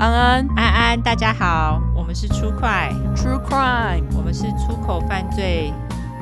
[0.00, 5.70] 安安安安，大家好，我们是出快 True Crime，我们是出口犯罪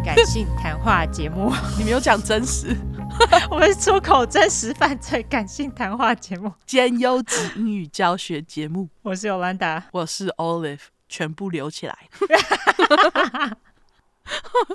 [0.04, 1.52] 感性谈话节目。
[1.78, 2.76] 你没有讲真实，
[3.48, 8.88] 我们是出口真实犯罪感性谈话节目兼优质英语教学节目。
[9.02, 11.96] 我是 Yolanda，我是 Olive，全部留起来。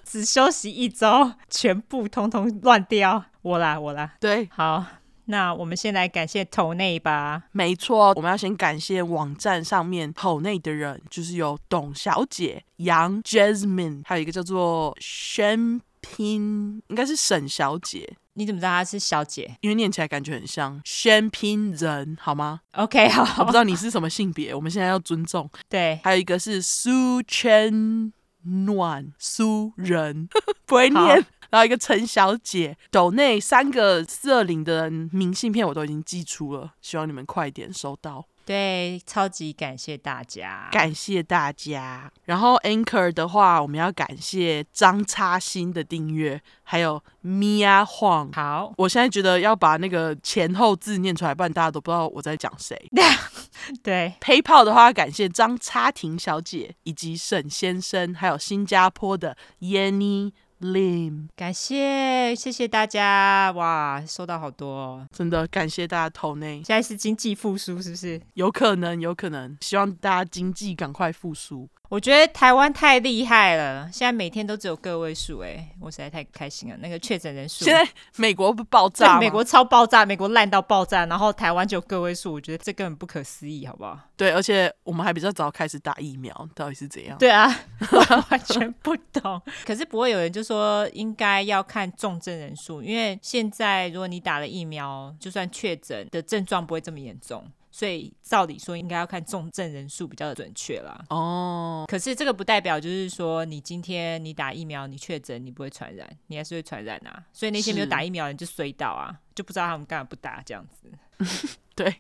[0.06, 3.26] 只休息一周，全部通通乱掉。
[3.42, 4.14] 我啦，我啦。
[4.22, 4.86] 对，好。
[5.26, 7.44] 那我们先来感谢头内吧。
[7.52, 18.18] 没错，我们要先感谢网站上面头内的人，就是有董小姐、杨 Jasmine，还有一个叫做宣拼，应该是沈小姐。
[18.36, 19.56] 你怎么知道她是小姐？
[19.62, 23.22] 因为念起来感觉很像宣拼人，好吗？OK，好。
[23.40, 25.50] 我不知道你是什么性别，我们现在要尊重。
[25.70, 30.28] 对，还有一个是苏圈暖苏人，
[30.66, 31.26] 不会念。
[31.54, 38.26] 然后一个陈小姐，抖内三个四二零的明信片我都已经寄出了，希望你们快点收到。
[38.44, 42.12] 对，超级感谢大家，感谢大家。
[42.26, 48.34] 然后 Anchor 的话，我们要感谢张插新的订阅，还有 Mia Huang。
[48.34, 52.90] 好，我现在觉得要把那个前后字念出来，不然大家都不知道我在讲谁。
[53.84, 60.34] 对，PayPal 的话，感谢张插婷小姐以及沈先生，还有新加坡的 Yanny。
[60.64, 66.64] Lim，感谢谢谢大家哇，收到好多哦，真的感谢大家投内。
[66.64, 68.22] 现在是经济复苏是不是？
[68.36, 71.70] 有可能，有可能，希望大家经济赶快复苏。
[71.94, 76.76] 我觉得台湾太厉害了，现在每天都只有个位数，哎，我实在太开心了。
[76.78, 84.00] 那个确诊人数，现在美国不爆炸，美国超爆炸，美国烂到爆炸，然后台湾就有个位数，我觉得这根本不可思议，好不好？
[84.18, 87.16] 对，而且我们还比较早开始打疫苗，到底是怎样？
[87.20, 87.48] 对啊，
[88.32, 89.40] 完全不懂。
[89.64, 97.46] 可是不会有人就说应该要看重症人数，因为现在如果你打了疫苗，就算确诊的症状不会这么严重。
[97.76, 101.04] 所以照理说应该要看重症人数比较准确啦。
[101.10, 107.26] 哦，可是这个不代表就是说你今天你打疫苗你确诊你不会传染，你还是会传染啊。
[107.34, 111.58] 所以那些没有打疫苗的人就衰到啊，就不知道他们干嘛不打这样子。
[111.74, 111.92] 对，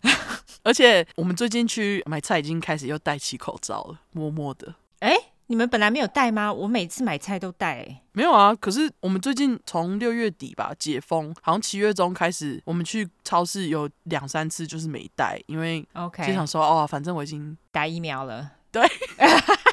[0.61, 4.75] 而且我们最近去买菜已经开始又戴起口罩了，默默的。
[4.99, 5.17] 哎。
[5.53, 6.51] 你们本来没有带吗？
[6.51, 7.73] 我每次买菜都带。
[7.73, 8.55] 欸，没有啊。
[8.55, 18.49] 可是我们最近从六月底吧解封，好像七月中开始，我们去超市有两三次就是没带，因为 OK 就想说哦，反正我已经打疫苗了。
[18.71, 18.83] 对。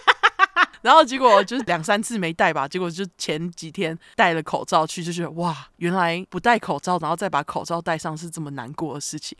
[0.82, 9.38] 然后结果就是两三次没戴吧，结果就前几天戴了口罩去，就觉得哇，原来不戴口罩，然后再把口罩戴上是这么难过的事情。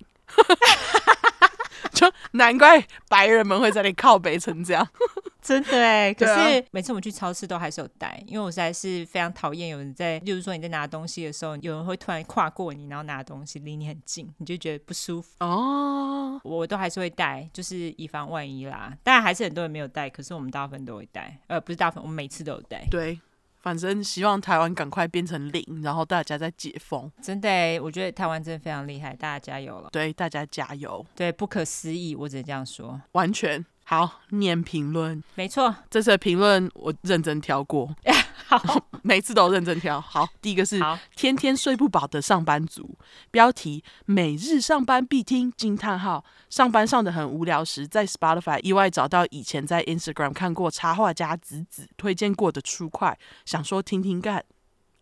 [1.93, 4.87] 就难怪白人们会在那里靠北成这样。
[5.41, 16.39] 真的哎，可是每次我们去超市都还是有带，因为我实在是非常讨厌有人在，就是说你在拿东西的时候，有人会突然跨过你，然后拿东西离你很近，你就觉得不舒服哦。
[16.45, 18.93] 我都还是会带，就是以防万一啦。
[19.03, 22.87] 当然还是很多人没有带，可是我们大部分都会带，呃，不是大部分，我们每次都有带。
[22.91, 23.19] 对，
[23.61, 27.11] 反正希望台湾赶快变成零，然后大家再解封。
[27.23, 29.89] 真的哎，我觉得台湾真的非常厉害，大家加油了。
[29.93, 31.05] 对，大家加油。
[31.15, 33.65] 对，不可思议，我只能这样说，完全。
[33.91, 37.93] 好，念评论，没错，这次的评论我认真挑过，
[38.47, 38.57] 好，
[39.03, 40.01] 每次都认真挑。
[40.01, 40.81] 好，第一个是
[41.17, 42.97] 天天睡不饱的上班族，
[43.33, 54.45] 标题每日上班必听惊叹号，上班上的很无聊时，在 Spotify 意外找到以前在 Instagram 看过插画家子子推荐过的 True Crime，想说听听干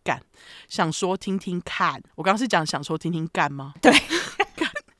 [0.03, 0.23] 干，
[0.67, 3.75] 想说听听看，我刚刚是讲想说听听干吗？
[3.79, 3.93] 对。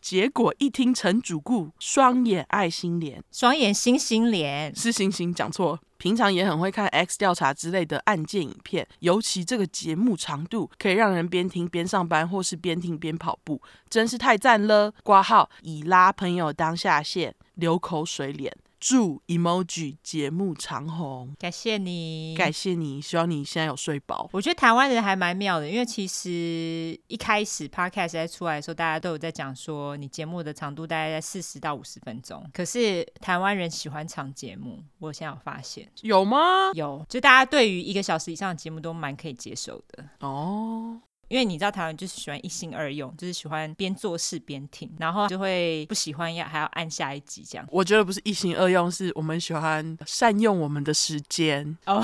[0.09, 5.79] 结果一听陈主顾，双眼爱心脸，双眼星星脸是星星，讲错。
[5.99, 14.91] 平常也很会看 X 调查之类的案件影片，尤其这个节目长度可以让人边听边上班，或是边听边跑步，真是太赞了。
[15.03, 18.51] 挂号已拉朋友当下线，流口水脸。
[18.79, 24.29] 祝 emoji 节目长红，感谢你，感谢你，希望你现在有睡饱。
[24.31, 32.43] 我觉得台湾人还蛮妙的，因为其实一开始 podcast 在出来的时候，大家都有在讲说，你节目的长度大概在四十到五十分钟。
[32.53, 36.71] 可是台湾人喜欢长节目，我现在有发现，有吗？
[36.73, 41.01] 有，就大家对于一个小时以上的节目都蛮可以接受的哦。
[41.29, 47.65] 因为你知道台湾就是喜欢一心二用，就是喜欢边做事边听，然后就会不喜欢要还要按下一集这样。
[47.69, 52.03] 我觉得不是一心二用，是我们喜欢善用我们的时间哦，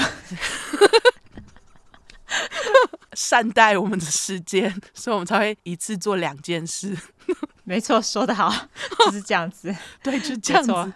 [3.13, 6.95] 善待我们的时间，所以我们才会一次做两件事。
[7.65, 8.53] 没错，说得好，
[9.05, 9.75] 就是这样子。
[10.03, 10.93] 对，就这样子。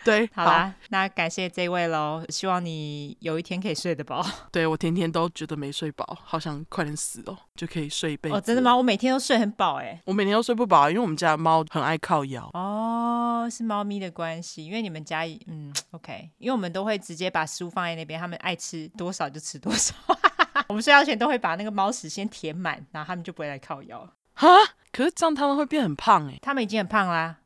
[0.04, 4.24] 对，好啦，好，那感谢这位喽，希望你有一天可以睡得饱。
[4.50, 8.36] 对，我天天都觉得没睡饱，好想快点死哦，就可以睡一辈子。
[8.36, 8.76] 哦，真的吗？
[8.76, 10.00] 我每天都睡很饱哎。
[10.06, 12.48] 我每天都睡不饱，因为我们家的猫很爱靠腰。
[12.54, 13.40] 哦。
[13.40, 19.94] 哦，是猫咪的关系，因为你们家嗯，OK，因为我们都会直接把食物放在那边，他们爱吃多少就吃多少。
[20.68, 24.06] 我们睡觉前都会把那个猫屎先填满，然后他们就不会来靠腰。
[24.34, 24.48] 哈，
[24.92, 26.38] 可是这样他们会变很胖哎、欸。
[26.42, 27.36] 他们已经很胖啦。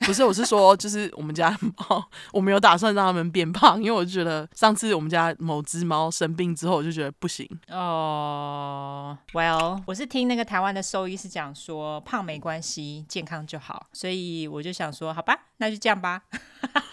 [0.00, 2.02] 不是，我是说，就是我们家猫，
[2.32, 7.46] 我没有打算让它们变胖，因为我就觉得上次我们家某只猫生病之后，我就觉得不行。
[7.68, 16.22] 哦、oh，Well，我是听那个台湾的兽医师讲说，胖没关系，健康就好，所以我就想说，好吧，那就这样吧。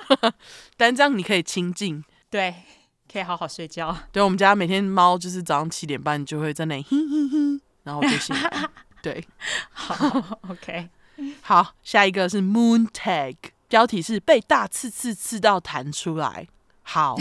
[0.75, 2.53] 但这样你可以清静，对，
[3.11, 3.97] 可以好好睡觉。
[4.11, 8.71] 对，我们家每天猫就是早上七点半就会在那里嘿嘿嘿， 然后我就醒了。
[9.01, 9.25] 对，
[9.71, 9.95] 好
[10.49, 10.89] ，OK。
[11.41, 13.35] 好，下一个是 Moon Tag，
[13.67, 16.47] 标题是被大刺刺刺到弹出来。
[16.89, 17.17] 好，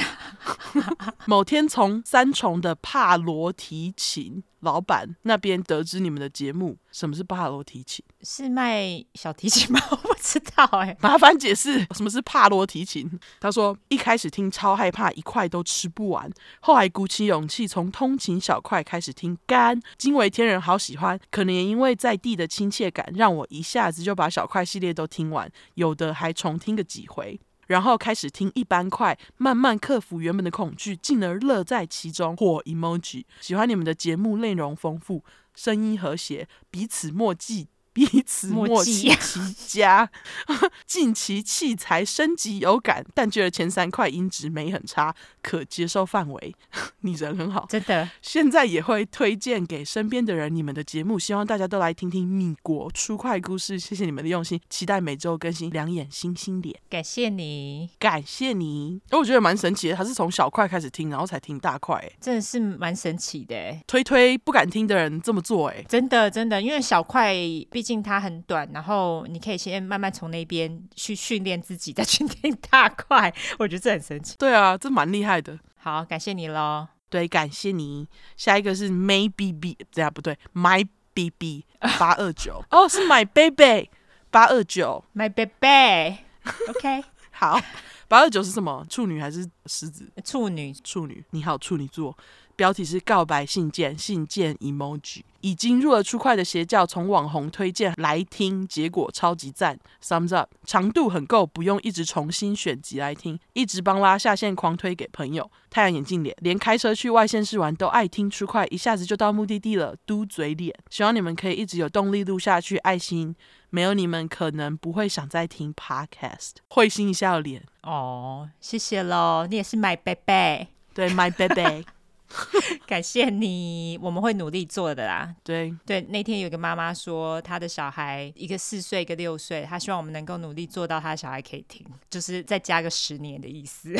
[1.27, 6.79] 某天从三重的帕罗提琴老板那边得知你们的节目。
[6.93, 8.05] 什么是帕罗提琴？
[8.23, 9.81] 是卖小提琴吗？
[9.91, 13.11] 我不知道哎、欸， 麻烦解释什么是帕罗提琴。
[13.41, 16.31] 他说一开始听超害怕，一块都吃不完，
[16.61, 21.19] 后来鼓起勇气从通勤小块开始听干，惊为天人，好喜欢。
[21.33, 27.41] 可能也因为在地的亲切感，让我一下子就把小块系列都听完，有的还重听个几回。
[27.67, 32.37] 然后开始听一般快，慢慢克服原本的恐惧，进而乐在其中。
[32.37, 35.25] 或 emoji，喜欢你们的节目内容丰富，
[35.55, 37.69] 声音和谐，彼此默契。
[37.96, 40.10] 彼此默契其佳，
[40.87, 46.54] 近期器材升级有感，但觉得前三块音质没很差，可接受范围。
[47.00, 48.06] 你人很好，真的。
[48.20, 53.78] 现在也会推荐给身边的人你们的节目，希望大家都来听听米国出快故事。
[53.78, 55.70] 谢谢你们的用心，期待每周更新。
[55.70, 59.00] 两眼星星脸，感谢你，感谢你。
[59.12, 63.56] 我觉得蛮神奇的，他是从小块开始听，然后才听大块，真的是蛮神奇的。
[63.87, 67.32] 推推不敢听的人这么做，哎，真的真的，因为小块
[67.70, 67.97] 毕竟。
[68.06, 73.35] 它很短，然后你可以先慢慢从那边去训练自己，再去练大块。
[73.59, 74.37] 我觉得这很神奇。
[74.38, 75.59] 对啊，这蛮厉害的。
[75.77, 76.87] 好，感谢你喽。
[77.09, 78.06] 对，感谢你。
[78.37, 81.65] 下一个是 Maybe，这样不对，My BB
[81.99, 82.62] 八二九。
[82.71, 83.91] 哦，是 My Baby
[84.31, 86.19] 八二九，My Baby。
[86.69, 87.61] OK，好，
[88.09, 88.87] 八二九是什么？
[88.89, 90.12] 处女还是狮子？
[90.25, 91.25] 处女，处女。
[91.31, 92.17] 你好，处女座。
[92.56, 95.20] 标题是告白信件，信件 emoji。
[95.43, 100.50] 已经入了初快的邪教，从网红推荐来听，结果超级赞，thumbs up。
[100.64, 105.49] 长度很够，不用一直重新选集来听，一直帮拉下线狂推给朋友。
[105.70, 109.94] 太阳眼镜脸，连开车去外县市玩都爱听初快，一下子就到目的地了。
[110.05, 112.79] 嘟嘴脸，希望你们可以一直有动力录下去。
[112.79, 113.37] 爱心，
[113.70, 116.55] 没有你们可能不会想再听 podcast。
[116.69, 121.87] 会心一笑脸，哦，谢谢喽，你也是 my baby，对 my baby。
[122.87, 125.34] 感谢你，我们会努力做的啦。
[125.44, 133.94] 对对，那天有个妈妈说，她的小孩一个四岁，一个六岁，她希望我们能够努力做到，她的小孩可以听，就是再加个十年的意思。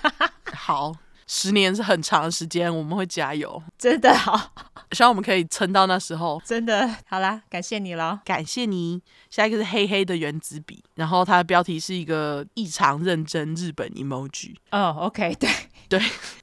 [0.52, 0.94] 好，
[1.32, 4.50] 十年是很长的时间，我们会加油，真的好，
[4.90, 6.42] 希望我们可以撑到那时候。
[6.44, 9.00] 真的好啦，感谢你了，感谢你。
[9.30, 14.56] 下一个是黑黑的原子笔，然后它的标题是一个异常认真日本 emoji。
[14.72, 15.48] 哦，OK， 对。
[15.88, 16.00] 对，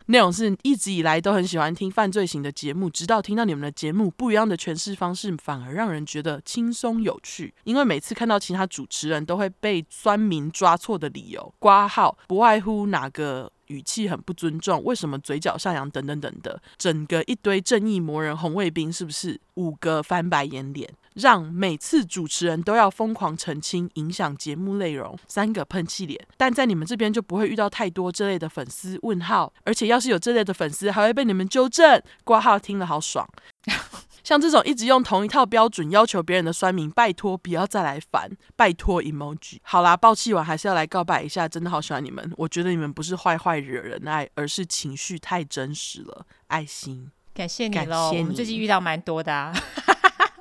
[0.07, 7.54] 内容是一直以来都很喜欢听犯罪型的节目，直到听到你们的节目，不一样的诠释方式反而让人觉得轻松有趣。
[7.64, 19.40] 因为每次看到其他主持人都会被酸民抓错的理由，挂号不外乎哪个语气很不尊重，为什么嘴角上扬等等等的，整个一堆正义魔人红卫兵是不是？
[19.56, 20.90] 五个翻白眼脸。
[21.14, 25.18] 让每次主持人都要疯狂澄清，影响节目内容。
[25.28, 32.00] 三个喷气脸，但在你们这边就不会遇到太多这类的粉丝问号，而且要是有这类的粉丝，还会被你们纠正。
[32.24, 33.28] 挂号听了好爽。
[34.28, 39.60] 像这种一直用同一套标准要求别人的酸民，拜托不要再来烦，拜托 emoji。
[39.62, 42.30] 好啦，爆气完还是要来告白一下，真的好喜欢你们。
[42.36, 46.26] 我觉得你们不是坏坏惹人爱，而是情绪太真实了。
[46.48, 48.10] 爱心，感谢你喽。
[48.10, 49.54] 我们最近遇到蛮多的啊。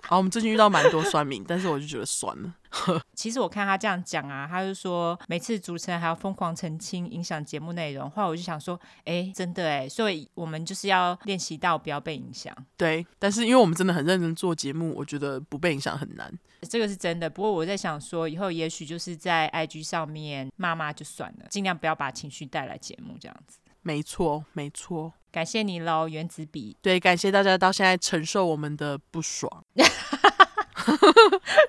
[0.09, 2.55] 好，我们最近遇到蛮多酸民，但是我就觉得酸了。
[3.15, 8.09] 其实我看他这样讲啊，他就说每次主持人还要疯狂澄清，影响节目内容。
[8.11, 12.55] 后来我就想说，哎，真的哎，所以我们就是要练习到不要被影响。
[12.77, 16.33] 对，但是因为我们真的很认真做节目，我觉得不被影响很难。
[16.69, 17.29] 这个是真的。
[17.29, 23.59] 不过我在想说，以后也许就是在 IG 上面骂骂就算了，尽量不要把情绪带来节目这样子。
[23.83, 25.13] 没错，没错。
[25.37, 26.75] 感谢你喽，原子笔。
[26.81, 29.63] 对，感谢大家到现在承受我们的不爽。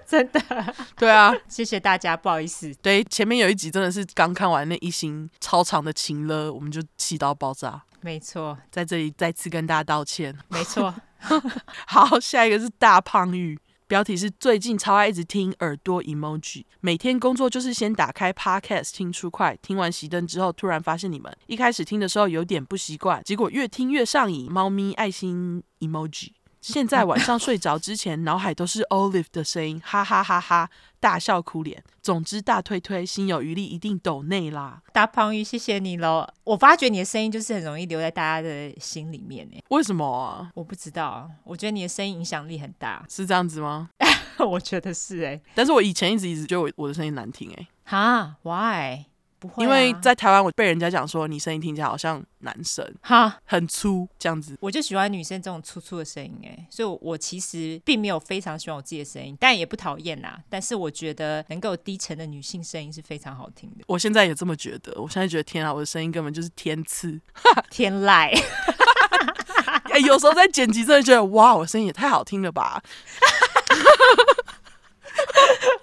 [0.08, 0.42] 真的，
[0.96, 2.74] 对啊，谢谢大家，不好意思。
[2.76, 7.84] 对，前面有一集真的是刚看完那一星超长的情勒，我们就气到爆炸。
[8.00, 10.34] 没错，在这里再次跟大家道歉。
[10.48, 10.96] 没错。
[11.88, 13.60] 好，下一个是大胖玉。
[13.88, 24.52] 标题是最近超爱一直听耳朵 emoji，每天工作就是先打开 podcast 听出快，听完熄灯之后，突然发现你们一开始听的时候有点不习惯，结果越听越上瘾。
[24.52, 26.32] 猫咪爱心 emoji。
[26.74, 30.70] 现在晚上睡着之前，脑海都是 Olive 的声音，哈哈哈哈，
[31.00, 31.84] 大笑哭脸。
[32.02, 34.82] 总之大推推，心有余力一定抖内啦。
[34.92, 36.28] 大胖鱼，谢谢你喽。
[36.44, 39.64] 我发觉你的声音就是很容易留在大家的心里面诶。
[39.70, 40.50] 为什么啊？
[40.54, 43.90] 我不知道，我觉得你的声音影响力很大，是这样子吗？
[44.40, 45.42] 我觉得是诶。
[45.56, 47.68] 但是我以前一直一直觉得我我的声音难听诶。
[47.84, 49.06] 哈？Why？
[49.40, 54.58] 不会啊、因为在台湾，我被人家讲说你声音听起来好像男生，哈，很粗这样子。
[54.60, 60.40] 我就喜欢女生这种粗粗的声音，哎，所以我，我其实并没有非常喜欢我自己的声音，但也不讨厌啦。
[60.50, 63.84] 但是我觉得能够低沉的女性声音是非常好听的。
[63.88, 67.20] 我现在也这么觉得，我现在觉得天啊，我的声音根本就是天赐，
[67.70, 68.36] 天籁。
[69.92, 72.82] 哎，有时候在剪辑，真的觉得哇，我声音也太好听了吧。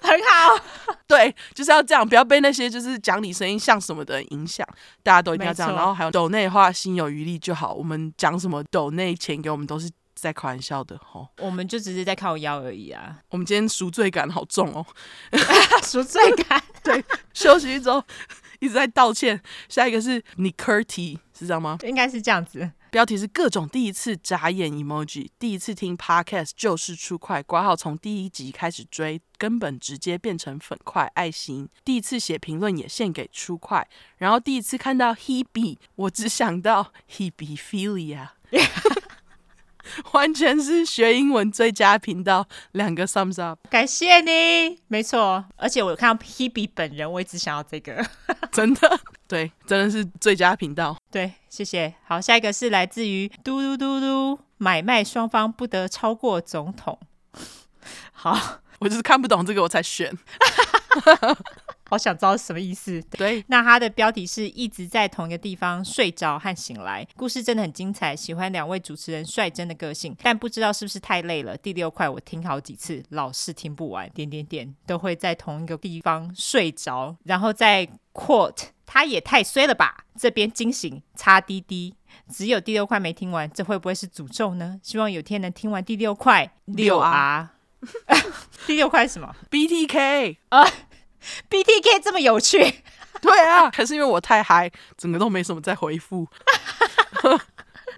[0.01, 0.65] 很好，
[1.07, 4.67] 对，就是要这样，不要被那些就是讲你声音像什么的影响，
[5.03, 5.75] 大家都一定要这样。
[5.75, 7.73] 然后还有抖内的话，心有余力就好。
[7.75, 13.19] 我们讲什么抖内钱给我们都是在开玩笑的吼，我们就只是在靠腰而已啊。
[13.31, 14.87] 我们今天赎罪感好重哦，
[15.85, 18.03] 赎罪感， 对，休息一周
[18.65, 19.39] 一直在道歉。
[19.69, 21.79] 下一个是 Nicurty，是这样吗？
[21.83, 22.71] 应该是这样子。
[22.91, 31.69] 标题是各种第一次眨眼 emoji，第一次听 podcast 就是出快挂号，从第一集开始追，根本直接变成粉块爱心。
[31.85, 38.29] 第一次写评论也献给出快，然后第一次看到 Hebe，我只想到 Hebephilia。
[40.13, 48.05] 完全是学英文最佳频道，两个 thumbs up，感谢你，没错，而且我看到 Hebe 本人，我一直想要这个，
[48.53, 51.95] 真的，对，真的是最佳频道，对，谢谢。
[52.05, 56.99] 好，下一个是来自于嘟嘟嘟嘟，买卖双方不得超过总统。
[58.13, 60.17] 好，我就是看不懂这个，我才选。
[61.95, 63.01] 好想知道什么意思。
[63.13, 68.17] 对，那它的标题是一直在同一个地方睡着和醒来，故事真的很精彩。
[68.17, 71.57] 喜欢两位主持人率真的个性，但不知道是不是太累了。
[71.57, 74.11] 第六块我听好几次，老是听不完。
[74.11, 80.05] 点点点都会在同一个地方睡着，然后再 quote，他也太衰了吧？
[80.19, 81.95] 这边惊醒，擦滴滴，
[82.29, 84.81] 只有第六块没听完，这会不会是诅咒呢？
[84.83, 86.53] 希望有天能听完第六块。
[86.65, 87.51] 六 R，
[88.67, 90.67] 第六块什么？BTK 啊。
[91.51, 92.59] BTK 这么有趣，
[93.21, 96.27] 对啊， 可是因为我太嗨，整个都没什么在回复。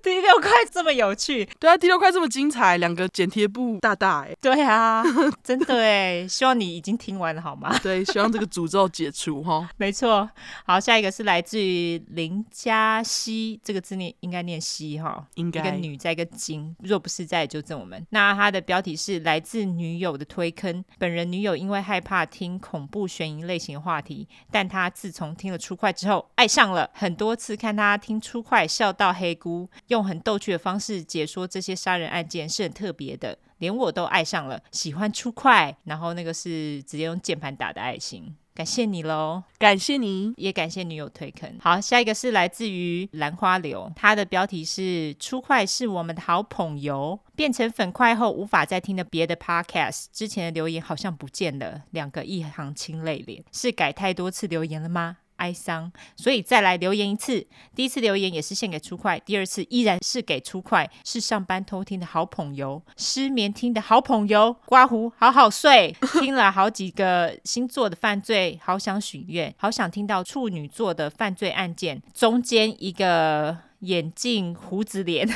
[0.06, 5.02] 第六块这么有趣， 对啊，第六块这么精彩，两个剪贴布大大哎， 对啊，
[5.42, 7.76] 真的哎，希望你已经听完了好吗？
[7.82, 9.68] 对，希望这个诅咒解除哈。
[9.76, 10.30] 没错，
[10.64, 15.60] 好，下一个是来自于林嘉熙，这个字念应该念熙哈，应该。
[15.60, 18.06] 一个女在一个金，若不是在纠正我们。
[18.10, 29.68] 那他的标题是来自女友的推坑，本人女友因为害怕听恐怖悬疑类型的话题，但她自从听了出快之后爱上了，很多次看她听出快笑到黑菇。
[29.96, 35.76] 用很逗趣的方式解说这些杀人案件是很特别的，连我都爱上了，喜欢出快。
[35.84, 41.56] 然后那个是直接用键盘打的爱心，感谢你喽，感谢你，也感谢女友推坑。
[41.60, 55.18] 好，下一个是来自于兰花流，它的标题是“出快是我们的好朋友”，变成粉块后无法再听的别的 podcast，之前的留言好像不见了，两个一行清泪脸，是改太多次留言了吗？
[55.36, 57.46] 哀伤，所以再来留言一次。
[57.74, 64.56] 第一次留言也是献给初快，第二次依然是给初快，是上班偷听的好朋友，失眠听的好朋友。
[64.66, 65.94] 刮胡，好好睡。
[66.20, 72.02] 听了好几个星座的犯罪，好想许愿，好想听到处女座的犯罪案件。
[72.14, 75.28] 中间一个眼镜胡子脸，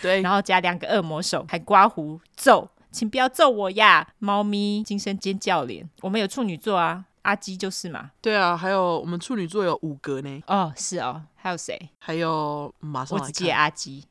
[0.00, 4.08] 对， 然后加两个恶魔手，还刮胡揍，请不要揍我呀！
[4.18, 7.04] 猫咪惊声尖叫脸，我们有处女座啊。
[7.22, 10.42] 阿基就是嘛，对啊，还有我们处女座有五格呢。
[10.46, 11.90] 哦，是哦，还有谁？
[11.98, 14.04] 还有马上来我只记得阿基，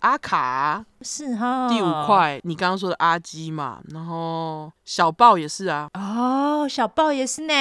[0.00, 1.68] 阿卡是哈。
[1.68, 5.88] 第五块，你刚刚说的阿基嘛，然后小豹也是啊。
[5.94, 7.54] 哦，小豹也是呢。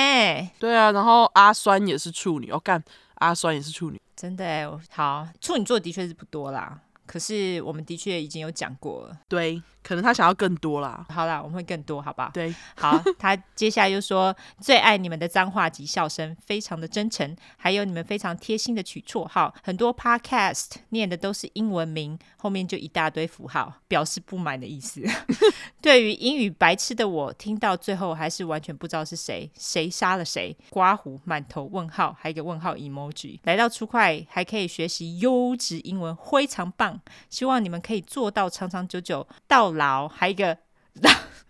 [0.60, 2.84] 对啊，然后阿酸也是处女，我、哦、干，
[3.16, 4.02] 阿酸也是处女。
[4.16, 9.18] 真的哎，好，处女座的确是不多啦，可是我们的确已经有讲过了。
[9.28, 9.62] 对。
[9.84, 11.06] 可能他想要更多啦。
[11.08, 12.30] 好啦，我们会更多，好不好？
[12.34, 13.02] 对，好。
[13.18, 19.56] 他接下来又说最爱你们的脏话及笑声，非常的真诚，还有你们非常贴心的取绰号。
[19.64, 25.02] 很多 podcast 念的都是英文名，后面就一大堆符号， 表示不满的意思。
[25.82, 30.54] 对于英语白痴的我，听到最后还是完全不知道是谁，谁杀了谁？
[30.70, 33.40] 刮胡，满头问号，还有一个问号 emoji。
[33.44, 36.97] 来到初快还可以学习优质英文，非常棒。
[37.30, 39.78] 希望你们可以做到长长久久到。
[39.78, 40.58] 老还有一个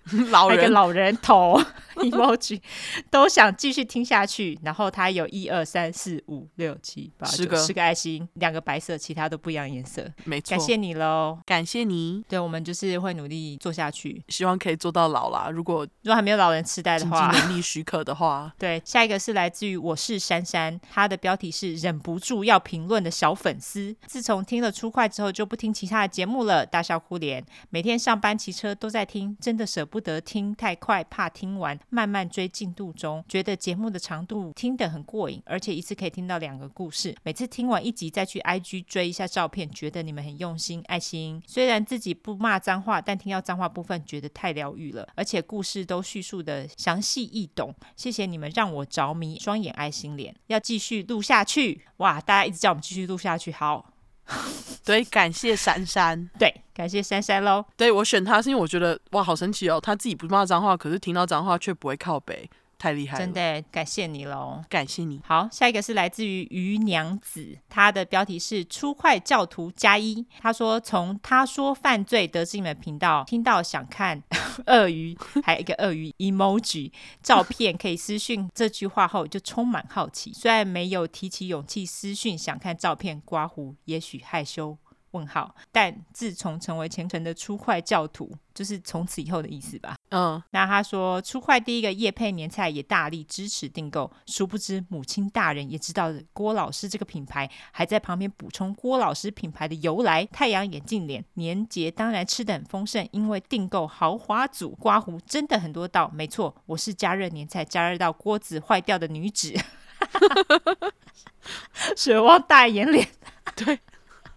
[0.31, 1.61] 老人老人头
[1.97, 2.61] emoji，
[3.09, 4.57] 都想继续听下去。
[4.63, 10.07] 然后他有一二三四五六七八十个十个爱心，两个白色，其他都不一样颜色。
[10.25, 12.23] 没错，感谢你喽，感谢你。
[12.27, 15.49] 对，我们就是会努力做下去，希望可以做到老啦。
[15.49, 18.81] 如果如果还没有老人痴呆的话，经能力许可的话，对。
[18.85, 23.95] 下一个是来自于我是珊珊，他的标题是忍不住要评论的小粉丝。
[24.05, 27.43] 自从听了初快之后，就不听其他的节目了，大笑哭脸。
[27.69, 33.23] 每天上班骑车都在听，真的舍不得听太快，怕听完，慢慢追进度中。
[33.27, 37.15] 觉得节目的长度听得很过瘾，而且一次可以听到两个故事。
[37.23, 41.41] 每次听完一集再去 IG 追一下照片，觉得你们很用心，爱心。
[41.47, 47.73] 虽然自己不骂脏话，但听到脏话部分觉得太疗愈了，而且故事都叙述的详细易懂。
[47.95, 51.81] 谢谢你们让我着迷，双眼爱心脸，要继续录下去。
[51.97, 53.93] 哇，大家一直叫我们继续录下去，好。
[54.83, 56.29] 对，感谢珊珊。
[56.37, 57.65] 对，感谢珊珊喽。
[57.75, 59.81] 对，我选他是因为我觉得哇，好神奇哦！
[59.81, 62.47] 他自己不骂脏话，可是听到脏话却不会靠北。
[62.77, 65.19] 太厉害了，真的感谢你喽，感谢你。
[65.25, 70.23] 好，下一个是来自于鱼娘子，她的标题是“初快教徒加一”。
[70.39, 74.21] 她说：“从他说犯罪得知你们频道，听到想看
[74.67, 76.91] 鳄鱼，还有一个鳄鱼 emoji
[77.23, 80.31] 照片可以私讯这句话后，就充满好奇。
[80.31, 84.77] 虽然没有提起勇气私讯想看照片，刮胡，也许害羞。”
[85.17, 89.95] 问号，但自从成为虔诚的初快教徒，就是从此以后的意思吧。
[90.11, 100.23] 嗯，那他说初快第一个叶配年菜也大力支持订购，殊不知母亲大人也知道郭老师这个品牌，还在旁边补充郭老师品牌的由来。
[100.25, 106.09] 太阳眼镜脸年节当然吃的很丰盛，因为订购豪华组，刮胡真的很多道。
[106.13, 109.53] 没错，我是加热年菜加热到锅子坏掉的女子，
[111.97, 113.07] 水汪大眼脸，
[113.55, 113.79] 对。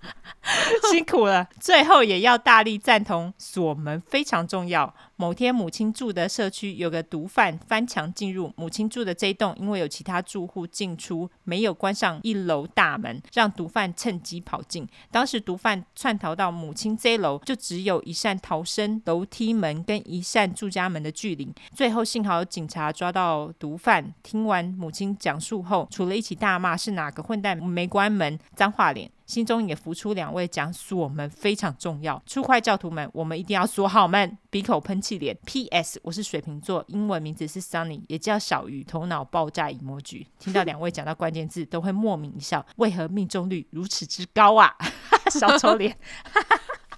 [0.90, 4.92] 辛苦了，最后也要大力赞同锁门非常重要。
[5.16, 14.88] 某天母亲住的社区有个毒贩翻墙进入母亲住的这栋，因为有其他住户进出，没有关上一楼大门，让毒贩趁机跑进。
[15.10, 21.52] 当时毒贩窜逃到母亲这楼，就只有一扇逃生楼梯门跟一扇住家门的距离。
[21.74, 24.12] 最后幸好有警察抓到毒贩。
[24.22, 29.10] 听完母亲讲述后，除了一起大骂是哪个混蛋没关门，脏话脸。
[29.30, 34.36] 心中也浮出两位讲锁门非常重要，出快教徒们，我们一定要锁好门。
[34.50, 35.38] 鼻口喷气脸。
[35.46, 36.00] P.S.
[36.02, 40.26] 我是水瓶座，英文名字是 Sunny，也叫小鱼，头脑爆炸 emoji。
[40.40, 44.74] 听到两位讲到关键字，都会莫名一笑，为何命中率如此之高啊？
[45.30, 45.96] 小丑脸，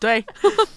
[0.01, 0.25] 对，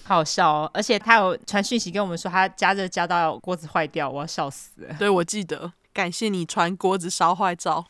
[0.04, 0.70] 好笑哦。
[0.74, 4.94] 而且他有传讯息跟我们说，他加热加到锅子坏掉，我要笑死了。
[4.98, 7.86] 对，我记得，感谢你传锅子烧坏照。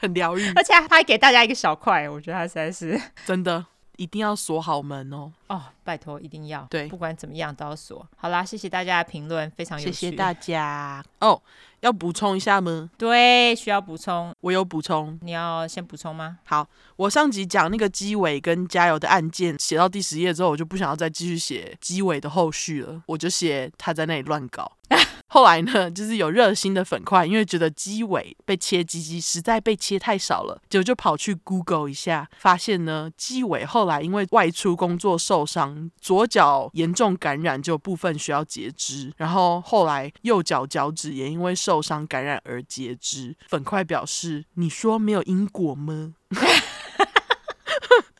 [0.00, 3.64] 很疗愈，而且他还给大家一个小块，我觉得他实在是 真的，
[3.96, 5.30] 一定要锁好门哦。
[5.48, 8.06] 哦，拜托，一定要，对，不管怎么样都要锁。
[8.16, 9.92] 好啦，谢谢大家的评论，非常有趣。
[9.92, 11.04] 谢谢大家。
[11.20, 11.42] 哦，
[11.80, 12.88] 要补充一下吗？
[12.96, 14.34] 对，需要补充。
[14.40, 16.38] 我有补充，你要先补充吗？
[16.44, 24.72] 好，我上集讲那个鸡尾跟加油的案件，写到第十页之后，我就不想要再继续写鸡尾的后续了，我就写他在那里乱搞。
[25.32, 43.36] 后来呢，就是有热心的粉块，因为觉得鸡尾被切鸡鸡实在被切太少了，就就跑去 Google 一下，发现呢，鸡尾后来因为外出工作受伤，左脚严重感染，就部分需要截肢，然后后来右脚脚趾也因为受伤感染而截肢。
[43.46, 46.14] 粉块表示：“你说没有因果吗？”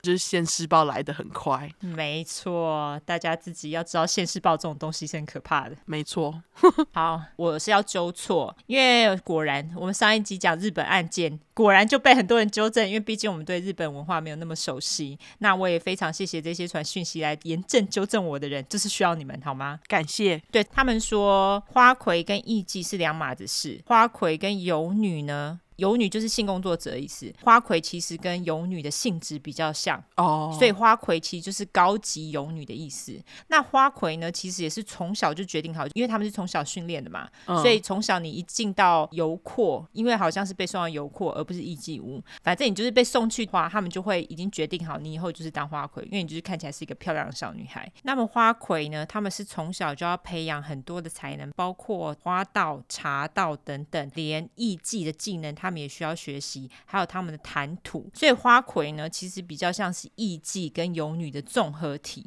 [0.02, 6.42] 就是现世报来的很快，没错，大家自己要知道现世报这种东西是很可怕的，没错。
[6.92, 15.18] 好，我是要纠错，因为果然我们上一集讲日本案件，果然就被很多人纠正，因为毕竟我们对日本文化没有那么熟悉。
[15.38, 19.80] 那我也非常谢谢这些传讯息来严正纠正我的人，就是需要你们，好吗？
[19.86, 20.40] 感谢。
[20.50, 25.60] 对，他们说花魁跟艺妓是两码子事，花魁跟游女呢？
[25.80, 30.58] 游女就是性工作者的意思，花魁其实跟游女的性质比较像哦，oh.
[30.58, 33.18] 所以花魁其实就是高级游女的意思。
[33.48, 37.58] 那花魁呢，其实也是从小就决定好，因为他们是从小训练的嘛，oh.
[37.62, 47.90] 所以从小你一进到游廓，因为好像是被送到游廓，而不是艺妓屋，反正你就是被送去的话，他们就会已经决定好，你以后就是当花魁，因为你就是看起来是一个漂亮的小女孩。
[48.02, 55.69] 那么花魁呢，他们是从小就要培养很多的才能，包括花道、茶道等等，连艺妓的技能，他。
[55.70, 62.26] 他们也需要学习，还有他们的谈吐，所以花魁呢，其实比较像是艺妓跟游女的综合体。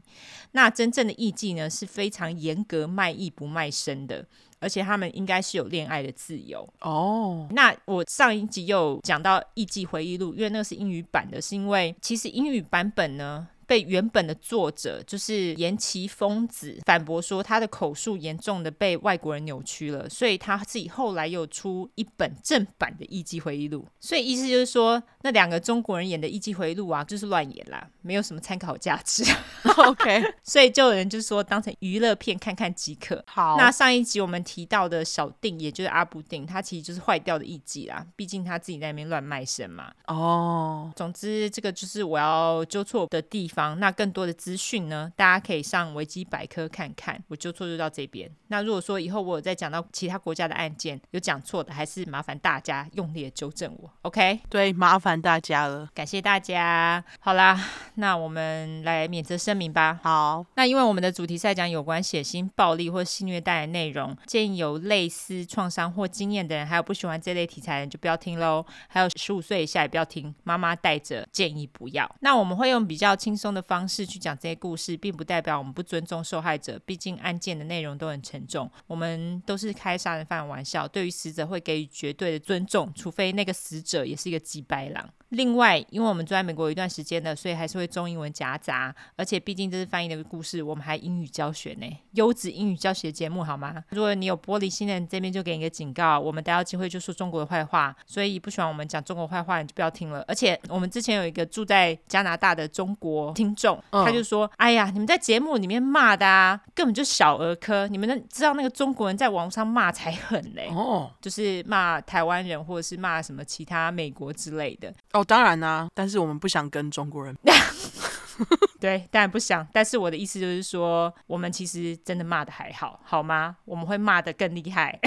[0.53, 4.25] 那真正的艺妓呢，是非常严格卖艺不卖身的。
[4.60, 7.45] 而且他们应该是有恋爱的自由哦。
[7.49, 7.51] Oh.
[7.51, 23.88] 那我上一集又讲到《艺妓回忆录》，因为那个是英语版的，是因为其实英语版本呢，被原本的作者就是岩崎丰子反驳说，他的口述严重的被外国人扭曲了，所以他自己后来又出一本正版的艺伎回忆录。
[23.99, 29.23] 所以意思就是说，那两个中国人演的艺伎回忆录啊，就是乱演啦，没有什么参考价值。
[29.78, 33.23] OK， 所以就有人就是说，当成娱乐片看看即可。
[33.28, 39.91] 好，那上一集我们提到的小定，也就是阿布定，他其实就是坏掉的艺伎啦，毕竟他自己在那边乱卖身嘛。
[40.08, 40.95] 哦，oh.
[40.95, 43.53] 总之这个就是我要纠错的地方。
[43.80, 47.22] 那更多的资讯呢，大家可以上维基百科看看。
[47.28, 48.30] 我就错就到这边。
[48.48, 53.89] 那如果说以后我有再讲到其他国家的案件有讲错的，还是麻烦大家用力的纠正我。
[54.04, 54.39] OK？
[54.50, 57.04] 对，麻烦大家了，感谢大家。
[57.20, 57.60] 好啦，
[57.96, 60.00] 那我们来免责声明吧。
[60.04, 68.63] 好，那因为我们的主题是在讲有关血腥、暴力或性虐待的内容，建议有类似创伤或经验的人，还有不喜欢这类题材的人就不要听喽。
[68.88, 72.10] 还有十五岁以下也不要听，妈妈带着建议不要。
[72.20, 78.69] 那我们会用比较轻松的方式去讲这些故事，并不代表我们不尊重受害者，毕竟案件的内容都很沉重。
[78.86, 85.10] 我们都是开杀人犯玩笑，对于死者会给予绝对的尊重，除非那个死者也是一个机掰郎。
[85.34, 93.84] 另外，因为我们住在美国有一段时间了，所以还是会中英文夹杂，而且毕竟这是翻译的故事，我们还英语教学呢，优质英语教学节目好吗？
[93.89, 100.24] 如果你有玻璃心的人，这边就给你一个警告，我们逮到机会就说中国的坏话，所以不喜欢我们讲中国坏话，你就不要听了。
[100.28, 117.36] 而且我们之前有一个住在加拿大的中国听众，他就说：“嗯、哎呀，你们在节目里面骂的啊，根本就小儿科，你们能知道那个中国人在网上骂才狠嘞，哦，就是骂台湾人或者是骂什么其他美国之类的。”哦，当然啦、啊，但是我们不想跟中国人。
[118.80, 119.66] 对，当然不想。
[119.72, 123.56] 但是我的意思就是说，我们其实真的骂的还好，好吗？
[123.64, 125.00] 我们会骂的更厉害。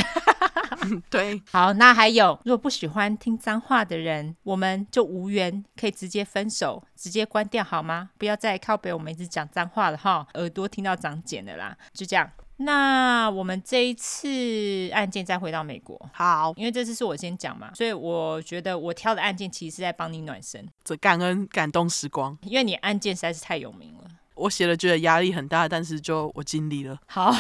[1.11, 8.11] 对，好，那还有，如果不喜欢听脏话的人，我们就无缘，可以直接分手，直接关掉，好吗？
[8.17, 12.31] 不要再靠北我们一直讲脏话了哈，耳朵听到长茧了啦，就这样。
[12.59, 27.31] 那我们这一次案件再回到美国，好，因为这次是我先讲嘛，所以我觉得我挑的案件其实是在帮你暖身，这感恩感动时光，因为你案件实在是太有名了，我写了觉得压力很大，但是就我尽力了，好，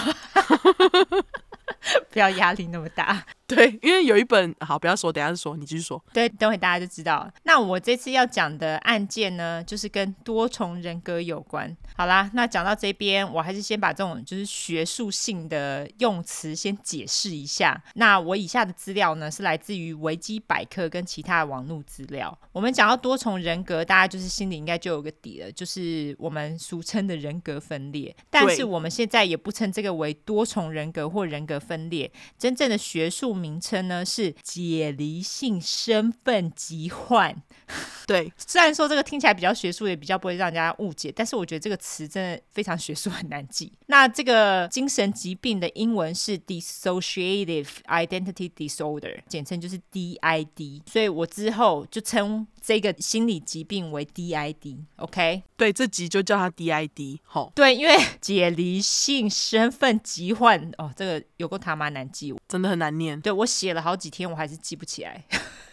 [2.10, 3.24] 不要压力那么大。
[3.46, 6.02] 对，因为有一本好，不要说，等下再说，你继续说。
[6.12, 7.32] 对，等会大家就知道了。
[7.44, 11.76] 那我这次要讲的案件呢，就是跟多重人格有关。
[11.96, 17.80] 好啦，那讲到这边，我还是先把这种就是学术性的用词先解释一下。
[17.94, 22.36] 那我以下的资料呢，是来自于维基百科跟其他的网络资料。
[22.50, 28.14] 我们讲到多重人格，大家就是心里应该就有个底了，就是我们俗称的人格分裂。
[28.28, 37.42] 但是我们现在也不称这个为多重人格或人格分裂，真正的学术名称呢是解离性身份疾患。
[38.06, 43.72] 对，虽然说这个听起来比较学术，也比较不会让人家误解，但是我觉得这个词真的非常学术，很难记。
[43.86, 50.82] 那这个精神疾病的英文是 Dissociative Identity Disorder，简称就是 DID。
[50.86, 54.78] 所以我之后就称这个心理疾病为 DID。
[54.96, 57.18] OK，对，这集就叫它 DID。
[57.24, 63.20] 好，对，因为解离性身份疾患哦，这个有够他妈难记，真的很难念。
[63.20, 65.24] 对，我写了好几天，我还是记不起来。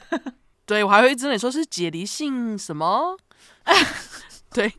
[0.66, 3.16] 对，我还会一直你说是解离性什么？
[4.56, 4.72] 对。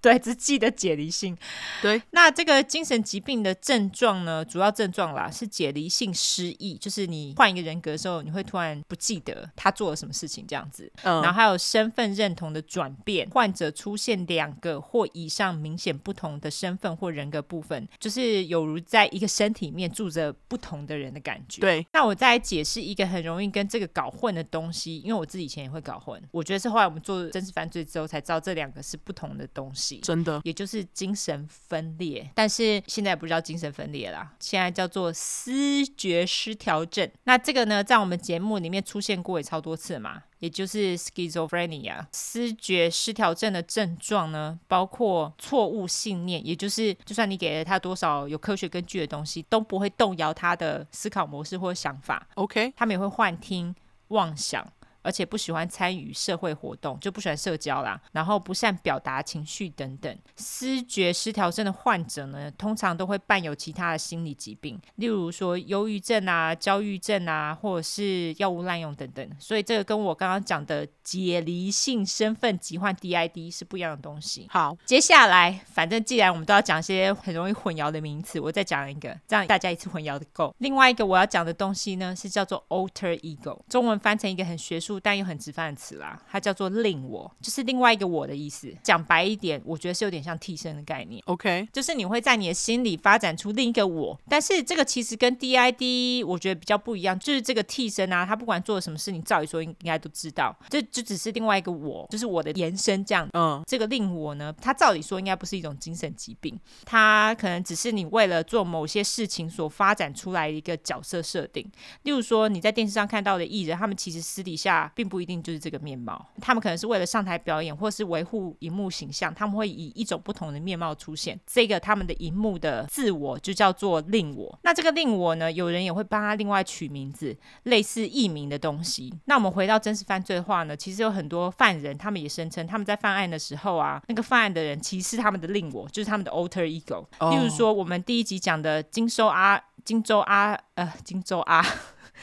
[0.00, 1.34] 对，只记得解离性。
[1.80, 10.92] 对，那这个精神疾病的症状呢，主要症状啦是解离性失忆，就是你换一个人格的时候，你会突然不记得他做了什么事情这样子。
[11.04, 21.62] 嗯，然后还有身份认同的转变，患者出现两个或以上明显不同的身份或人格部分，就是有如在一个身体里面住着不同的人的感觉。
[21.62, 30.00] 对，那我再来解释一个很容易跟这个搞混的东西，因为我自己以前也会搞混，我觉得是后来我们做真实犯罪之后才知道这两个是不同的东西。
[30.00, 37.08] 真的，也就是精神分裂，但是现在不叫精神分裂啦，现在叫做思觉失调症。
[37.22, 42.04] 那这个呢，在我们节目里面出现过也超多次嘛，也就是 schizophrenia。
[42.12, 52.26] 思觉失调症的症状呢，包括错误信念，也就是就算你给了他多少有科学根据的东西，都不会动摇他的思考模式或想法。
[52.34, 53.74] OK，他们也会幻听、
[54.08, 54.66] 妄想。
[55.04, 58.00] 而且不喜欢参与社会活动，就不喜欢社交啦。
[58.12, 60.18] 然后不善表达情绪等等。
[60.34, 69.30] 思觉失调症的患者呢，通常都会伴有其他的心理疾病，例如说忧郁症啊、焦虑症啊，或者是药物滥用等等。
[69.38, 74.46] 所以这个跟我刚刚讲的解离性身份疾患 DID 是不一样的东西。
[74.50, 80.54] 好，接下来，反正既然我们都要讲一些很容易混淆的名词，我再讲一个，这样大家一次混淆的够。
[80.58, 84.93] 另外一个我要讲的东西呢，是叫做 alter ego，中文翻成一个很学术。
[84.94, 88.72] 述但又很直翻的词啦，它叫做“另我”，就是另外一个我的意思。
[88.82, 91.22] 讲白一点，我觉得是有点像替身的概念。
[91.26, 103.28] OK，就是你会在你的心里发展出另一个我，但是这个其实跟 DID 我觉得比较不一样，就是这个替身啊，他不管做了什么事，你照理说应应该都知道，这就只是另外一个我，就是我的延伸这样。
[103.32, 111.68] 嗯，这个另我呢，他照理说应该不是一种精神疾病，他可能只是你为了做某些事情所发展出来的一个角色设定。
[112.02, 121.38] 例如说你在电视上看到的艺人，他们其实私底下并不一定就是这个面貌，他们可能是为了上台表演或是维护荧幕形象，他们会以一种不同的面貌出现。
[121.46, 124.58] 这个他们的荧幕的自我就叫做令我。
[124.62, 129.12] 那这个令我呢，有人也会帮他另外取名字，类似艺名的东西。
[129.26, 137.04] 那我们回到真实犯罪的话呢，其实有很多犯人，他们也声称他们在犯案的时候啊，那个犯案的人其实是他们的令我，就是他们的 alter ego。
[137.18, 137.32] Oh.
[137.32, 141.64] 例如说，我们第一集讲的金州阿金州阿呃金州阿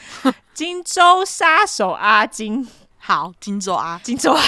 [0.54, 4.42] 金州杀手阿金，好，荆州阿荆州阿，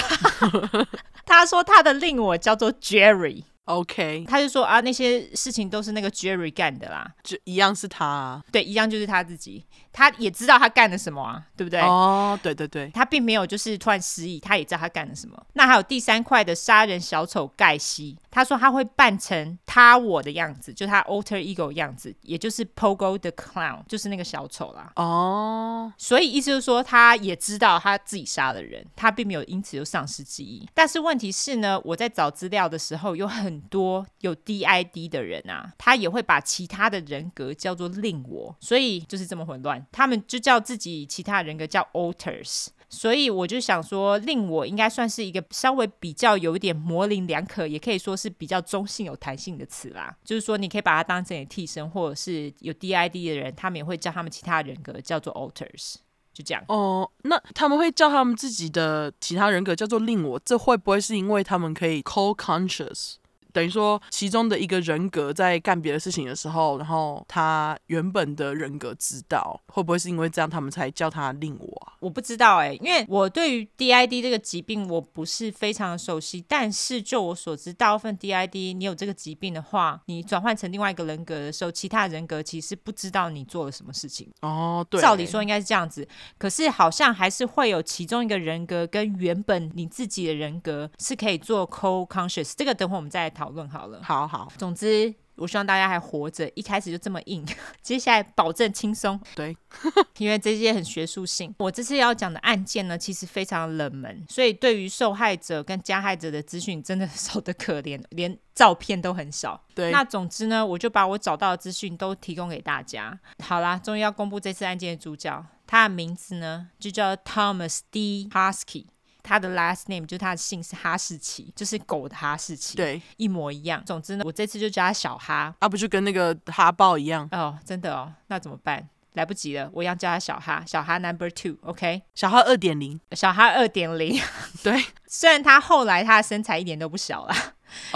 [1.25, 3.43] 他说他的令我叫做 Jerry。
[3.65, 11.81] OK，他就说啊，那些事情都是那个 Jerry 干的啦，就一样是他啊，对，一样就是他自己，他也知道他干了什么啊，对不对？
[11.81, 15.43] 哦，对对对，他并没有就是突然失忆，他也知道他干了什么。
[15.53, 24.91] 那还有第三块的杀人小丑盖西，他说他会扮成他我的样子，就他 alter ego 的样子，也就是 Pogo the Clown，就是那个小丑啦。
[24.97, 30.67] 哦，所以意思就是说，他也知道他自己杀了人，他并没有因此就丧失记忆。
[30.73, 33.45] 但是问题是呢，我在找资料的时候有很。
[33.45, 39.85] 很多有 DID 的人啊，他也会把其他的人格叫做令我，所以就是这么混乱。
[39.91, 50.15] 他们就叫自己其他人格叫 alters，所以我就想说，令我应该算是一个稍微比较有一点模棱两可，也可以说是比较中性、有弹性的词啦。
[50.23, 55.95] 就是说，你可以把它当成你替身，或者是有 DID 的人，他们也会叫他们其他人格叫做 alters。
[56.33, 63.15] 就这样哦，那他们会叫他们自己的其他人格叫做令我，这会不会是因为他们可以 co-conscious？
[63.55, 71.93] 等于说，其中的一个人格在干别的事情的时候，然后他原本的人格知道，会不会是因为这样，他们才叫他令我啊？
[72.01, 76.43] 我不知道哎、欸，因为我对于 DID 这个疾病我不是非常熟悉。
[76.49, 84.29] 但是就我所知，大部分 DID 你有这个疾病的话，你转换成另外一个人格的时候，其他人格其实不知道你做了什么事情。
[84.41, 86.05] 哦，对，照理说应该是这样子，
[86.37, 92.51] 可是好像还是会有其中一个人格跟原本你自己的人格是可以做 co-conscious。
[92.57, 93.44] 这个等会我们再来讨。
[93.45, 94.51] 讨论好了，好好。
[94.57, 97.45] 总之，我希望大家还活着，一开始就这么硬，
[97.83, 99.21] 接下来保证轻松。
[99.35, 99.55] 对，
[100.17, 101.53] 因为这些很学术性。
[101.59, 109.63] 我这次要讲的案件呢，其实非常冷门，所以对于受害者跟加害者的资讯真的少得可怜， 连照片都很少。
[109.75, 113.19] 对，那总之呢，我就把我找到的资讯都提供给大家。
[113.43, 118.27] 好啦，终于要公布这次案件的主角，他的名字呢就叫 Thomas D.
[118.33, 118.87] Husky。
[119.25, 123.83] 他的 last name 就是他的姓是哈士奇，就是狗的哈士奇，对，一模一样。
[123.85, 127.27] 总之呢，我这次就叫他小哈，啊，不就跟那个哈豹一样？
[127.31, 128.87] 哦，真的哦，那怎么办？
[129.13, 134.21] 来不及了，我一样叫他小哈，小哈 number two，OK，小哈二点零，小哈二点零，
[134.61, 137.33] 对， 虽然他后来他的身材一点都不小了。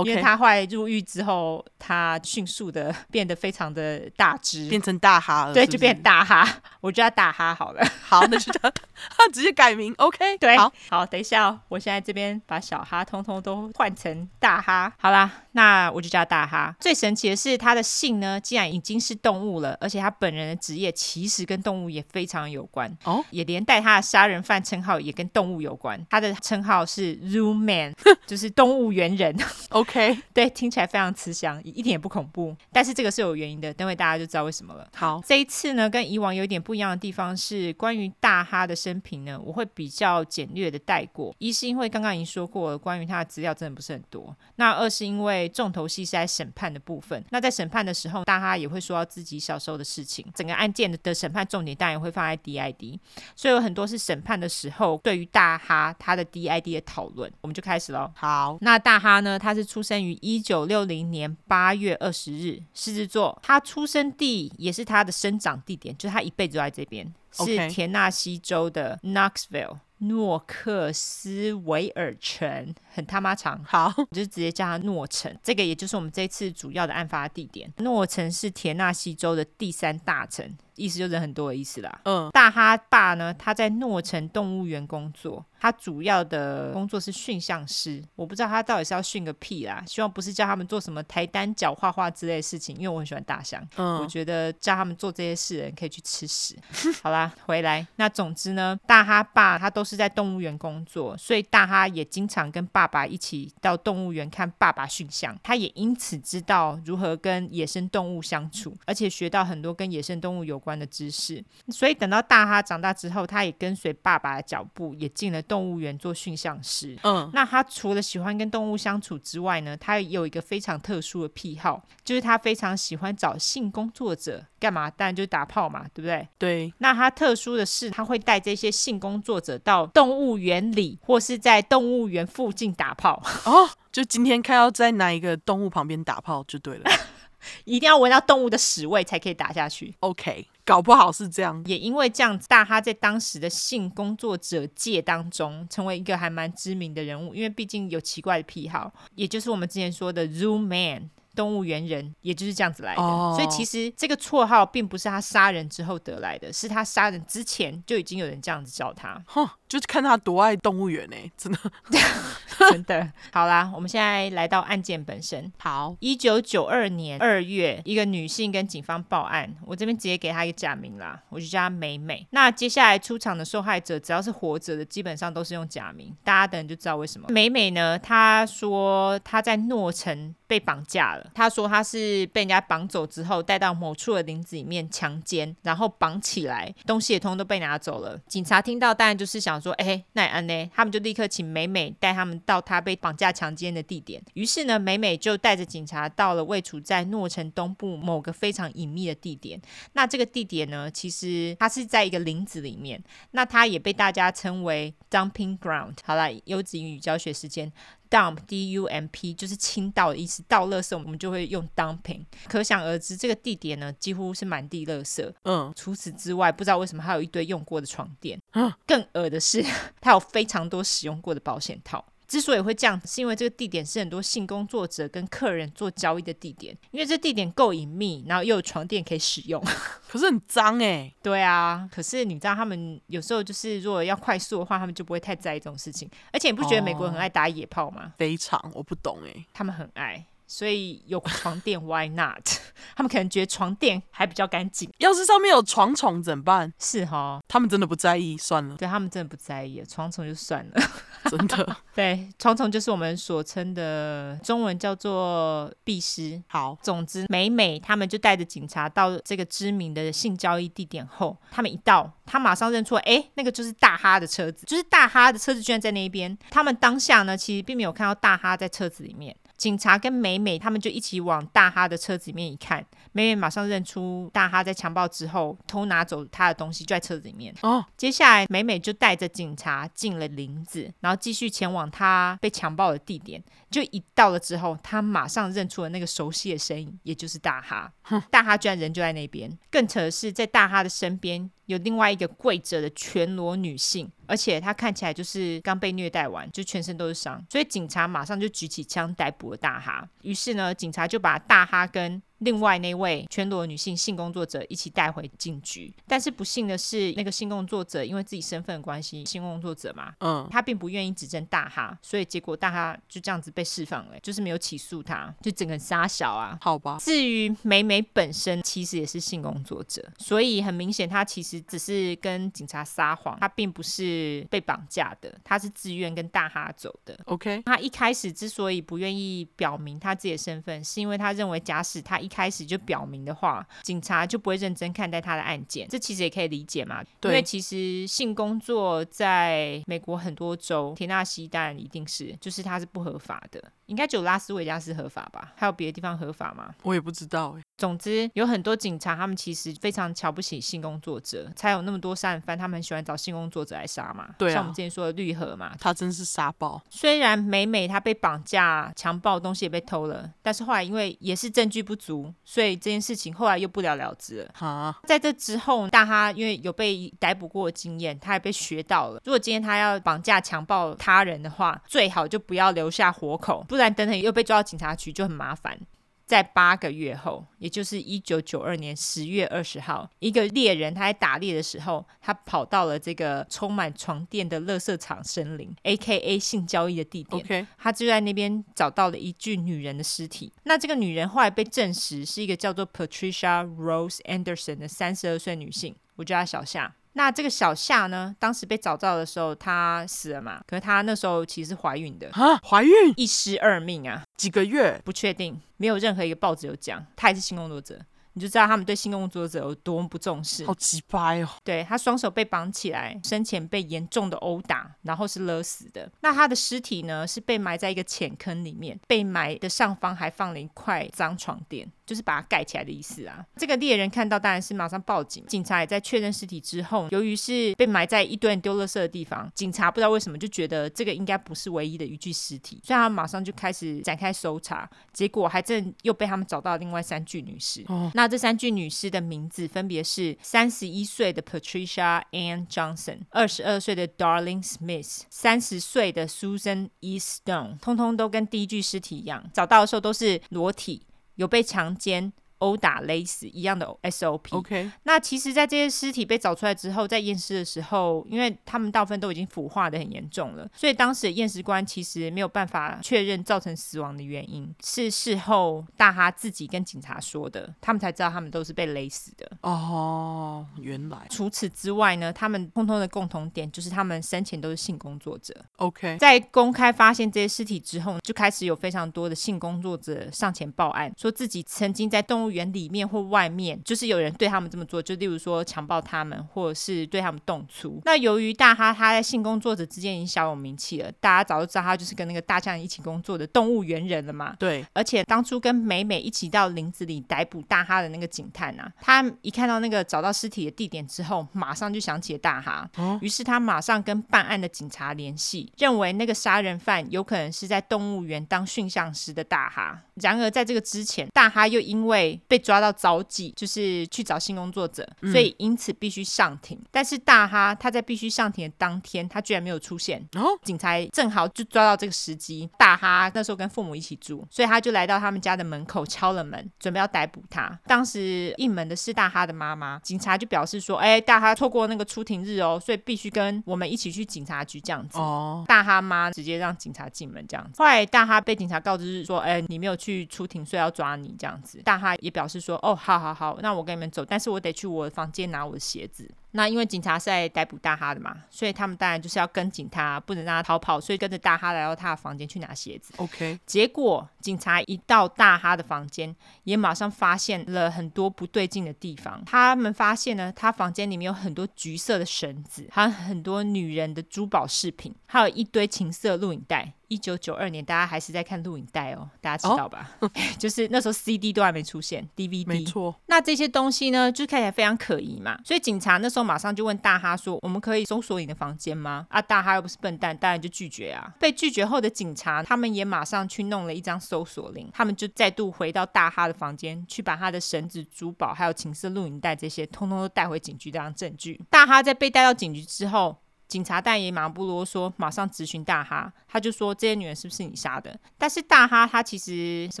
[0.04, 5.66] 因为他后来入狱之后，他迅速的变得非常的大只，变成大哈了，对？
[5.66, 6.46] 就变成大哈。
[6.80, 16.74] 我叫他大哈好了，好，那就叫他 直接改名，OK，对，好，好，等一下哦，我现在这边把小哈通通都换成大哈，好啦，那我就叫大哈。
[16.78, 27.94] 最神奇的是，他的姓呢，既然已经是动物了，而且他本人的职业其实跟动物也非常有关哦，也连带他的杀人犯称号也跟动物有关，他的称号是 Zoo Man，
[28.26, 29.36] 就是动物园人。
[29.70, 32.56] OK， 对，听起来非常慈祥，一点也不恐怖。
[32.72, 34.88] 但是这个是有原因的，等会大家就知道为什么了。
[34.94, 41.34] 好，这一次呢，跟以往有一点不一样的地方是，关于大哈的生平呢，我会比较简略的带过。
[41.38, 44.34] 一是因为刚刚已经说过了，关于他的资料真的不是很多。
[44.56, 47.24] 那二是因为重头戏是在审判的部分。
[47.30, 50.26] 那在审判的时候，大哈也会说到自己小时候的事情。
[50.34, 52.98] 整个案件的审判重点当然会放在 DID，
[53.34, 57.30] 所以有很多是审判的时候对于大哈他的 DID 的讨论。
[57.40, 58.10] 我们就开始喽。
[58.14, 63.38] 好，那大哈呢，他是出生于一九六零年八月二十日，狮子座。
[63.42, 73.64] 他出生地也是他的生长地点，就是他一辈子都在这边是田纳西州的 Knoxville 诺克斯维尔城，很他妈长。
[73.64, 75.34] 好，我 就直接叫他诺城。
[75.42, 77.72] 这个也就是我们这次主要的案发地点。
[77.78, 80.54] 诺城是田纳西州的第三大城。
[80.76, 82.00] 意思就是人很多的意思啦。
[82.04, 88.02] 嗯，大哈爸呢，他在诺城动物园工作，他主要的工作是驯象师。
[88.14, 93.66] 我不知道他到底是要训个屁啦，希望不是叫他们做什么抬单脚、画画之类的事情，因为我很喜欢大象。
[93.76, 96.56] 嗯，我觉得叫他们做这些事的人可以去吃屎。
[97.02, 97.86] 好啦，啦，回来。
[97.96, 105.36] 那总之呢，大哈爸他都是在动物园工作，所以大哈也经常跟爸爸一起到动物园看爸爸驯象。
[105.42, 111.42] 他也因此知道如何跟野生动物相处，而且学到很多跟野生动物有关的知识。
[111.68, 116.98] 所以等到大哈长大之后，他也跟随爸爸的脚步，也进了动物园做驯象师。
[117.04, 124.90] 嗯，那他除了喜欢跟动物相处之外呢，他也有一个非常特殊的癖好，就是他非常喜欢找性工作者干嘛？
[124.90, 126.28] 当然就是打炮嘛，对不对？
[126.36, 126.74] 对。
[126.78, 133.22] 那他特殊的是，他会带这些性工作者到动物园里，或是在动物园附近打炮。
[133.44, 136.90] 哦，就今天看到在哪一个动物旁边打炮就对了，
[137.64, 139.94] 一定要闻到动物的屎味才可以打下去。
[140.00, 141.62] OK，搞不好是这样。
[141.64, 151.08] 也因为这样子，大哈在当时的性工作者界当中，成为一个还蛮知名的人物，因为毕竟有奇怪的癖好，也就是我们之前说的 Zoom Man。
[151.36, 153.36] 动物园人，也就是这样子来的，oh.
[153.36, 159.22] 所以其实这个绰号并不是他杀人之后得来的，是他杀人之前就已经有人这样子叫他。
[159.28, 161.58] 哼，就是看他多爱动物园呢， 真的，
[162.72, 163.12] 真的。
[163.32, 165.52] 好啦，我们现在来到案件本身。
[165.58, 172.26] 好，一九九二年二月，一个女性跟警方报案，我这边直接给她一个假名啦，我就叫她美美。
[172.30, 177.26] 那接下来出场的受害者，只要是活着的，基本上都是用假名，大家等就知道为什么。
[177.28, 181.25] 美美呢，她说她在诺城被绑架了。
[181.34, 188.18] 他说他是被人家绑走之后带到某处的林子里面强奸，然后绑起来，东西也通都被拿走了。
[188.26, 190.70] 警察听到当然就是想说，哎，那安呢？
[190.74, 194.22] 他们就立刻请美美带他们到他被绑架强奸的地点。
[194.34, 199.60] 于是呢，美美就带着警察到了位处在诺城东部某个非常隐秘的地点。
[199.92, 205.94] 那这个地点呢，其实它是在一个林子里面，那它也被大家称为 dumping ground。
[206.04, 207.72] 好了，优质英语教学时间。
[208.10, 210.42] Dump, D-U-M-P，就是倾倒的意思。
[210.48, 212.24] 倒垃圾，我们就会用 dumping。
[212.48, 215.32] 可想而知，这个地点呢，几乎是满地垃圾。
[215.44, 218.40] 嗯，除此之外，不知道为什么还有一堆用过的床垫。
[218.52, 219.64] 嗯，更恶的是，
[220.00, 222.04] 它有非常多使用过的保险套。
[222.26, 229.62] 之所以会这样，是因为这个地点是很多性工作者跟客人做交易的地点，因为这地点够隐秘，然后又有床垫可以使用。
[230.08, 231.14] 可是很脏哎、欸。
[231.22, 236.10] 对啊，可是你知道他们有时候就是如果要快速的话，他们就不会太在意这种事情。
[236.32, 238.12] 而且你不觉得美国人很爱打野炮吗？
[238.18, 239.46] 非常，我不懂哎、欸。
[239.52, 240.26] 他们很爱。
[240.46, 242.46] 所以有床垫， Why not？
[242.94, 244.90] 他们可能觉得床垫还比较干净。
[244.98, 246.72] 要是上面有床虫怎么办？
[246.78, 248.76] 是哈，他们真的不在意，算了。
[248.76, 250.82] 对，他们真的不在意，床虫就算了。
[251.30, 251.76] 真的。
[251.94, 256.42] 对，床虫就是我们所称的中文叫做壁虱。
[256.46, 266.36] 好，总之，美美他们就带着警察到这个知名的性交易地点后，他们一到，他马上认出来，哎，那个就是大哈的车子，就是大哈的车子居然在那一边。
[266.50, 269.34] 他们当下呢，其实并没有看到大哈在车子里面。
[269.56, 277.54] 警察跟美美他们就一起往大哈的车子里面一看，美美马上认出大哈在强暴之后偷拿走他的东西，就在车子里面。
[277.62, 283.42] 哦，接下来美美就带着警察进了林子，然后继续前往他被强暴的地点。
[283.70, 287.92] 就一到了之后，他马上认出了那个熟悉的身影，也就是大哈。
[288.30, 289.50] 大哈居然人就在那边。
[289.70, 297.44] 更扯的是，在大哈的身边有另外一个跪着的全裸女性，而且她看起来就是刚被虐待完，就全身都是伤。
[297.50, 300.08] 所以警察马上就举起枪逮捕了大哈。
[300.22, 316.98] 于是呢，警察就把大哈跟另外那位全裸女性性工作者一起带回警局，但是不幸的是，那个性工作者因为自己身份的关系，性工作者嘛，嗯，他并不愿意指证大哈，所以结果大哈就这样子被释放了，就是没有起诉他，就整个杀小啊，好吧。
[317.00, 327.18] 至于美美本身其实也是性工作者，所以很明显，她其实只是跟警察撒谎，她并不是被绑架的，她是自愿跟大哈走的。
[327.24, 335.86] OK，她一开始之所以不愿意表明她自己的身份，是因为她认为假使他一开始就表明的话，警察就不会认真看待他的案件。
[335.88, 343.72] 这其实也可以理解嘛，因为其实性工作在美国很多州，田纳西当然一定是，就是它是不合法的。
[343.86, 345.52] 应该只有拉斯维加斯合法吧？
[345.56, 346.74] 还有别的地方合法吗？
[346.82, 347.62] 我也不知道哎。
[347.78, 354.30] 总之，有很多警察，他们其实非常瞧不起性工作者，才有那么多杀人犯，他们很喜欢找性工作者来杀嘛。
[354.38, 354.54] 对啊。
[354.54, 356.80] 像我们之前说的绿河嘛，他真是杀爆。
[356.88, 364.50] 虽然美美她被绑架、强暴，东西也被偷了，但是后来因为也是证据不足，所以这件事情后来又不了了之了。
[364.54, 364.98] 哈。
[365.04, 375.78] 在这之后，大哈因为有被逮捕过的经验，他也被学到了，如果今天他要绑架、强暴他人的话，最好就不要留下活口，不然等等又被抓到警察局就很麻烦。
[376.26, 386.36] 在八个月后，也就是一九九二年十月二十号，一个猎人他在打猎的时候，他跑到了这个充满床垫的垃圾场森林 （A.K.A.
[386.36, 387.68] 性交易的地点）。
[387.78, 390.52] 他就在那边找到了一具女人的尸体。
[390.64, 396.92] 那这个女人后来被证实是一个叫做 Patricia Rose Anderson 的三十二岁女性，我叫她小夏。
[397.16, 400.60] 那这个小夏呢，当时被找到的时候，她死了嘛？
[400.66, 407.98] 可是她那时候其实是怀孕的啊，怀孕一尸二命啊，几个月不确定，没有任何一个报纸有讲，她也是性工作者。
[408.34, 411.48] 你就知道他们对性工作者有多么不重视，好鸡掰哦！
[411.64, 416.12] 对，他双手被绑起来，生前被严重的殴打，然后是勒死的。
[416.20, 423.44] 那他的尸体呢，是被埋在一个浅坑里面，被埋的上方还放了一块脏床垫，就是把它盖起来的意思啊。
[423.56, 437.82] 这个猎人看到当然是马上报警，警察也在确认尸体之后，由于是被埋在一堆人丢垃圾的地方，警察不知道为什么就觉得这个应该不是唯一的一具尸体，所以他马上就开始展开搜查，结果还真又被他们找到另外三具女尸。
[437.88, 439.06] 哦，那这三具女尸。
[439.06, 447.16] 的名字分别是三十一岁的 Patricia Ann Johnson、二十二岁的 Darling Smith、三十岁的 Susan E.
[447.16, 451.02] Stone，通通都跟第一具尸体一样，找到的时候都是裸体，
[451.36, 452.32] 有被强奸。
[452.58, 454.56] 殴打、勒死一样的 SOP。
[454.56, 469.50] OK，那其实，在这些尸体被找出来之后，在验尸的时候，因为他们大部分都已经腐化的很严重了，所以当时的验尸官其实没有办法确认造成死亡的原因，是事后大哈自己跟警察说的，他们才知道他们都是被勒死的。
[469.60, 471.26] 哦，原来。
[471.30, 475.54] 除此之外呢，他们通通的共同点就是他们生前都是性工作者。
[475.76, 488.00] OK，在公开发现这些尸体之后，就开始有非常多的性工作者上前报案，说自己曾经在动物园里面或外面，就是有人对他们这么做，就例如说强暴他们，或者是对他们动粗。
[488.04, 494.54] 那由于大哈他在性工作者之间已经小有名气了，大家早就知道他就是跟那个大象一起工作的动物园人了嘛。
[494.58, 510.02] 对，而且当初跟美美一起到林子里逮捕大哈的那个警探啊，他一看到那个找到尸体的地点之后，马上就想起了大哈，哦、于是他马上跟办案的警察联系，认为那个杀人犯有可能是在动物园当驯象师的大哈。
[510.14, 512.76] 然而在这个之前，大哈又因为被抓。
[512.76, 516.76] 到召妓，就是去找性工作者，所以因此必须上庭。
[516.76, 520.22] 嗯、但是大哈他在必须上庭的当天，他居然没有出现。
[520.34, 522.68] 哦，警察正好就抓到这个时机。
[522.76, 527.66] 大哈那时候跟父母一起住，所以他就来到他们家的门口敲了门，准备要逮捕他。
[527.86, 537.78] 当时应门的是大哈的妈妈，警察就表示说：“哎，大哈错过那个出庭日哦，所以必须跟我们一起去警察局这样子。”哦，大哈妈直接让警察进门这样子。
[537.78, 542.76] 后来大哈被警察告知是说：“哎，你没有去出庭，所以要抓你这样子。”大哈也表示说。
[542.82, 546.28] 哦，好好好，那我跟你们走，但是我得去我的房间拿我的鞋子。
[546.56, 553.12] 那因为警察是在逮捕大哈的嘛，所以他们当然就是要跟紧他，不能让他逃跑，所以跟着大哈来到他的房间去拿鞋子。
[553.18, 556.34] OK，结果警察一到大哈的房间，
[556.64, 559.42] 也马上发现了很多不对劲的地方。
[559.44, 566.94] 他们发现呢，他房间里面有很多橘色的绳子，还有很多女人的珠宝饰品，还有一堆情色录影带。
[567.08, 570.10] 一九九二年，大家还是在看录影带哦，大家知道吧？
[570.18, 570.28] 哦、
[570.58, 573.14] 就是那时候 CD 都还没出现，DVD 没错。
[573.26, 576.45] 那这些东西呢，就看起来非常可疑嘛，所以警察那时候。
[576.46, 581.34] 马上就问大哈说：“我们可以搜索你的房间吗？”啊，大哈又不是笨蛋，当然就拒绝啊。
[581.40, 591.60] 被拒绝后的警察，他们也马上去弄了一张搜索令，他们就再度回到大哈的房间，去把他的绳子、珠宝还有情色录影带这些，通通都带回警局当证据。
[591.68, 593.36] 大哈在被带到警局之后。
[593.68, 598.18] 警察但也马不啰嗦，马上质询大哈，他就说，这些女人是不是你杀的？
[598.38, 600.00] 但是大哈他其实什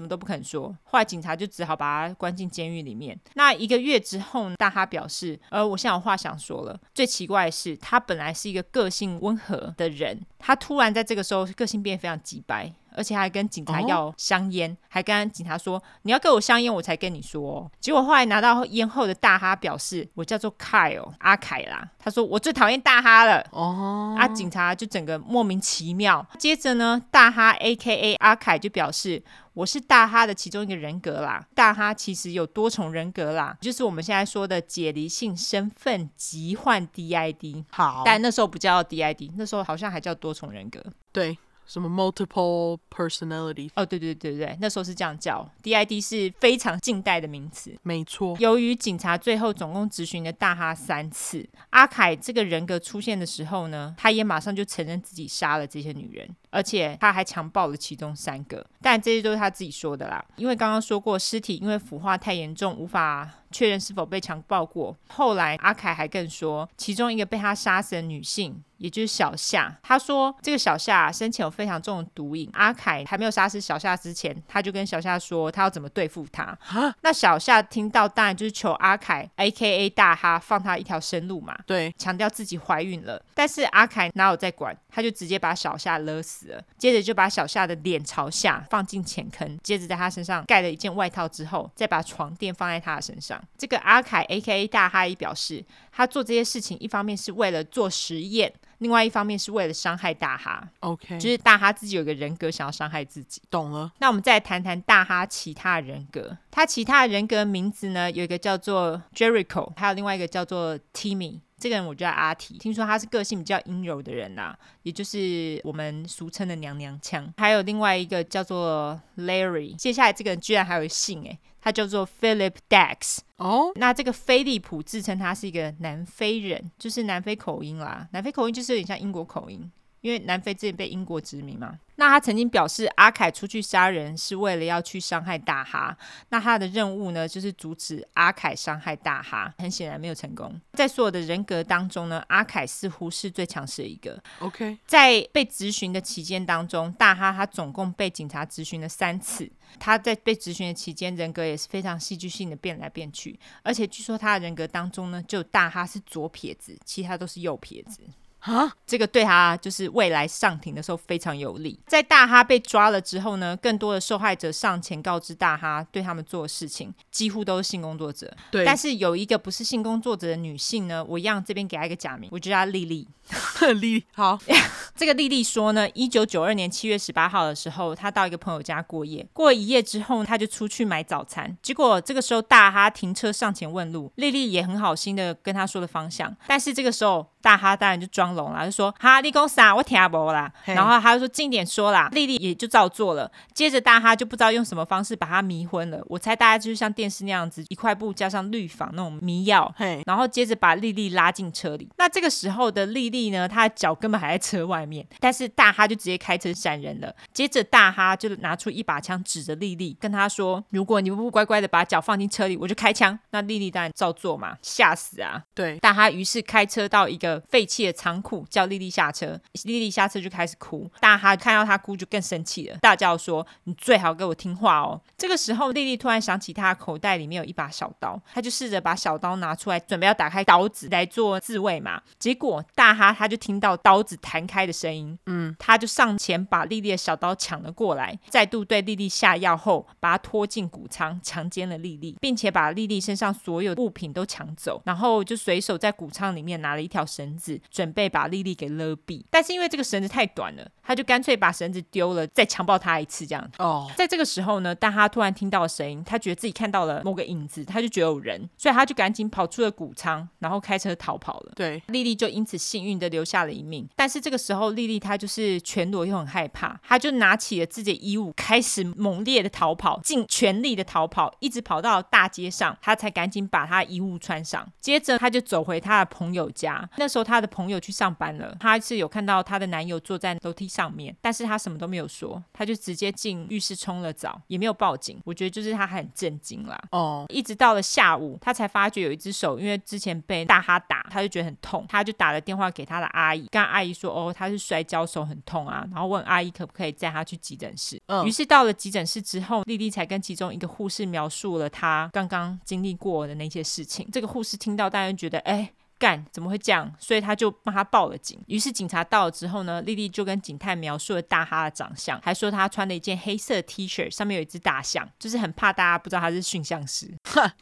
[0.00, 3.18] 么都不肯说，后来警察就只好把他关进监狱里面。
[3.34, 6.78] 那一个月之后，大哈表示，呃，我现在有话想说了。
[6.94, 12.72] 最奇怪的是，他本来是一个个性温和的人，他突然在这个时候个性变得非常急白。
[12.96, 17.70] 而且还跟警察要香烟，哦、还跟警察说，你要给我香烟，我才跟你说、哦。
[17.78, 21.88] 结果后来拿到烟后的大哈表示，我叫做 Kyle 阿凯啦。
[21.98, 23.46] 他说我最讨厌大哈了。
[23.50, 26.26] 哦，啊，警察就整个莫名其妙。
[26.38, 29.22] 接着呢，大哈 A.K.A 阿凯就表示，
[29.52, 31.44] 我是大哈的其中一个人格啦。
[31.54, 37.64] 大哈其实有多重人格啦，就是我们现在说的解离性身份疾患 DID。
[37.70, 40.82] 好，但那时候不叫 DID，那时候好像还叫多重人格。
[41.12, 41.36] 对。
[41.66, 43.68] 什么 multiple personality？
[43.74, 45.48] 哦，对对对对，那时候是这样叫。
[45.62, 48.36] DID 是非常近代的名词，没错。
[48.38, 58.64] 由于警察最后总共质询了大哈三次，阿凯这个人格出现的时候呢，他也马上就承认自己杀了这些女人，而且他还强暴了其中三个。
[58.80, 63.28] 但这些都是他自己说的啦，因为刚刚说过，尸体因为腐化太严重，无法。
[63.52, 64.94] 确认是否被强暴过。
[65.08, 72.50] 后来阿凯还更说，其中一个被他杀死的女性，也就是小夏，他说这个小夏生前有非常重的毒瘾。
[72.52, 76.58] 阿凯还没有杀死小夏之前，他就跟小夏说他要怎么对付他。
[76.60, 79.88] 蛤那小夏听到当然就是求阿凯 （A.K.A.
[79.88, 81.56] 大哈）放他一条生路嘛。
[81.64, 83.24] 对，强调自己怀孕了。
[83.32, 86.35] 但是阿凯哪有在管，他就直接把小夏勒死。
[86.36, 86.62] 死了。
[86.76, 93.42] 接着就把小夏的脸朝下放进浅坑，接着在他身上盖了一件外套之后，再把床垫放在他的身上。
[93.56, 94.66] 这个阿凯 （A.K.A.
[94.66, 95.64] 大哈）伊表示，
[95.96, 98.52] 他做这些事情一方面是为了做实验。
[98.80, 103.90] 另外一方面是为了伤害大哈，OK，就是大哈自己有个人格想要伤害自己，懂了。
[104.00, 111.40] 那我们再来谈谈大哈其他人格，他其他人格名字呢，有一个叫做 Jericho，还有另外一个叫做 Timmy。
[111.58, 117.32] 这个人我叫阿提，听说他是个性比较阴柔的人呐、啊，也就是我们俗称的娘娘腔。
[117.38, 123.18] 还有另外一个叫做 Larry，接下来这个人居然还有姓诶，他叫做 Philip Dax。
[123.38, 129.68] 哦，那这个菲利普自称他是一个南非人，就是南非口音啦，南非口音就是有点像英国口音。
[130.00, 135.96] 因为南非之前被英国殖民嘛，那他曾经表示阿凯出去杀人是为了要去伤害大哈，
[136.28, 140.60] 那他的任务呢就是阻止阿凯伤害大哈，很显然没有成功。
[140.74, 144.22] 在所有的人格当中呢，阿凯似乎是最强势的一个。
[144.38, 158.00] OK，在被质询的期间当中，大哈他总共被警察质询了三次，他在被质询的期间人格也是非常戏剧性的变来变去，而且据说他的人格当中呢，就大哈是左撇子，其他都是右撇子。
[158.46, 161.78] 啊，这个对他就是未来上庭的时候非常有利。
[161.86, 168.32] 在大哈被抓了之后呢，更多的受害者上前告知大哈，对他们做的事情几乎都是性工作者。
[168.50, 173.08] 对，但是有一个不是性工作者的女性呢，我一样这边给她一个假名，我叫她丽丽。
[173.60, 174.38] 丽丽好，
[174.94, 181.58] 这个丽丽说呢，一九九二年七月十八号的时候，她到一个朋友家过夜，过了一夜之后，她就出去买早餐。
[181.60, 189.74] 结果这个时候大哈停车上前问路，丽丽也很好心的跟他说了方向，但是这个时候大哈当然就装聋啦，就说哈，你讲啥？
[189.74, 190.52] 我听不懂啦。
[190.64, 193.30] 然后他就说近点说啦，丽丽也就照做了。
[193.52, 199.74] 接着大哈就不知道用什么方式把她迷昏了，我猜大概就是像电视那样子，一块布加上氯仿那种迷药，
[200.04, 201.88] 然后接着把丽丽拉进车里。
[201.96, 207.12] 那这个时候的丽丽呢，她的脚根本还在车外面，但是大哈就直接开车闪人了。
[207.32, 215.42] 接着大哈就拿出一把枪指着丽丽，跟她说：“如果你不乖乖的把脚放进车里，我就开枪。”那丽丽当然照做嘛，吓死啊！
[215.54, 219.40] 对，大哈于是开车到一个废弃的仓库，叫丽丽下车。
[219.62, 232.02] 丽丽下车就开始哭，大哈看到她哭就更生气了，大叫说：“你最好给我听话哦！”这个时候，丽丽突然想起她的口袋里面有一把小刀，她就试着把小刀拿出来，准备要打开刀子来做自卫嘛。
[232.18, 249.24] 结果大哈他就听到刀子弹开的声音，嗯，他就上前把丽丽的小刀抢了过来，再度对丽丽下药后，把她拖进谷仓，强奸了丽丽，并且把丽丽身上所有物品都抢走，然后就随手在谷仓里面拿了一条绳子，准备把莉莉给勒毙。
[249.30, 253.26] 但是因为这个绳子太短了，他就干脆把绳子丢了，再强暴她一次。
[253.26, 261.52] 这样哦，在这个时候呢，但他突然听到了声音，他觉得自己看到了某个影子，他就觉得有人，所以他就赶紧跑出了谷仓，然后开车逃跑了。
[261.56, 263.88] 对，丽丽就因此幸运的留下了一命。
[263.96, 274.70] 但是这个时候，丽丽她就是全裸又很害怕，她就拿起了自己的衣物，开始猛烈的逃跑，尽全力的逃跑，一直跑到大街上，她才赶紧把她衣物穿上。
[274.80, 276.88] 接着，她就走回她的朋友家。
[276.98, 285.20] 那时候，她的朋友去上班了，她是有看到她的男友坐在楼梯上面，但是他什么都没有说，他就直接进浴室冲了澡，也没有报警。
[285.24, 286.78] 我觉得就是她很震惊啦。
[286.90, 298.00] 哦，一直到了下午，他才发觉有一只手，因为之前被大哈打，他就觉得很痛，他就打了电话给他的阿姨，跟阿姨说：“哦，他是摔跤手很痛啊。”然后问阿姨可不可以载他去急诊室。
[298.06, 304.08] 嗯，于是到了急诊室之后，丽丽才跟其中一个护士描述了她刚刚经历过的那些事情。
[304.12, 306.92] 这个护士听到，当然觉得：“哎。”干怎么会这样？
[306.98, 308.38] 所以他就帮他报了警。
[308.46, 317.08] 于是警察到了之后呢，丽丽就跟警探描述了大哈的长相，还说他穿了一件黑色 T 恤，上面有一只大象，就是很怕大家不知道他是驯象师。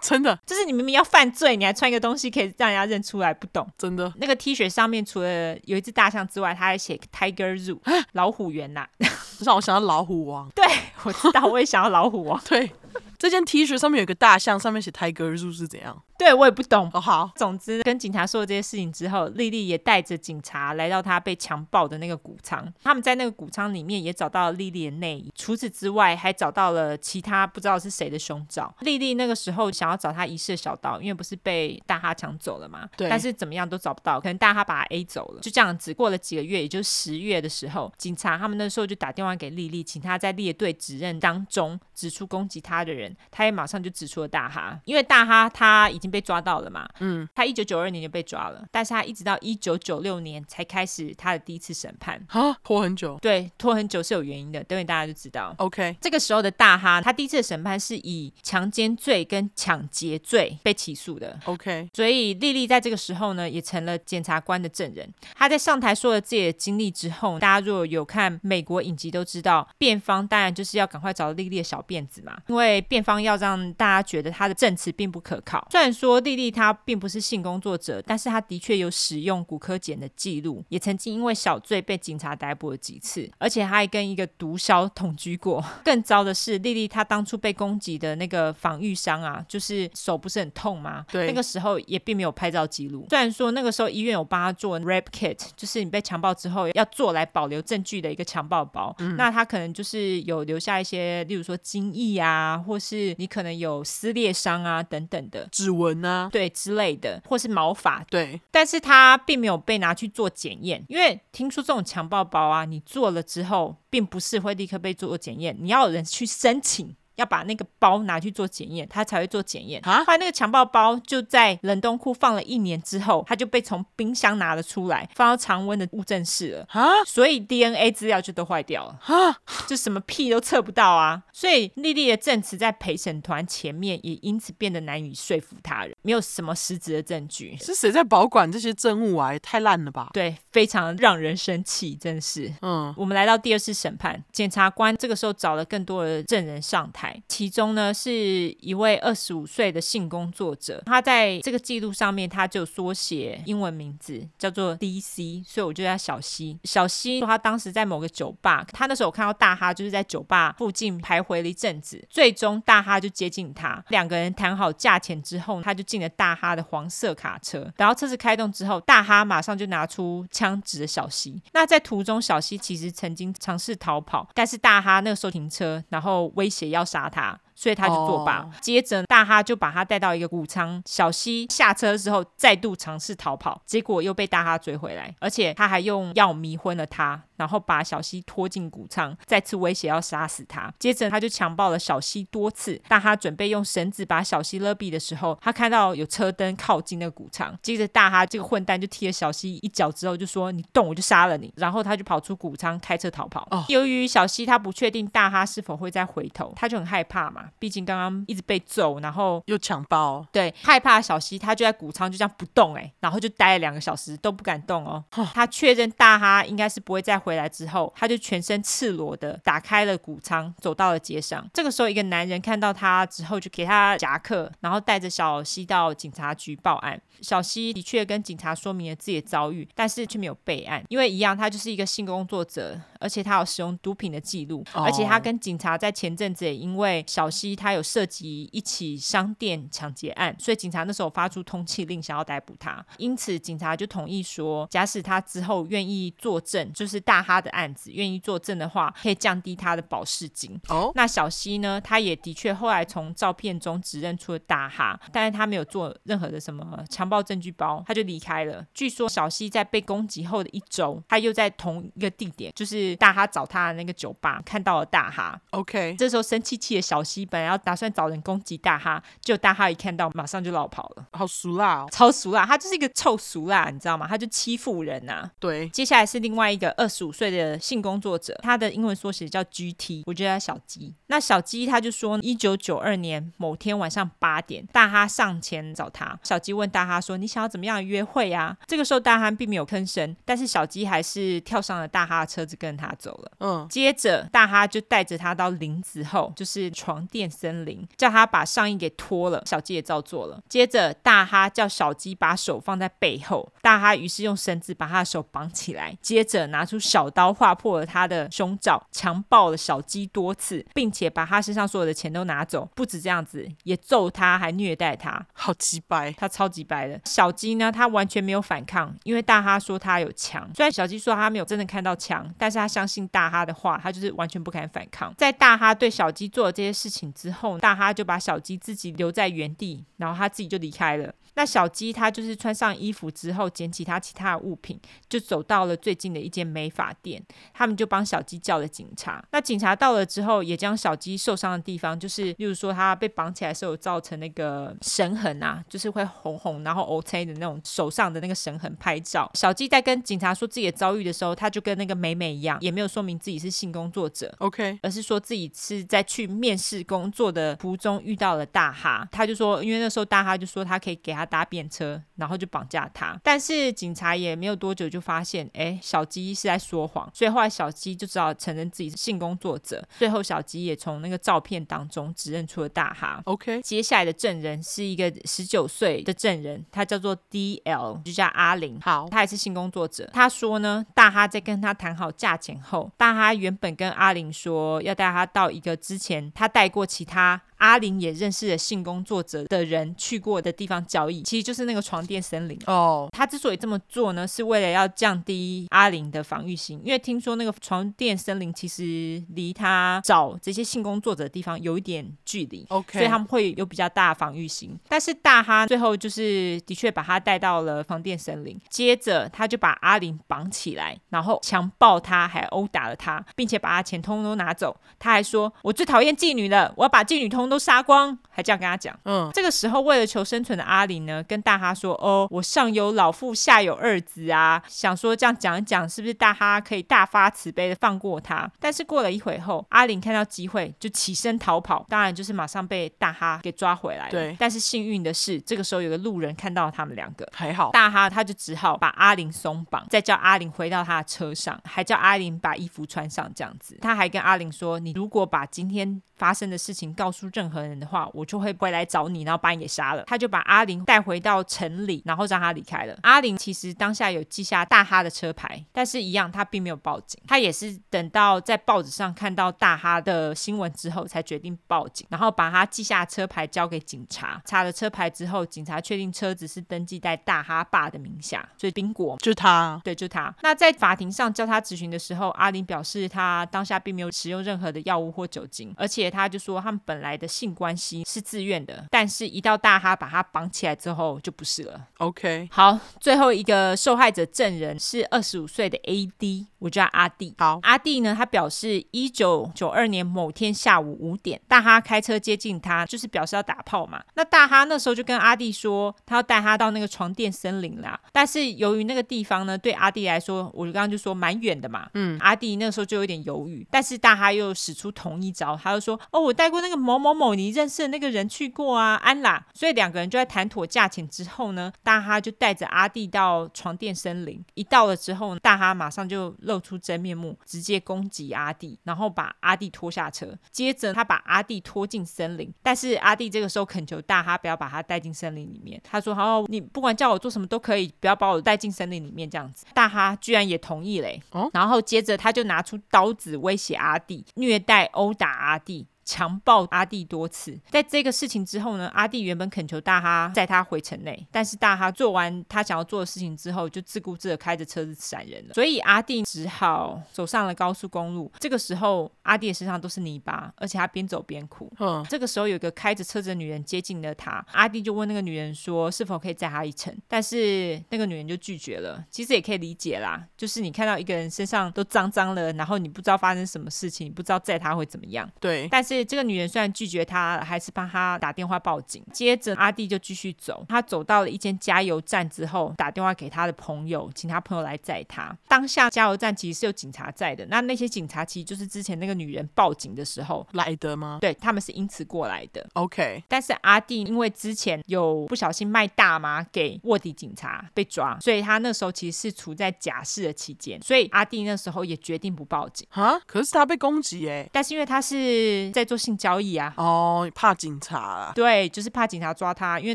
[0.00, 3.66] 真的，就是你明明要犯罪，你还穿一个东西可以让人家认出来，不懂。
[3.78, 7.78] 真的，那个 T 恤上面除了有一只大象之外，他还写 Tiger Zoo，
[8.12, 8.88] 老虎园呐、啊，
[9.44, 10.48] 让我想到老虎王。
[10.54, 10.64] 对，
[11.04, 12.40] 我知道，我也想要老虎王。
[12.48, 12.70] 对，
[13.18, 16.02] 这件 T 恤上面有个大象，上面写 Tiger Zoo 是怎样？
[16.16, 16.88] 对，我也不懂。
[16.94, 22.72] 哦，好，总之跟警察说了这些事情之后，丽丽也带着警察来到她被强暴的那个谷仓。
[22.82, 28.72] 他们在那个谷仓里面也找到了丽丽的内衣，除此之外还找到了其他不知道是谁的胸罩。
[28.80, 32.88] 丽丽那个时候想要找她遗失的小刀，因为不是被大哈抢走了嘛？
[32.96, 33.08] 对。
[33.08, 35.40] 但是怎么样都找不到，可能大哈把她 A 走了。
[35.40, 55.54] 就这样子过了几个月，也就是十月的时候，警察他们那时候就打电话给丽丽，请她在列队指认当中指出攻击她的人，他也马上就指出了大哈，因为大哈他已经被抓到了嘛，嗯，他一九九二年就被抓了，但是他一直到一九九六年才开始他的第一次审判，啊，拖很久，对，拖很久是有原因的，等会大家就知道。
[55.58, 61.38] OK，这个时候的大哈，他第一次的审判是以强奸罪跟抢劫罪被起诉的。
[61.44, 65.08] OK，所以莉莉在这个时候呢，也成了检察官的证人。
[65.34, 75.66] 他在上台说了自己的经历之后，大家如果有看美国影集都知道，辩方当然就是要赶快找莉莉的小辫子嘛，因为辩方要让大家觉得他的证词并不可靠。
[75.70, 85.64] 虽然说莉莉她并不是性工作者，但是她的确有使用骨科检的记录，也曾经因为小罪被警察逮捕了几次，而且她还跟一个毒枭同居过。
[85.84, 91.04] 更糟的是，莉莉她当初被攻击的那个防御伤啊，就是手不是很痛吗？
[91.10, 93.06] 对，那个时候也并没有拍照记录。
[93.10, 108.40] 虽然说那个时候医院有帮她做 rape kit，就是你被强暴之后要做来保留证据的一个强暴包，嗯、那她可能就是有留下一些，例如说精液啊，或是你可能有撕裂伤啊等等的指纹啊，对之类的，或是毛发，对。
[108.50, 116.96] 但是它并没有被拿去做检验，因为听说这种强暴包啊，你做了之后，并不是会立刻被做检验，你要有人去申请。
[117.16, 119.80] 要把那个包拿去做检验，他才会做检验。
[119.84, 126.66] 啊后来那个强暴包就在冷冻库放了一年之后，他就被从冰箱拿了出来，放到常温的物证室了。
[126.70, 128.98] 啊所以 DNA 资料就都坏掉了。
[129.02, 129.36] 啊
[129.66, 131.22] 就什么屁都测不到啊！
[131.32, 137.56] 所以莉莉的证词在陪审团前面也因此变得难以说服他人，没有什么实质的证据。
[137.56, 139.32] 是谁在保管这些证物啊？
[139.32, 140.10] 也太烂了吧！
[140.12, 142.52] 对，非常让人生气，真是。
[142.60, 147.20] 嗯，我们来到第二次审判，检察官这个时候找了更多的证人上台。
[147.26, 156.58] 其中呢，是一位二十五岁的性工作者，他在这个记录上面，他就缩写英文名字叫做 DC，所以我就叫小西。
[156.64, 171.40] 小西说他当时在某个酒吧，他那时候看到大哈就是在酒吧附近徘徊了一阵子，最终大哈就接近他，两个人谈好价钱之后，他就进了大哈的黄色卡车，然后车子开动之后，大哈马上就拿出枪指着小西。
[171.52, 177.04] 那在途中，小西其实曾经尝试逃跑，但是大哈那个时候停车，然后威胁要杀。
[177.04, 178.38] 他，所以他就作罢。
[178.38, 178.52] Oh.
[178.60, 187.22] 接着大哈就把他带到一个谷仓，小西下车之后再度尝试逃跑，结果又被大哈追回来，而且他还用药迷昏了他。
[187.36, 190.72] 然后把小西拖进谷仓，再次威胁要杀死他。
[190.78, 192.80] 接着他就强暴了小西多次。
[192.86, 197.52] 大哈准备用绳子把小西勒毙的时候，他看到有车灯靠近那个谷仓。
[197.60, 203.44] 接着大哈这个混蛋就踢了小西一脚之后就说：“你动我就杀了你。”然后他就跑出谷仓开车逃跑。
[203.50, 203.68] Oh.
[203.68, 207.43] 由于小西他不确定大哈是否会再回头，他就很害怕嘛。
[207.58, 215.04] 毕竟刚刚一直被揍，然后又强暴，对，害怕小西他就在谷仓就这样不动哎、欸，然后就待了两个小时都不敢动哦。
[215.16, 215.26] Oh.
[215.34, 221.48] 他确认大哈应该是不会再回来之后，他就全身赤裸的打开了谷仓，走到了街上。
[221.52, 227.00] 这个时候，一个男人看到他之后，就给他夹克，然后带着小西到警察局报案。
[227.20, 242.84] 小西的确跟警察说明了自己的遭遇，但是却没有备案，因为一样，他就是一个性工作者，而且他有使用毒品的记录，而且他跟警察在前阵子也因为小西他有涉及一起商店抢劫案，所以警察那时候发出通缉令，想要逮捕他。
[242.98, 250.58] 因此，警察就同意说，假使他之后愿意作证，就是大哈的案子，愿意作证的话，可以降低他的保释金。
[250.68, 251.80] 哦，那小西呢？
[251.80, 258.64] 他也的确后来从照片中指认出了大哈，但是他没有做任何的什么强暴证据包，他就离开了。
[258.72, 265.40] 据说小西在被攻击后的一周，他又在同一个地点，就是大哈找他的那个酒吧，看到了大哈。
[265.50, 271.06] OK，这时候生气气的小西本来要打算找人攻击大哈，结果大哈一看到，马上就老跑了。
[271.12, 274.06] 好俗辣哦，超俗辣，他就是一个臭俗辣，你知道吗？
[274.08, 275.30] 他就欺负人呐、啊。
[275.38, 280.94] 对，接下来是另外一个二十五岁的性工作者，他的英文缩写叫 GT，我觉得他小鸡。
[281.06, 286.18] 那小鸡他就说，一九九二年某天晚上八点，大哈上前找他。
[286.22, 293.32] 小鸡问大哈说：“你想要怎么样的约会啊？”这个时候大哈并没有吭声，但是小鸡还是跳上了大哈的车子跟他走了。
[293.40, 299.40] 嗯，接着大哈就带着他到林子后，就是床垫森林，叫他把上衣给脱了。
[299.46, 300.42] 小鸡也照做了。
[300.48, 312.68] 接着大哈叫小鸡把手放在背后，大哈于是用绳子把他的手绑起来，接着拿出小刀划破了他的胸罩，强暴了小鸡多次，并且把他身上所有的钱都拿走。
[312.74, 317.00] 不止这样子，也揍他，还虐待他，好鸡掰，他超级掰的。
[317.04, 320.50] 小鸡呢，他完全没有反抗，因为大哈说他有枪。
[320.56, 325.14] 虽然小鸡说他没有真的看到枪，但是他相信大哈的话，他就是完全不敢反抗。
[325.16, 331.14] 在大哈对小鸡做的这些事情之后，大哈就把小鸡自己留在原地，然后他自己就离开了。
[331.34, 337.22] 那小鸡它就是穿上衣服之后，捡起它其他的物品，就走到了最近的一间美发店。
[337.52, 339.24] 他们就帮小鸡叫了警察。
[339.32, 349.30] 那警察到了之后，也将小鸡受伤的地方，就是例如说它被绑起来的时候造成那个绳痕啊，就是会红红，然后 OK 的那种手上的那个绳痕拍照。
[349.34, 359.06] 小鸡在跟警察说自己的遭遇的时候，他就跟那个美美一样，也没有说明自己是性工作者，OK，而是说自己是在去面试工作的途中遇到了大哈。
[359.10, 363.18] 他就说，因为那时候大哈就说他可以给他搭便车，然后就绑架他。
[363.22, 369.86] 但是警察也没有多久就发现，哎，小鸡是在说谎，所以后来小鸡就只好承认自己是性工作者。
[369.98, 373.20] 最后小鸡也从那个照片当中指认出了大哈。
[373.24, 378.78] OK，接下来的证人是一个十九岁的证人，他叫做 DL，就叫阿玲。
[378.80, 380.08] 好，他也是性工作者。
[380.12, 387.40] 他说呢，大哈在跟他谈好价钱后，大哈原本跟阿玲说要带他到一个之前他带过其他。
[387.64, 393.08] 阿玲也认识了性工作者的人去过的地方交易，其实就是那个床垫森林哦。
[393.10, 404.78] 他之所以这么做呢，是为了要降低阿玲的防御心，因为听说那个床垫森林其实离他找这些性工作者的地方有一点距离，OK，所以他们会有比较大的防御心。
[404.86, 414.76] 但是大哈最后就是的确把他带到了床垫森林，接着他就把阿玲绑起来，然后强暴他，还殴打了他，并且把他钱通通都拿走。
[414.98, 418.98] 他还说：“我最讨厌妓女了，我要把妓女通通。”都杀光，还这样跟他讲。
[419.04, 434.10] 嗯，这个时候为了求生存的阿玲呢，跟大哈说：“哦，我上有老父，下有二子啊，想说这样讲一讲，是不是大哈可以大发慈悲的放过他？”但是过了一会后，阿玲看到机会就起身逃跑，当然就是马上被大哈给抓回来了。
[434.10, 443.78] 对，但是幸运的是，这个时候有个路人看到他们两个，还好，大哈他就只好把阿玲松绑，再叫阿玲回到他的车上，还叫阿玲把衣服穿上，这样子。
[443.80, 450.04] 他还跟阿玲说：“你如果把今天发生的事情告诉任何人的话，我就会回来找你，然后把你给杀了。
[450.06, 452.96] 他就把阿玲带回到城里，然后让他离开了。
[453.02, 457.20] 阿玲其实当下有记下大哈的车牌，但是一样，他并没有报警。
[457.26, 464.40] 他也是等到在报纸上看到大哈的新闻之后，才决定报警，然后把他记下车牌交给警察。
[464.44, 470.32] 查了车牌之后，警察确定车子是登记在大哈爸的名下，所以宾果就是他，对，就他。
[470.42, 481.80] 那在法庭上叫他质询的时候，阿玲表示他当下并没有使用任何的药物或酒精，而且他就说他们本来的性关系是自愿的，但是一到大哈把他绑起来之后就不是了。
[481.98, 487.34] OK，好，最后一个受害者证人是二十五岁的 AD，我叫阿弟。
[487.38, 494.02] 好，阿弟呢，他表示一九九二年某天下午五点，大哈开车接近他，就是表示要打炮嘛。
[494.14, 497.98] 那大哈那时候就跟阿弟说，他要带他到那个床垫森林啦。
[498.12, 501.88] 但是由于那个地方呢，对阿弟来说，我刚刚就说蛮远的嘛。
[501.94, 514.44] 嗯，阿弟那时候就有点犹豫，但是大哈又使出同一招，他就说：“哦，我带过那个某某某，你认识的那个人去过啊，安啦。”所以两个人就在谈妥价钱之后呢，大哈就带着阿弟到床垫森林。
[514.54, 520.36] 一到了之后，大哈马上就露出真面目，直接攻击阿弟，然后把阿弟拖下车。
[520.50, 525.80] 接着他把阿弟拖进森林，但是阿弟这个时候恳求大哈不要把他带进森林里面。
[525.84, 531.20] 他说：“好，你不管叫我做什么都可以，不要把我带进森林里面。”这样子，大哈居然也同意嘞。
[531.30, 535.86] 哦，然后接着他就拿出刀子威胁阿弟，虐待殴打阿弟。
[536.04, 545.54] 强暴阿弟多次，在这个事情之后呢，阿弟原本恳求大哈载他回城内，但是大哈做完他想要做的事情之后，就自顾自的开着车子闪人了。
[545.54, 548.30] 所以阿弟只好走上了高速公路。
[548.38, 551.72] 这个时候，阿弟的身上都是泥巴，而且他边走边哭。
[551.78, 559.02] 嗯，这个时候有一个开着车子的女人接近了他，阿弟就问那个女人说是否可以载他一程，但是那个女人就拒绝了。
[559.10, 565.26] 其实也可以理解啦，就是你看到一个人身上都脏脏了，然后你不知道发生什么事情，你不知道载他会怎么样。
[565.40, 565.93] 对，但是。
[566.02, 569.04] 这个女人虽然拒绝他，还是帮他打电话报警。
[569.12, 575.36] 接着阿弟就继续走，他走到了一间加油站之后，打电话给他的朋友，请他朋友来载他。
[575.46, 581.18] 当下加油站其实是有警察在的，那那些警察其实就是之前那个女人报警的时候来的吗？
[581.20, 582.66] 对，他们是因此过来的。
[582.72, 592.86] OK，但是阿弟因为之前有不小心卖大麻给卧底警察被抓，所以他那时候其实是处在假释的期间，所以阿弟那时候也决定不报警。
[592.90, 599.94] 哈，可是他被攻击哎，但是因为他是在做性交易啊，哦，怕警察啊，对，就是怕警察抓他，因为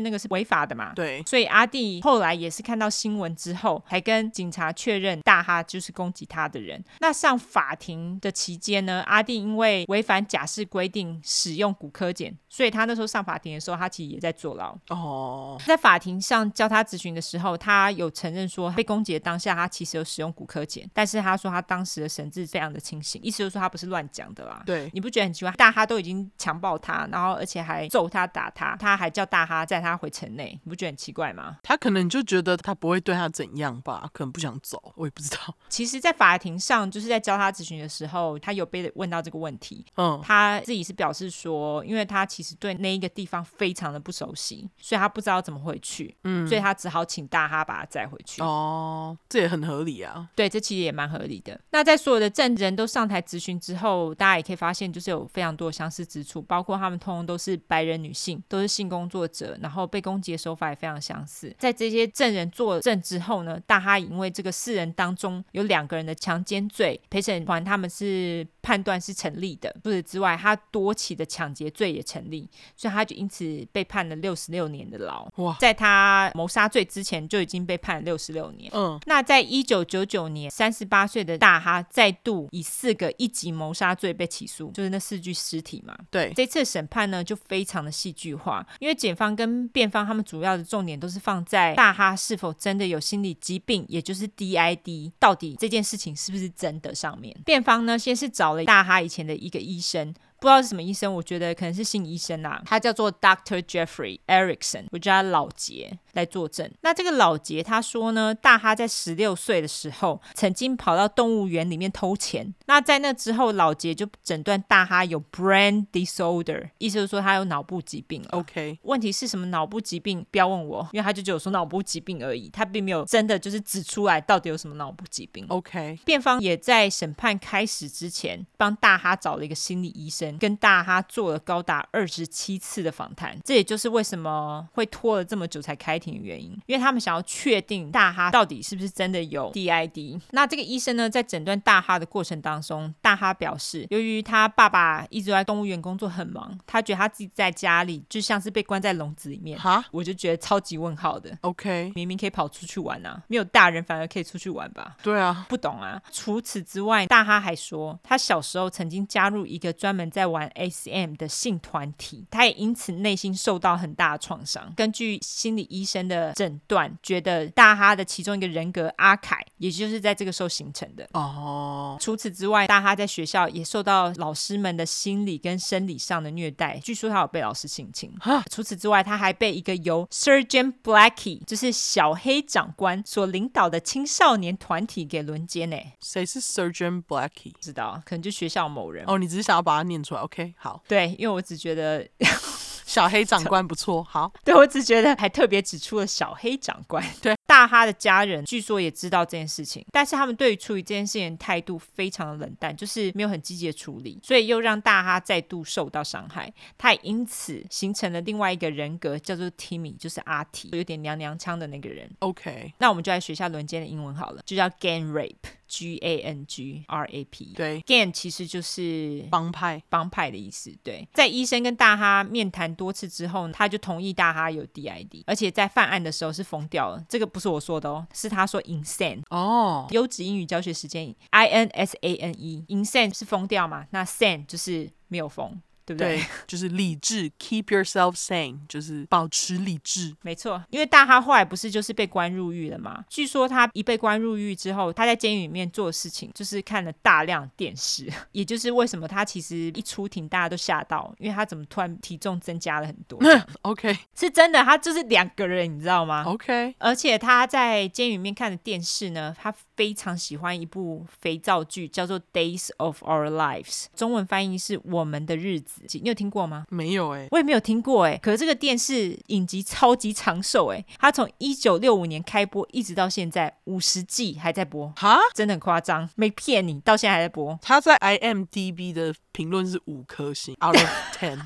[0.00, 0.92] 那个是违法的嘛。
[0.94, 6.82] 对，所以阿弟后来也是看到新闻之后，还跟警察确认大哈就是攻击他的人。
[7.00, 14.76] 那上法庭的期间呢，阿弟因为违反假释规定使用骨科碱，所以他那时候上法庭的时候，他其实也在坐牢。
[14.88, 24.62] 哦，在法庭上叫他咨询的时候，他有承认说被攻击的当下他其实有使用骨科碱，但是他说他当时的神志非常的清醒，意思就是说他不是乱讲的啦。
[24.64, 25.52] 对，你不觉得很奇怪？
[25.52, 25.79] 大哈。
[25.80, 31.56] 哈都已经强暴他，然后而且还揍他打他，他还叫大哈载他回城内，你不觉得很奇怪吗？
[31.62, 35.54] 他可能就觉得他不会对他怎样吧，可能不想走，我也不知道。
[35.68, 39.84] 其实，在法庭上，就是在教他咨询的时候，他有被问到这个问题。
[39.96, 46.14] 嗯，他自己是表示说，因为他其实对那一个地方非常的不熟悉，所以他不知道怎么回去。
[46.24, 48.42] 嗯，所以他只好请大哈把他载回去。
[48.42, 50.28] 哦，这也很合理啊。
[50.34, 51.58] 对，这其实也蛮合理的。
[51.70, 61.54] 那在所有的证人都上台咨询之后，大家也可以发现，就是有非常多相似之处，包括他们通通都是白人女性，都是性工作者，然后被攻击的手法也非常相似。
[61.58, 69.74] 在这些证人作证之后呢，大哈因为这个四人当中有两个人的强奸罪，陪审团他们是判断是成立的。
[69.82, 75.28] 除此之外，他多起的抢劫罪也成立，所以他就因此被判了六十六年的牢。
[75.36, 78.70] 哇，在他谋杀罪之前就已经被判了六十六年。
[78.74, 85.96] 嗯，那在一九九九年，三十八岁的大哈再度以四个一级谋杀罪被起诉，就是那四具尸体嘛。
[86.10, 97.36] 对，这次审判呢就非常的戏剧化，因为检方跟辩方他们主要的重点都是放在大哈是否真的有心理疾病，也就是 DID，到底这件事情是不是真的上面。
[97.44, 100.14] 辩方呢先是找大哈以前的一个医生。
[100.40, 106.70] 不知道是什么医生，我觉得可能是心理医生啊，他叫做 Doctor Jeffrey Erickson，我叫他老杰来作证。
[106.80, 112.54] 那这个老杰他说呢，大哈在十六岁的时候曾经跑到动物园里面偷钱。
[112.66, 118.24] 那在那之后，老杰就诊断大哈有 brain disorder，意思就是说他有脑部疾病。
[118.30, 120.24] OK，问题是什么脑部疾病？
[120.30, 125.44] 不要问我，因为他就只有说脑部疾病而已，他并没有真的就是指出来到底有什么脑部疾病。
[125.48, 130.29] OK，辩方也在审判开始之前帮大哈找了一个心理医生。
[130.38, 140.20] 跟大哈做了高达二十七次的访谈，这也就是为什么会拖了这么久才开庭的原因，因为他们想要确定大哈到底是不是真的有 DID。
[140.30, 149.58] 那这个医生呢，在诊断大哈的过程当中，大哈表示，由于他爸爸一直在动物园工作很忙，他觉得他自己在家里就像是被关在笼子里面。
[149.58, 151.36] 哈，我就觉得超级问号的。
[151.42, 154.96] OK，明明可以跑出去玩啊，没有大人反而可以出去玩吧？
[155.02, 156.00] 对啊，不懂啊。
[156.10, 164.70] 除此之外，大哈还说，他小时候曾经加入一个专门在在玩 SM 的性团体，他也因此内心受到很大的创伤。
[164.76, 171.08] 根据心理医生的诊断，觉得大哈的其中一个人格阿凯，也就是在这个时候形成的。
[171.14, 171.96] 哦。
[171.98, 176.78] 除此之外，大哈在学校也受到老师们的心理跟生理上的虐待。
[176.84, 178.12] 据说他有被老师性侵。
[178.20, 185.70] 哈除此之外，他还被一个由 Sergeant Blackie，就是小黑长官所领导的青少年团体给轮奸。
[185.70, 187.52] 呢，谁是 Sergeant Blackie？
[187.52, 189.04] 不知道，可能就学校某人。
[189.06, 190.09] 哦，你只是想要把它念出。
[190.18, 192.06] OK，好，对，因为我只觉得
[192.84, 212.10] 小黑长官不错，好， 对，我只觉得还特别指出了小黑长官，对，大哈的家人据说也知道这件事情，但是他们对于处理这件事情的态度非常的冷淡，就是没有很积极的处理，所以又让大哈再度受到伤害，他也因此形成了另外一个人格，叫做 Timmy，就是阿提，有点娘娘腔的那个人。
[212.18, 215.59] OK，那我们就来学一下轮奸的英文好了，就叫 Gang Rape。
[215.70, 220.76] G A N G R A P，对，Gang 其实就是帮派，帮派的意思。
[220.82, 227.02] 对，在医生跟大哈面谈多次之后，他就同意大哈有 DID，而且在犯案的时候是疯掉了。
[227.08, 229.22] 这个不是我说的哦，是他说 insane。
[229.30, 233.86] 哦，优质英语教学时间，I N S A N E，insane 是疯掉嘛？
[233.90, 235.60] 那 sane 就是没有疯。
[235.90, 236.16] 对不对？
[236.18, 240.14] 对， 就是理智，keep yourself sane，就是保持理智。
[240.22, 243.04] 没错，因为大哈后来不是就是被关入狱了吗？
[243.08, 253.18] 据说他一被关入狱之后，他在监狱里面做的事情就是看了大量电视， 也就是为什么他其实一出庭大家都吓到，因为他怎么突然体重增加了很多？
[253.62, 265.80] OK，是真的，他就是两个人，你知道吗？OK，而且他在监狱里面看的电视呢，他非常喜欢一部肥皂剧，叫做《Days of Our Lives》，中文翻译是我们的日子。
[265.92, 266.66] 你有听过吗？
[266.68, 268.18] 没有哎、欸，我也没有听过哎、欸。
[268.18, 277.58] 可是这个电视影集超级长寿哎、欸，它从一九六五年开播一直到现在五十季还在播，哈，真的很夸张，没骗你，到现在还在播。
[277.62, 281.40] 它在 IMDB 的评论是五颗星，out of ten。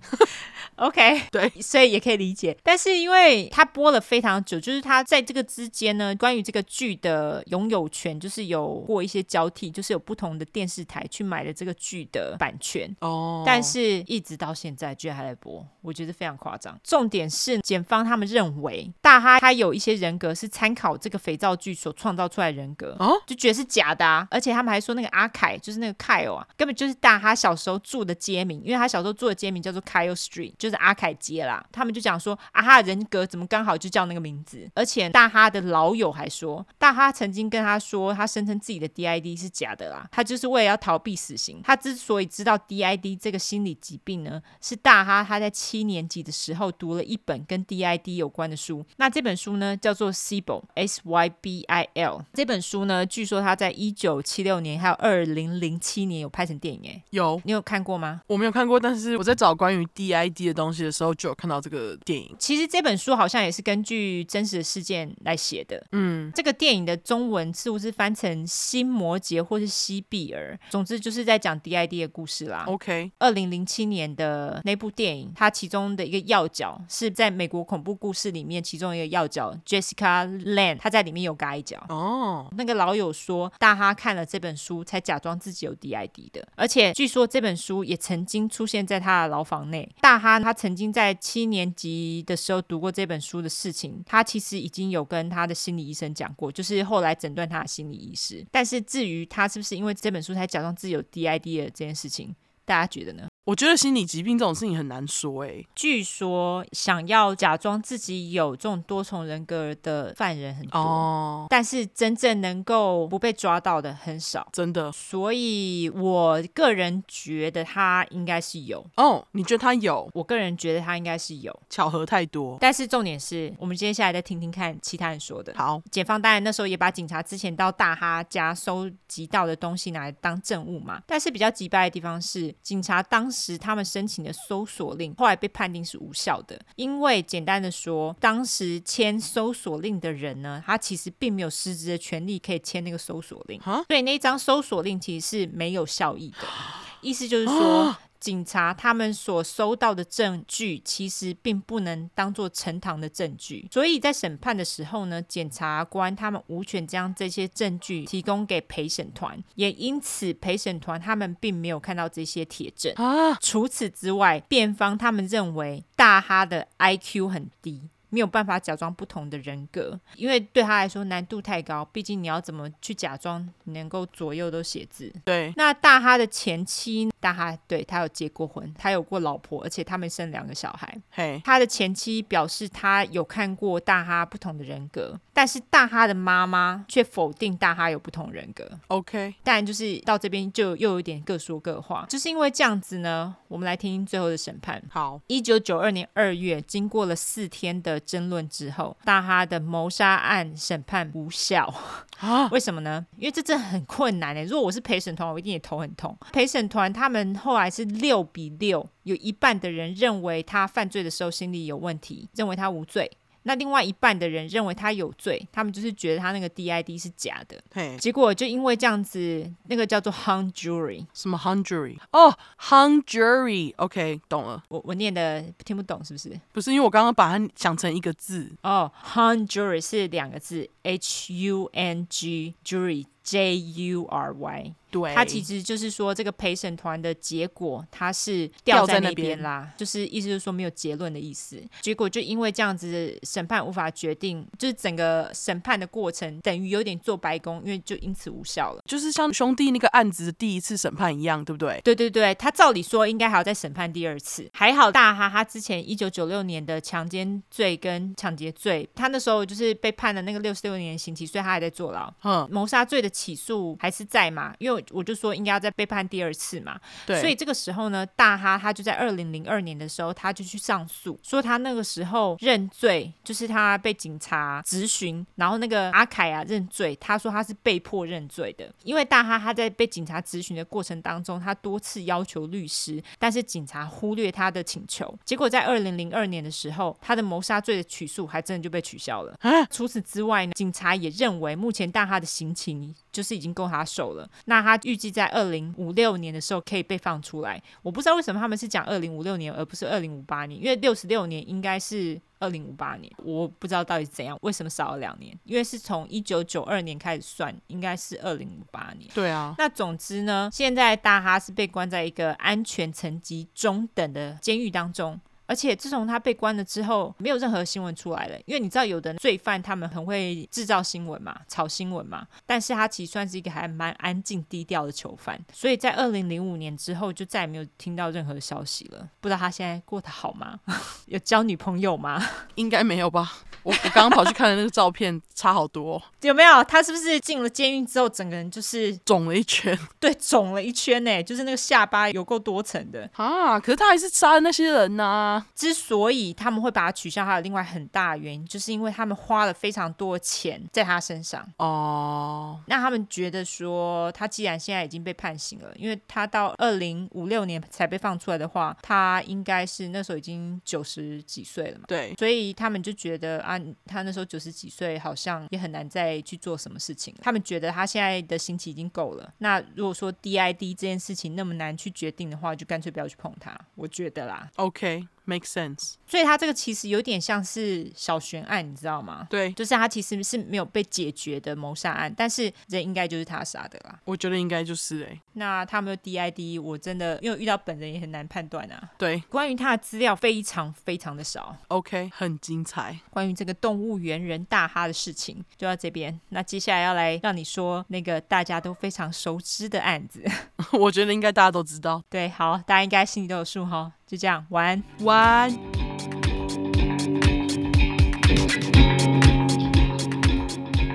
[0.80, 2.56] OK， 对，所以也可以理解。
[2.62, 12.90] 但是因为他播了非常久，就是他在这个之间呢，关于这个剧的拥有权，就是有过一些交替，就是有不同的电视台去买了这个剧的版权。
[13.00, 16.78] 哦，但是一直到现在居然还在播，我觉得非常夸张。
[16.82, 24.26] 重点是检方他们认为大哈他有一些人格是参考这个肥皂剧所创造出来的人格，哦，就觉得是假的啊。
[24.30, 30.69] 而且他们还说那个阿凯就是那个 Kyle 啊，根本就是大哈小时候住的街名，因为他小时候住的街名叫做 Kyle Street，就。
[30.70, 31.64] 就是阿凯接啦。
[31.72, 34.70] 他们就讲说，啊哈的人格怎么刚好就叫那个名字？
[34.74, 41.60] 而且大哈的老友还说，大哈曾经跟他说，他声称自己的 DID 是假的啦，他就是为了要逃避死刑。
[41.64, 48.84] 他之所以知道 DID 这个心理疾病呢，是大哈他在七年级的时候读了一本跟 DID 有关的书。
[48.96, 52.22] 那这本书呢，叫做 Sybil S Y B I L。
[52.32, 58.20] 这本书呢，据说他在一九七六年还有二零零七年有拍成电影，诶，有，你有看过吗？
[58.26, 62.34] 我没有看过，但是我在找关于 DID 的东西的时候，就有看到这个电影。
[62.38, 65.84] 其实这本书好像也是根据真实的事件来写的。
[65.92, 72.64] 嗯，这个电影的中文似乎是翻成《新摩羯》或是《西比尔》，总之就是在讲 DID 的故事啦。
[72.66, 81.84] OK，二零零七年的那部电影，它其中的一个要角是在美国恐怖故事里面其中一个要角 Jessica Lange，她在里面有嘎一脚。
[81.88, 89.88] 哦，那个老友说，大哈看了这本书才假装自己有 DID 的，而且据说这本书也曾经出现在他的牢房内。
[90.00, 98.44] 大哈他他曾经在七年级的时候读过这本书的事情，他其实已经有跟他的心理医生讲过，就是后来诊断他的心理医师。
[98.50, 102.34] 但是至于他是不是因为这本书才假装自己有 DID 的这件事情，
[102.64, 103.28] 大家觉得呢？
[103.44, 105.66] 我觉得心理疾病这种事情很难说诶。
[105.74, 114.92] 据说想要假装自己有这种多重人格的犯人很多，哦，但是真正能够不被抓到的很少，真的。
[114.92, 118.84] 所以我个人觉得他应该是有。
[118.96, 120.08] 哦，你觉得他有？
[120.12, 121.58] 我个人觉得他应该是有。
[121.70, 122.58] 巧合太多。
[122.60, 125.54] 但是重点是我们接下来再听听看其他人说的。
[125.56, 131.02] 好，检方当然那时候也把警察之前到大哈家收集到的东西拿来当证物嘛。
[131.06, 146.46] 但是比较奇怪的地方是，警察当时他们申请的搜索令后来被判定是无效的，因为简单的说，当时签搜索令的人呢，他其实并没有实质的权利可以签那个搜索令，所以那张搜索令其实是没有效益的。
[147.02, 147.96] 意思就是说。
[148.20, 162.92] 警察他们所收到的证据，其实并不能当做呈堂的证据，所以在审判的时候呢，检察官他们无权将这些证据提供给陪审团，也因此陪审团他们并没有看到这些铁证。
[162.96, 167.88] 啊，除此之外，辩方他们认为大哈的 IQ 很低。
[168.10, 171.84] 没有办法假装不同的人格，因为对他来说难度太高。
[171.86, 175.12] 毕竟你要怎么去假装能够左右都写字？
[175.24, 175.52] 对。
[175.56, 180.96] 那大哈的前妻，大哈对他有结过婚，他有过老婆，而且他们生两个小孩。
[181.10, 188.70] 嘿，他的前妻表示他有看过大哈不同的人格，但是大哈的妈妈却否定大哈有不同人格。
[188.88, 194.82] OK，当然就是到这边就又有一点各说各话，就是因为这样子呢，我们来听听最后的审判。
[194.90, 197.98] 好，一九九二年二月，经过了四天的。
[198.10, 201.72] 争论之后，大哈的谋杀案审判无效
[202.18, 202.48] 啊？
[202.48, 203.06] 为什么呢？
[203.16, 204.42] 因为这真的很困难诶。
[204.44, 206.16] 如果我是陪审团，我一定也头很痛。
[206.32, 213.08] 陪审团他们后来是六比六，有一半的人认为他犯罪的时候心理有问题，认为他无罪。
[213.44, 217.56] 那另外一半的人认为他有罪，他们就是觉得他那个 DID 是假的。
[217.72, 221.96] 嘿，结果就因为这样子，那个叫做 hung jury，什么 hung jury？
[222.12, 224.62] 哦，hung jury，OK，懂了。
[224.68, 226.38] 我我念的听不懂是不是？
[226.52, 228.50] 不是，因为我刚刚把它想成一个字。
[228.62, 234.74] 哦，hung jury 是两个字，H U N G jury J U R Y。
[234.90, 241.62] 对，他其实就是说，这个陪审团的结果，他是掉在那边啦，就是意思就是说没有结论的意思。
[241.80, 248.82] 结果就因为这样子，审判无法决定，就是整个审判的过程等于有点做白工，因为就因此无效了。
[248.84, 251.80] 就是像兄弟那个案子的第一次审判一样，对不对？
[251.84, 254.50] 对对对，他照理说应该还要再审判第二次。
[254.52, 262.12] 还好大哈他之前一九九六年的强奸罪跟抢劫罪，他那时候就是被判了那个六十六年刑期，所以他还在坐牢。
[262.24, 264.52] 嗯，谋杀罪的起诉还是在嘛？
[264.58, 264.84] 因为。
[264.90, 289.36] 我就说应该要再被判第二次嘛，对，所以这个时候呢，大哈他就在二零零二年的时候，他就去上诉，说他那个时候认罪，就是他被警察质询，然后那个阿凯啊认罪，他说他是被迫认罪的，因为大哈他在被警察质询的过程当中，他多次要求律师，但是警察忽略他的请求，结果在二零零二年的时候，他的谋杀罪的起诉还真的就被取消了。
[289.40, 294.70] 啊，除此之外呢，警察也认为目前大哈的刑期就是已经够他受了，那他。
[294.70, 297.60] 他预计在二零五六年的时候可以被放出来。
[297.82, 303.12] 我不知道为什么他们是讲二零五六年，而不是二零五八年，因为六十六年应该是二零五八年。
[303.16, 305.36] 我不知道到底是怎样，为什么少了两年？
[305.42, 309.10] 因为是从一九九二年开始算，应该是二零五八年。
[309.12, 309.52] 对啊。
[309.58, 315.20] 那总之呢，现在大哈是被关在一个安全层级中等的监狱当中。
[315.50, 318.38] 而且自从他被关了之后，没有任何新闻出来了。
[318.46, 322.24] 因为你知道，有的罪犯他们很会制造新闻嘛，炒新闻嘛。
[322.46, 329.08] 但是他其实算是一个还蛮安静低调的囚犯，所以在二零零五年之后就再也没有听到任何消息了。
[329.20, 330.60] 不知道他现在过得好吗？
[331.06, 332.24] 有交女朋友吗？
[332.54, 333.32] 应该没有吧。
[333.64, 336.02] 我我刚刚跑去看的那个照片，差好多哦。
[336.22, 336.62] 有没有？
[336.64, 339.76] 他是不是进了监狱之后，整个人就是肿了一圈？
[339.98, 343.58] 对，肿了一圈呢，就是那个下巴有够多层的啊！
[343.60, 345.39] 可是他还是杀了那些人呐、啊。
[345.54, 352.60] 之所以他们会把它取消，还有另外很大的原因，就是因为他们花了非常多的钱在他身上哦。
[352.66, 361.84] 那他们觉得说，他既然现在已经被判刑了，因为他到二零五六年才被放出来的话，他应该是那时候已经九十几岁了嘛。
[361.86, 367.20] 对，所以他们就觉得啊，他那时候九十几岁，好像也很难再去做什么事情了。
[367.22, 369.32] 他们觉得他现在的刑期已经够了。
[369.38, 373.58] 那如果说 DID 这件事情那么难去决定的话，就干脆不要去碰他。
[373.74, 374.48] 我觉得啦。
[374.56, 375.06] OK。
[375.30, 379.28] Make sense，所以他这个其实有点像是小悬案，你知道吗？
[379.30, 383.96] 对，就是他其实是没有被解决的谋杀案，但是人应该就是他杀的啦。
[384.04, 385.20] 我觉得应该就是哎、欸。
[385.34, 386.60] 那他有没有 DID？
[386.60, 388.90] 我真的因为遇到本人也很难判断啊。
[388.98, 391.56] 对，关于他的资料非常非常的少。
[391.68, 392.98] OK，很精彩。
[393.10, 396.20] 关于这个动物园人大哈的事情，就到这边。
[396.30, 400.24] 那接下来要来让你说那个大家都非常熟知的案子。
[400.74, 402.02] 我觉得应该大家都知道。
[402.10, 403.92] 对，好，大家应该心里都有数哈。
[404.10, 405.50] 就这样，晚安，晚安。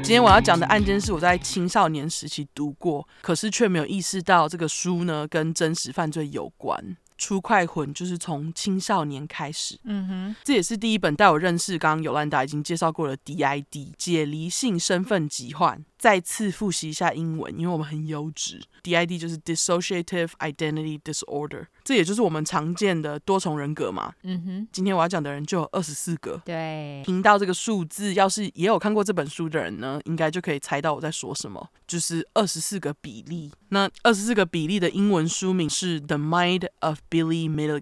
[0.04, 6.98] 今天我要讲的案件是我在青少年时期读过，可是却没有意识到这个书呢跟真实犯罪有关。
[7.18, 15.82] 出快魂就是从青少年开始，嗯哼，这也是第一本带我认识刚刚尤兰达已经介绍过的 DID 解离性身份疾患。
[16.06, 18.62] 再次复习一下英文，因为我们很优质。
[18.84, 24.14] DID 就是 Dissociative Identity Disorder，这也就是我们常见的多重人格嘛。
[24.22, 26.40] 嗯哼，今天我要讲的人就有二十四个。
[26.46, 33.52] 对，听到这个数字，要是也有看过这本书的人呢，应该就可以猜到我在说什么，就是二十四个比例。
[33.70, 37.82] 那二十四个比例的英文书名是《The Mind of Billy Milligan》，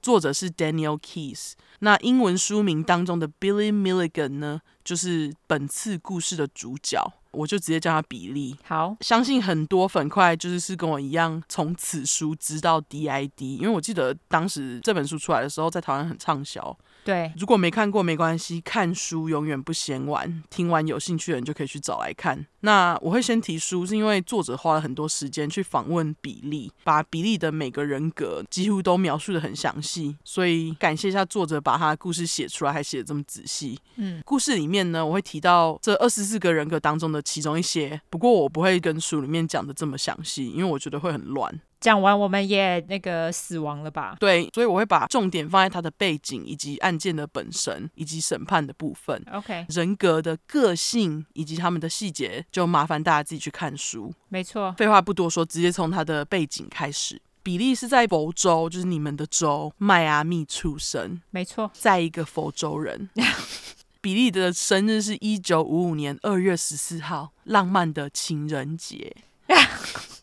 [0.00, 1.52] 作者是 Daniel Keyes。
[1.80, 7.12] 那英文书名当中的 Billy Milligan 呢，就是本次故事的主角。
[7.38, 8.56] 我就直接叫他比利。
[8.64, 16.76] 好，相信很多粉块就是是跟我一样从此书知道 DID，因为我记得当时这本书出来的时候在台湾很畅销。
[17.04, 20.42] 对，如果没看过没关系，看书永远不嫌晚。
[20.50, 22.46] 听完有兴趣的人就可以去找来看。
[22.60, 33.78] 那我会先提书，是因为作者花了很多时间去访问比利，把比利的每个人格几乎都描述的很详细，所以感谢一下作者把他的故事写出来，还写得这么仔细。
[33.96, 41.60] 嗯，故事里面呢，我会提到这二十四个人格当中的其中一些，不过我不会跟书里面讲的这么详细，因为我觉得会很乱。
[41.80, 44.16] 讲完我们也那个死亡了吧？
[44.18, 49.24] 对，所以我会把重点放在他的背景，以及案件的本身，以及审判的部分。
[49.32, 54.12] OK，人格的个性以及他们的细节，就麻烦大家自己去看书。
[54.28, 57.20] 没错，废话不多说，直接从他的背景开始。
[57.42, 61.22] 比利是在佛州，就是你们的州迈阿密出生。
[61.30, 63.08] 没错，在一个佛州人。
[64.02, 69.16] 比利的生日是一九五五年二月十四号，浪漫的情人节。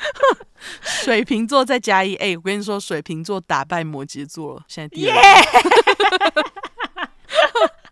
[0.82, 4.64] 水瓶座再加一 A，我跟你说，水瓶座打败摩羯座了。
[4.68, 6.46] 现在第二，Yeah!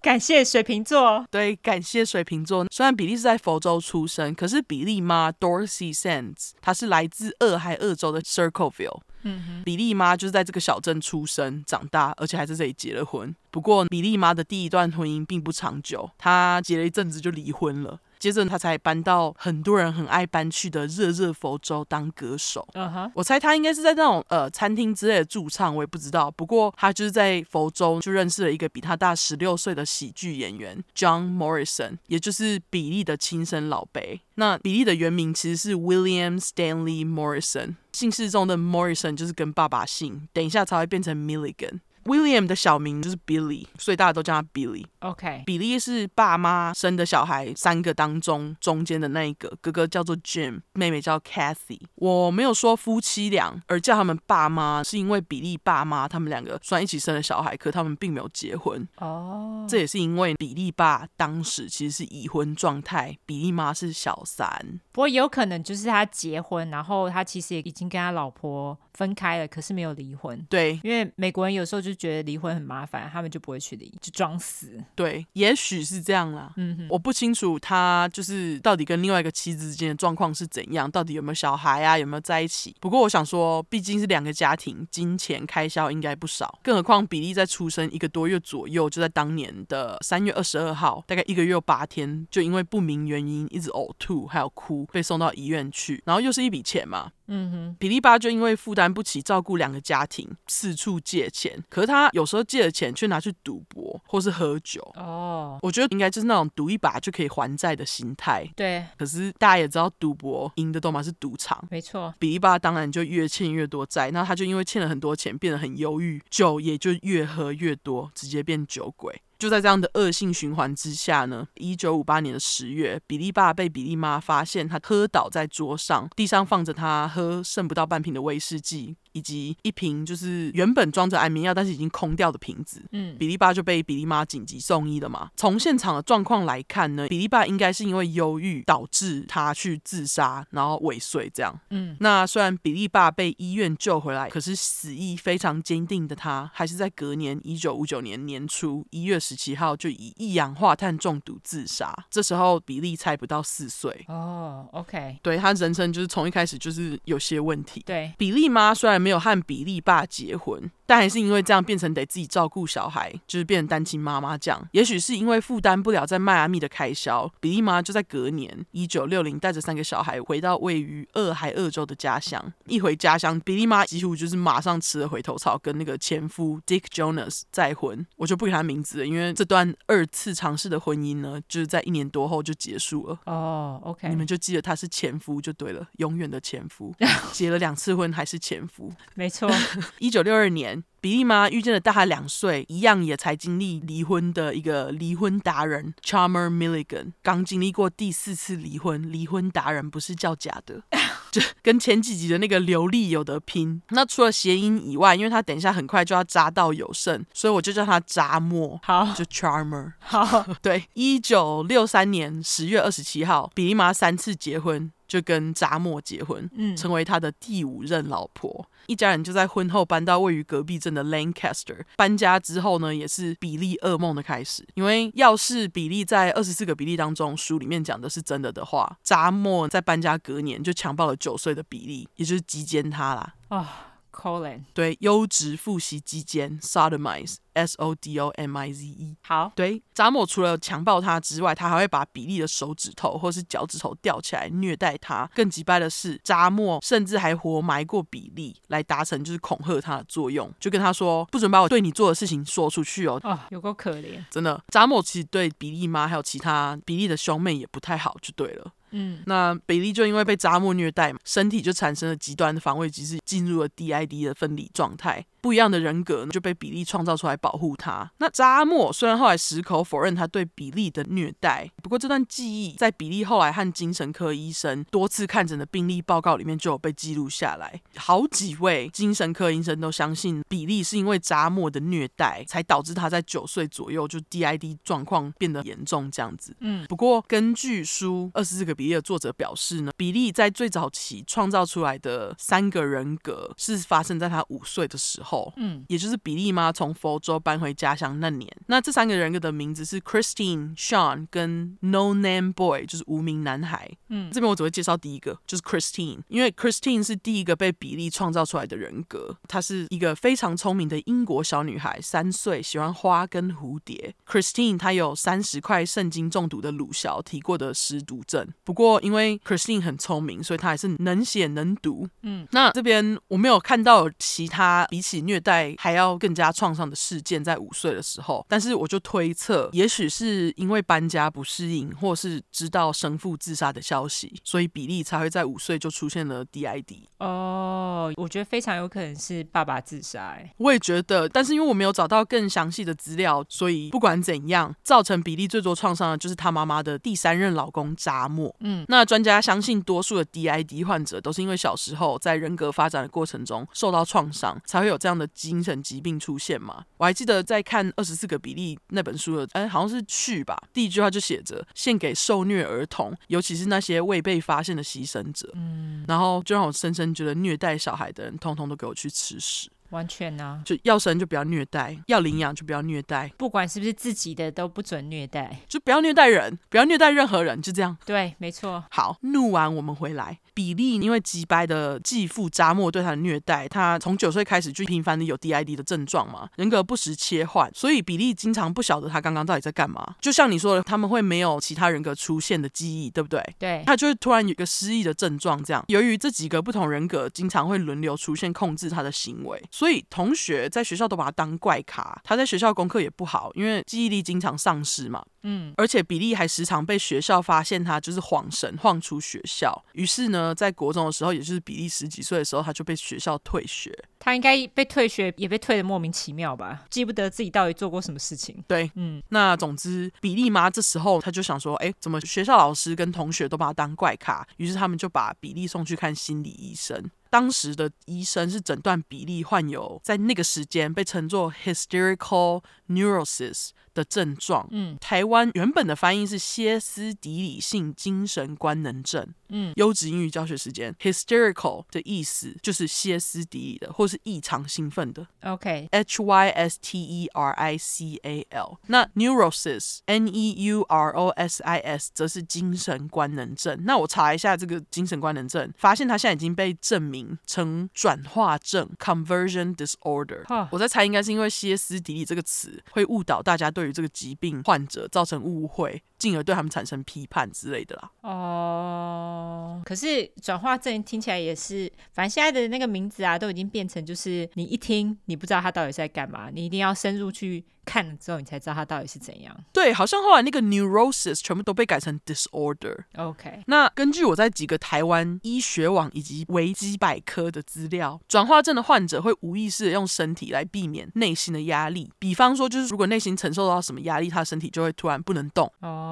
[0.01, 1.27] 感谢水瓶座。
[1.31, 2.67] 对，感谢水瓶座。
[2.71, 9.01] 虽然比利是在佛州出生，可是比利妈 Dorsey Sands，她是来自俄亥俄州的 Circleville。
[9.23, 13.35] 嗯哼，比利妈就是在这个小镇出生长大，而且还在这里结了婚。
[13.51, 17.99] 不过，比利妈的第一段婚姻并不长久，她结了一阵子就离婚了。
[18.19, 22.67] 接着他才搬到很多人很爱搬去的热热佛州当歌手。
[22.75, 23.11] Uh huh.
[23.15, 26.31] 我猜他应该是在那种呃餐厅之类的驻唱，我也不知道。
[26.31, 34.21] 不过他就是在佛州就认识了一个比他大十六岁的喜剧演员 John Morrison，也就是比利的亲生老辈。
[34.35, 41.81] 那比利的原名其实是 William Stanley Morrison，姓氏中的 Morrison 就是跟爸爸姓，等一下才会变成 Milligan。
[42.05, 44.85] William 的小名就是 Billy，所以大家都叫他 Billy。
[45.01, 51.81] OK，比利是爸妈生的小孩三个当中中间的那一个，哥哥叫做 Jim，妹妹叫 Kathy。
[51.97, 58.87] 我没有说夫妻俩，而叫他们爸妈，是因为比利爸妈他们两个虽然一起生了小孩，可他们并没有结婚。
[58.97, 59.71] 哦，oh.
[59.71, 64.81] 这也是因为比利爸当时其实是已婚状态，比利妈是小三。
[64.93, 70.45] 不过有可能就是他结婚，然后他其实也已经跟他老婆分开了，可是没有离婚。
[70.49, 71.88] 对，因为美国人有时候就。
[71.89, 74.79] 就觉得离婚很麻烦，他们就不会去离，就装死。
[74.95, 76.53] 对，也许是这样啦。
[76.57, 82.77] 嗯哼，我不清楚他就是到底跟另外一个妻子之间的状况是怎样，到底有没有小孩啊，有没有在一起。
[82.81, 86.59] 不过我想说，毕竟是两个家庭，金钱开销应该不少。
[86.63, 96.03] 更何况比利在出生一个多月左右，就在当年的三月二十二号，大概一个月八天，就因为不明原因一直呕吐还有哭，被送到医院去。
[96.05, 97.11] 然后又是一笔钱嘛。
[97.31, 101.63] 嗯哼，比利爸就因为负担不起照顾两个家庭，四处借钱。
[101.69, 104.81] 可是他有时候借了钱，却拿去赌博或是喝酒。
[104.97, 108.47] 哦，我觉得应该就是那种赌一把就可以还债的心态。
[108.57, 108.85] 对。
[108.97, 111.63] 可是大家也知道，赌博赢的都嘛是赌场。
[111.71, 112.13] 没错。
[112.19, 119.23] 比利爸当然就越欠越多债，那他就因为欠了很多钱，变得很忧郁，酒也就越喝越多，直接变酒鬼。
[119.39, 128.97] 就在这样的恶性循环之下呢，一九五八年的十月，比利爸被比利妈发现他喝倒在桌上，地上放着他喝剩不到半瓶的威士忌。
[129.13, 132.81] 以及一瓶就是原本装着安眠药，但是已经空掉的瓶子。
[132.93, 135.31] 嗯，比利爸就被比利妈紧急送医了嘛。
[135.35, 141.59] 从现场的状况来看呢，比利爸应该是因为忧郁导致他去自杀，然后尾随这样。
[141.71, 151.95] 嗯，那虽然比利爸被医院救回来，可是死意非常坚定的他，还是在隔年一九五九年年初一月十七号就以一氧化碳中毒自杀。
[152.11, 154.05] 这时候比利才不到四岁。
[154.09, 157.83] 哦，OK，对，他人生就是从一开始就是有些问题。
[157.85, 164.67] 对，比利妈虽然没有和比利爸结婚，但还是因为这样变成得自己照顾小孩，就是变成单亲妈妈这样。
[164.73, 172.43] 也许是因为负担不了在迈阿密的开销，比利妈就在隔年一九六零带着三个小孩回到位于俄亥俄州的家乡。
[172.65, 178.07] 一回家乡，比利妈几乎就是马上吃了回头草，跟那个前夫 Dick Jonas 再婚。
[178.17, 183.19] 我就不给他名字了，因为这段二次尝试的婚姻呢，就是在一年多后就结束了。
[183.27, 186.95] 哦、oh，OK，你们就记得他是前夫就对了，永远的前夫，
[187.31, 188.91] 结了两次婚还是前夫。
[189.15, 189.51] 没错，
[189.99, 197.13] 一九六二年，比利妈遇见了大他两岁，一样也才经历离婚的一个离婚达人 Charmer Milligan。
[197.23, 200.83] 刚经历过第四次离婚，离婚达人不是叫假的，
[201.31, 203.81] 就跟前几集的那个刘丽有得拼。
[203.91, 209.93] 那除了谐音以外，因为他等一下很快就要扎到有剩，所以我就叫他扎莫，好，就 Charmer。
[210.01, 214.91] 好， 对，一九六三年十月二十七号，比利妈三次结婚。
[215.09, 218.71] 就跟扎莫结婚，嗯，成为他的第五任老婆。
[218.87, 221.81] 一家人就在婚后搬到位于隔壁镇的 Lancaster。
[221.97, 224.65] 搬家之后呢，也是比利噩梦的开始。
[224.75, 233.35] 因为要是比利在二十四个比利当中，书里面讲的是真的的话，扎莫在搬家隔年就强暴了九岁的比利，也就是鸡奸他啦。
[233.49, 233.88] 啊。
[234.13, 239.17] Colin 对，优质复习基间 Sodomize，S O D O M I Z E。
[239.23, 245.29] 好，对，扎莫除了强暴他之外，他还会把比利的手指头或是脚趾头吊起来虐待他。
[245.35, 253.21] 更鸡掰的是，扎莫甚至还活埋过比利，来达成就是恐吓他的作用，就跟他说不准把我对你做的事情说出去哦。
[253.23, 254.63] 哦，有够可怜，真的。
[254.69, 258.73] 扎莫其实对比利妈还有其他比利的兄妹也不太好，就对了。
[258.91, 265.25] 嗯，那比利就因为被扎莫虐待嘛，身体就产生了极端的防卫机制，进入了 DID 的分离状态。
[265.41, 268.11] 不一样的人格呢就被比利创造出来保护他。
[268.19, 277.81] 那扎莫虽然后来矢口否认他对比利的虐待，不过这段记忆在比利后来和精神科医生多次看诊的病历报告里面就有被记录下来。
[277.97, 286.55] 好几位精神科医生都相信比利是因为扎莫的虐待，才导致他在九岁左右就 DID 状况变得严重这样子。
[286.61, 295.53] 嗯，不过根据书《二十四个比利》的作者表示呢，比利在最早期创造出来的三个人格是发生在他五岁的时候。
[295.57, 303.91] 嗯，也就是比利妈从佛州搬回家乡那年，那这三个人格的名字是 Christine、Sean 跟 No Name Boy，就是无名男孩。
[304.11, 314.15] 嗯，这边我只会介绍第一个，就是 Christine，因为 Christine 是第一个被比利创造出来的人格，她是一个非常聪明的英国小女孩，三岁，喜欢花跟蝴蝶。
[314.25, 322.07] Christine 她有三十块圣经中毒的鲁小提过的失毒症，不过因为 Christine 很聪明，所以她还是能写能读。
[322.21, 337.05] 嗯，那这边我没有看到有其他比起虐待还要更加创伤的事件，在五岁的时候，但是我就推测，也许是因为搬家不适应，或是知道生父自杀的消息，所以比利才会在五岁就出现了 DID。
[337.21, 340.37] 哦，我觉得非常有可能是爸爸自杀。
[340.37, 348.55] 哎，我也觉得，但是因为我没有找到更详细的资料，所以不管怎样，造成比利最多创伤的就是他妈妈的第三任老公扎莫。
[348.61, 356.85] 嗯，那专家相信，多数的 DID 患者都是因为小时候在人格发展的过程中受到创伤，才会有这样的精神疾病出现嘛？
[356.97, 360.57] 我还记得在看《二十四个比例》那本书的，哎，好像是序吧。
[360.73, 369.71] 第一句话就写着：“献给受虐儿童，尤其是那些未被发现的牺牲者。”嗯，然后就让我深深觉得，虐待小孩的人，通通都给我去吃屎。
[369.91, 377.97] 完全呢、啊，就要生就不要虐待，要领养就不要虐待，不管是不是自己的都不准虐待，就不要虐待人，不要虐待任何人，就这样。
[378.05, 378.85] 对，没错。
[378.91, 390.17] 好，怒完我们回来，比利因为击败的继父扎莫对他的虐待，他从九岁开始就频繁的有 DID 的症状嘛，人格不时切换，所以比利经常不晓得他刚刚到底在干嘛。
[390.21, 393.41] 就像你说的，他们会没有其他人格出现的记忆，对不对？
[393.57, 395.85] 对，他就会突然有一个失忆的症状，这样。
[395.87, 402.21] 由于这几个不同人格经常会轮流出现，控制他的行为，所以同学在学校都把他当怪咖。
[402.25, 405.25] 他在学校功课也不好，因为记忆力经常丧失嘛。
[405.43, 409.85] 嗯，而且比利还时常被学校发现他就是晃神晃出学校。
[409.93, 413.97] 于是呢，在国中的时候，也就是比利十几岁的时候，他就被学校退学。
[414.19, 416.85] 他应该被退学，也被退的莫名其妙吧？
[416.91, 418.63] 记不得自己到底做过什么事情。
[418.67, 424.47] 对，嗯，那总之，比利妈这时候他就想说，哎，怎么学校老师跟同学都把他当怪咖？
[424.57, 427.11] 于是他们就把比利送去看心理医生。
[427.31, 434.67] 当时的医生是诊断比利患有在那个时间被称作 hysterical neurosis 的症状。
[434.71, 439.27] 嗯，台湾原本的翻译是歇斯底里性精神官能症。
[439.51, 445.27] 嗯，优质英语教学时间，hysterical 的意思就是歇斯底里的，或是异常兴奋的。
[445.43, 448.79] OK，H y s t e r i c a l。
[448.87, 453.77] 那 neurosis，n e u r o s i s，则是精神官能症。
[453.85, 460.69] 那我查一下这个精神官能症，发现它现在已经被证明成转化症 （conversion disorder）。
[460.71, 468.11] 我在猜，应该是因为歇斯底里这个词会误导大家对这个疾病患者造成误会，进而对他们产生批判之类的啦。
[468.23, 479.57] 哦，可是转化症听起来也是，反正现在的那个名字啊，都已经变成就是你一听你不知道他到底是在干嘛，你一定要深入去看了之后，你才知道他到底是怎样。
[479.73, 483.05] 对，好像后来那个 neurosis 全部都被改成 disorder。
[483.17, 495.73] OK，那根据我在几个台湾医学网以及维基百科的资料，转化症的患者会无意识的用身体来避免内心的压力，比方说就是如果内心承受到什么压力，他的身体就会突然不能动。
[495.81, 496.08] 哦，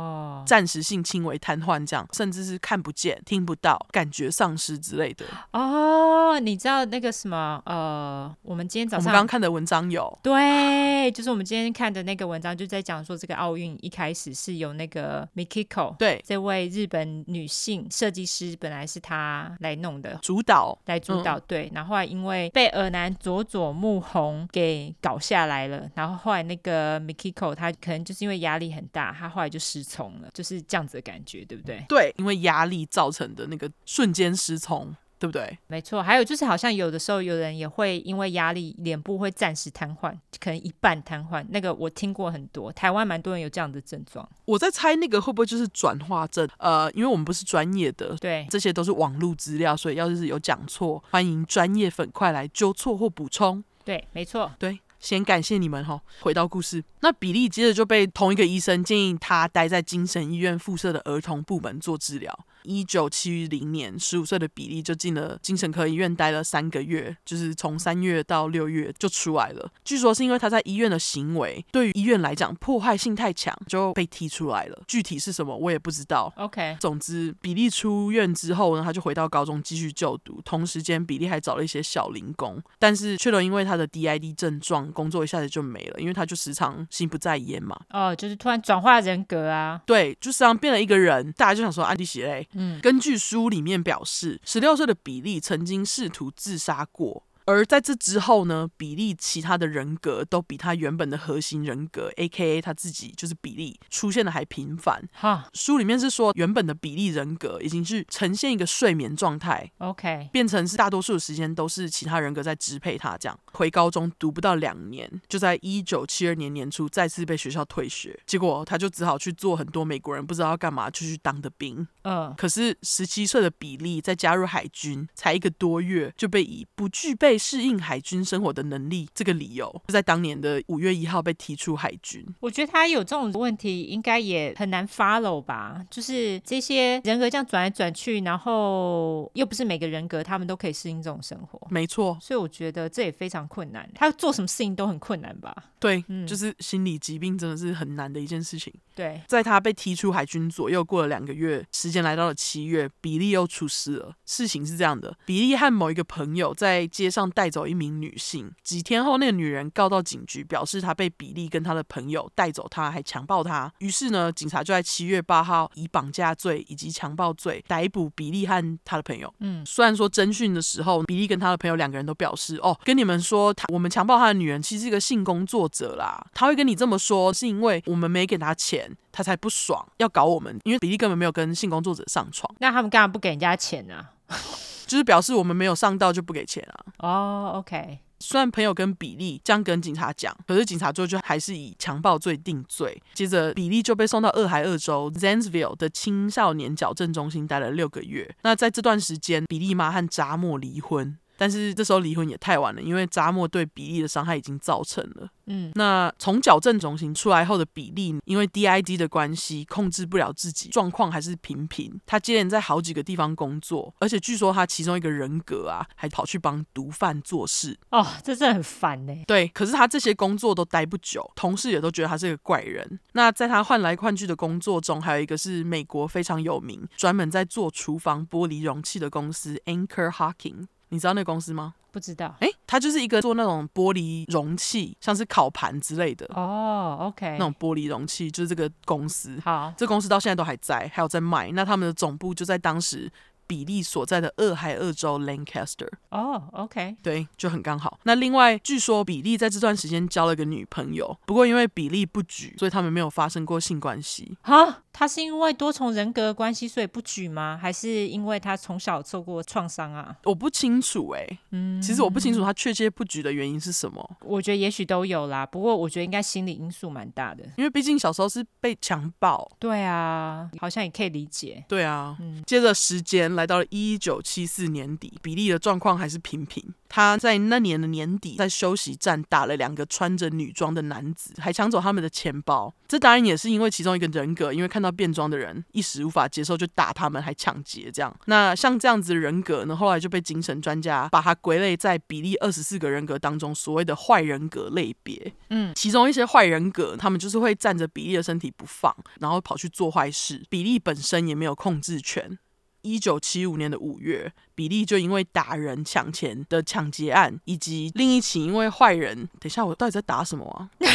[0.47, 5.24] 暂时性轻微瘫痪这样，甚至是看不见、听不到、感觉丧失之类的。
[5.52, 7.60] 哦，你知道那个什么？
[7.66, 16.23] 呃，我们今天早上我们刚刚看的文章有，对，就是我们今天看的那个文章，就在讲说这个奥运一开始是由那个 Mikiko 对。
[16.27, 20.18] 这位日本女性设计师，本来是她来弄的。
[20.23, 20.77] 主导。
[20.86, 31.84] 来主导，嗯、对，然后后来因为被尔男佐佐木宏给搞下来了，然后后来那个 Mikiko 她可能就是因为压力很大，她后来就失聪了，就是这样子的感觉，对不对？
[31.88, 34.94] 对，因为压力造成的那个瞬间失聪。
[35.18, 35.58] 对不对？
[35.66, 41.42] 没错，还有就是，好像有的时候有人也会因为压力，脸部会暂时瘫痪，可能一半瘫痪。
[41.48, 44.28] 那个我听过很多，台湾蛮多人有这样的症状。
[44.44, 46.46] 我在猜那个会不会就是转化症？
[46.58, 53.64] 呃，因为我们不是专业的，对，这些都是网络资料，所以要是有讲错，欢迎专业粉快来纠错或补充。
[53.86, 54.78] 对，没错，对。
[55.01, 56.01] 先感谢你们哈。
[56.20, 62.47] 回到故事，那比利接着就被同一个医生建议他待在精神医院附设的儿童部门做治疗。
[62.66, 69.70] 一九七零年，十五岁的比利就进了精神科医院待了三个月，就是从三月到六月就出来了。
[69.84, 74.82] 据说是因为他在医院的行为对于医院来讲破坏性太强，就被踢出来了。
[74.88, 76.32] 具体是什么我也不知道。
[76.36, 80.40] OK，总之比利出院之后呢，他就回到高中继续就读。
[80.44, 84.86] 同时间，比利还找了一些小零工，但是却都因为他的 DID 症状。
[84.97, 87.78] 工作一下子就没了，因为他就时常心不在焉嘛。
[87.90, 89.78] 哦，就是突然转化人格啊。
[89.84, 92.48] 对，就时常变了一个人，大家就想说安迪血泪。
[92.57, 97.26] 嗯，根据书里面表示，十六岁的比利曾经试图自杀过。
[97.47, 102.60] 而在这之后呢，比利其他的人格都比他原本的核心人格，A.K.A.
[102.60, 105.02] 他自己就是比利，出现的还频繁。
[105.12, 113.16] 哈，书里面是说，原本的比利人格已经是呈现一个睡眠状态，OK，变成是大多数的时间都是其他人格在支配他。
[113.16, 121.86] 这样回高中读不到两年，就在一九七二年年初再次被学校退学，结果他就只好去做很多美国人不知道要干嘛就去当的兵。
[122.02, 132.24] 嗯，可是十七岁的比利在加入海军才一个多月，就被以不具备适应海军生活的能力这个理由，就在当年的五月一号被提出海军。
[132.40, 135.84] 我觉得他有这种问题，应该也很难 follow 吧？
[135.90, 141.60] 就是这些人格这样转来转去，然后又不是每个人格他们都可以适应这种生活。
[141.70, 143.88] 没错，所以我觉得这也非常困难。
[143.94, 145.54] 他做什么事情都很困难吧？
[145.78, 148.72] 对，嗯，就是心理疾病真的是很难的一件事情。
[148.97, 154.14] 对，在他被踢出海军左右过了两个月，时间来到了七月，比利又出事了。
[154.24, 163.70] 事情是这样的，比利和某一个朋友在街上带走一名女性，几天后，那个女人告到警局，表示她被比利跟他的朋友带走她，还强暴她。
[163.81, 169.32] 于是呢，警察就在七月八号以绑架罪以及强暴罪逮捕比利和他的朋友。
[169.40, 182.52] 嗯，虽然说侦讯的时候，比利跟他的朋友两个人都表示，哦，跟你们说，他我们强暴他的女人其实是一个性工作者啦，他会跟你这么说，是因为我们没给他钱，他才不爽，要搞我们，因为比利根本没有跟性工作者上床。
[182.58, 184.06] 那他们干嘛不给人家钱呢？
[184.26, 184.38] 啊？
[184.86, 186.74] 就是表示我们没有上到就不给钱啊。
[186.98, 187.98] 哦，OK。
[188.18, 193.00] 虽然朋友跟比利这样跟警察讲，可是警察最后就还是以强暴罪定罪。
[193.12, 198.34] 接着，比利就被送到俄亥俄州 Zanesville 的青少年矫正中心待了六个月。
[198.42, 201.18] 那在这段时间，比利妈和扎莫离婚。
[201.36, 205.28] 但是这时候离婚也太晚了，因为扎莫对比利的伤害已经造成了。
[205.48, 212.00] 嗯，那从矫正中心出来后的比利，因为 DID 的关系，控制不了自己，状况还是频频。
[212.04, 217.78] 他接连在好几个地方工作，而且据说他其中一个人格啊，还跑去帮毒贩做事。
[217.90, 219.14] 哦，这真的很烦呢。
[219.26, 222.98] 对，可是他这些工作都待不久，同事也都觉得他是个怪人。
[223.12, 230.66] 那在他换来换去的工作中，还有一个是美国非常有名、专门在做厨房玻璃容器的公司 Anchor Hocking。
[230.88, 231.74] 你知道那个公司吗？
[231.90, 232.34] 不知道。
[232.40, 236.26] 哎，它就是一个做那种玻璃容器，像是烤盘之类的。
[236.34, 237.32] 哦，OK。
[237.32, 239.40] 那种玻璃容器就是这个公司。
[239.42, 241.50] 好，这公司到现在都还在，还有在卖。
[241.52, 243.10] 那他们的总部就在当时
[243.47, 245.89] 比利所在的俄亥俄州 Lancaster。
[246.10, 246.97] 哦，OK。
[247.02, 247.98] 对，就很刚好。
[248.05, 254.36] 那另外，据说比利在这段时间交了个女朋友，不过因为比利不举，所以他们没有发生过性关系。
[254.43, 254.82] 哈？
[254.98, 257.59] 他是因为多重人格关系所以不举吗？
[257.60, 260.16] 还是因为他从小受过创伤啊？
[260.24, 264.16] 我不清楚哎、欸，嗯，其实我不清楚他确切不举的原因是什么。
[264.23, 269.47] 我觉得也许都有啦，不过我觉得应该心理因素蛮大的，因为毕竟小时候是被强暴。
[269.59, 271.62] 对啊，好像也可以理解。
[271.68, 276.74] 对啊，嗯，接着时间来到了一九七四年底，比利的状况还是平平。
[276.88, 282.72] 他在那年的年底在休息站打了两个穿着女装的男子，还抢走他们的钱包。
[282.88, 284.92] 这当然也是因为其中一个人格，因为看到。
[284.96, 288.16] 变装的人一时无法接受，就打他们，还抢劫这样。
[288.24, 295.30] 那像这样子的人格呢，后来就被精神专家把它归类在比利二十四个人格当中，所谓的坏人格类别。
[295.50, 300.42] 嗯，其中一些坏人格，他们就是会占着比利的身体不放，然后跑去做坏事。
[300.48, 302.38] 比利本身也没有控制权。
[302.86, 310.69] 一九七五年的五月，比利就因为打人抢钱的抢劫案，以及另一起因为坏人，等一下我到底在打什么啊？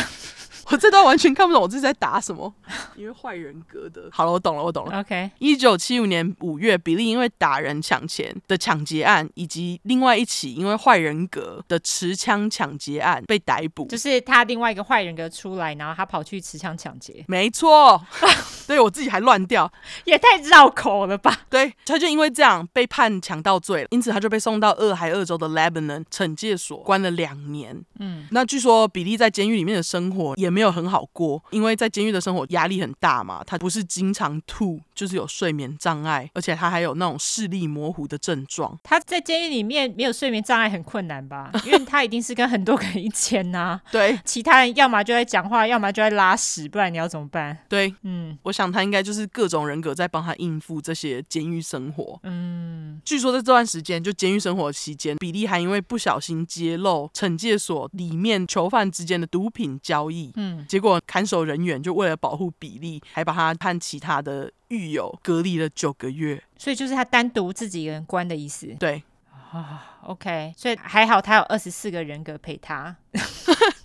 [0.69, 2.53] 我这段完全看不懂，我自己在打什么？
[2.95, 4.03] 因为坏人格的。
[4.09, 5.01] 好了，我懂了，我懂了。
[5.01, 5.29] OK。
[5.39, 13.85] 一九七五年五月，比利因为打人抢钱的抢劫案，以及另外一起因为坏人格的持枪抢劫案被逮捕。
[13.87, 17.25] 就是他另外一个坏人格出来，然后他跑去持枪抢劫。
[17.27, 18.01] 没错。
[18.65, 19.69] 对，我自己还乱掉，
[20.05, 21.41] 也太绕口了吧？
[21.49, 27.79] 对，他就因为这样被判强盗罪，因此他就被送到俄亥俄州的 Lebanon 惩戒所关了两年。
[27.99, 38.77] 嗯，那据说比利在监狱里面的生活也没有很好过，因为在监狱的生活压力很大嘛，他不是经常吐，就是有睡眠障碍，而且他还有那种视力模糊的症状。
[38.83, 41.51] 他在监狱里面没有睡眠障碍很困难吧？
[41.65, 43.81] 因为他一定是跟很多个人一间呐、啊。
[43.91, 47.57] 对，其他人要么就在讲话，要么就在拉屎，不然你要怎么办？
[47.67, 52.19] 对，嗯，我想他应该就是各种人格在帮他应付这些监狱生活。
[52.23, 60.31] 嗯，据说在这段时间，就监狱生活期间，比利还因为不小心揭露惩戒所里面囚犯之间的毒品交易。
[60.35, 60.65] 嗯。
[60.67, 66.43] 结果看守人员就为了保护比利，还把他和其他的狱友隔离了九个月。
[66.57, 68.67] 所以就是他单独自己一个人关的意思。
[68.79, 69.03] 对
[69.51, 72.95] 啊，OK，所以还好他有二十四个人格陪他，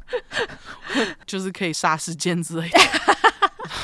[1.27, 2.79] 就是可以杀时间之类的。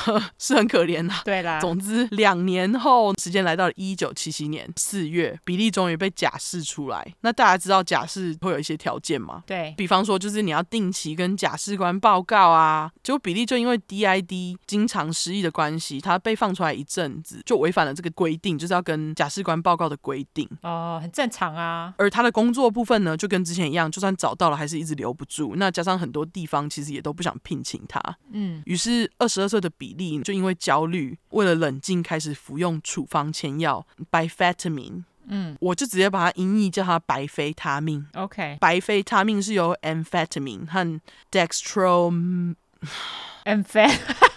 [0.37, 1.21] 是很可怜啦、啊。
[1.25, 7.13] 对啦，总之两年后，时间来到了一九七七年四月，比利终于被假释出来。
[7.21, 9.43] 那大家知道假释会有一些条件吗？
[9.45, 12.91] 对，比方说就是你要定期跟假释官报告啊。
[13.03, 20.47] 结果比利就因为 DID 经常失忆的关系，他被放出来一阵子，就违反了这个规定，就是要跟假释官报告的规定。
[20.61, 21.93] 哦，很正常啊。
[21.97, 25.53] 而他的工作部分呢，就跟之前一样，就算找到了，还是一直留不住。
[25.57, 28.01] 那加上很多地方其实也都不想聘请他。
[28.31, 35.03] 嗯，于是二十二岁的比例就因为焦虑，为了冷静，开始服用处方前药 Bifetamine。
[35.27, 38.05] 嗯，我就直接把它音译叫它白非他命。
[38.13, 40.99] OK，白非他命是由 amphetamine 和
[41.31, 42.55] dextro，amphet。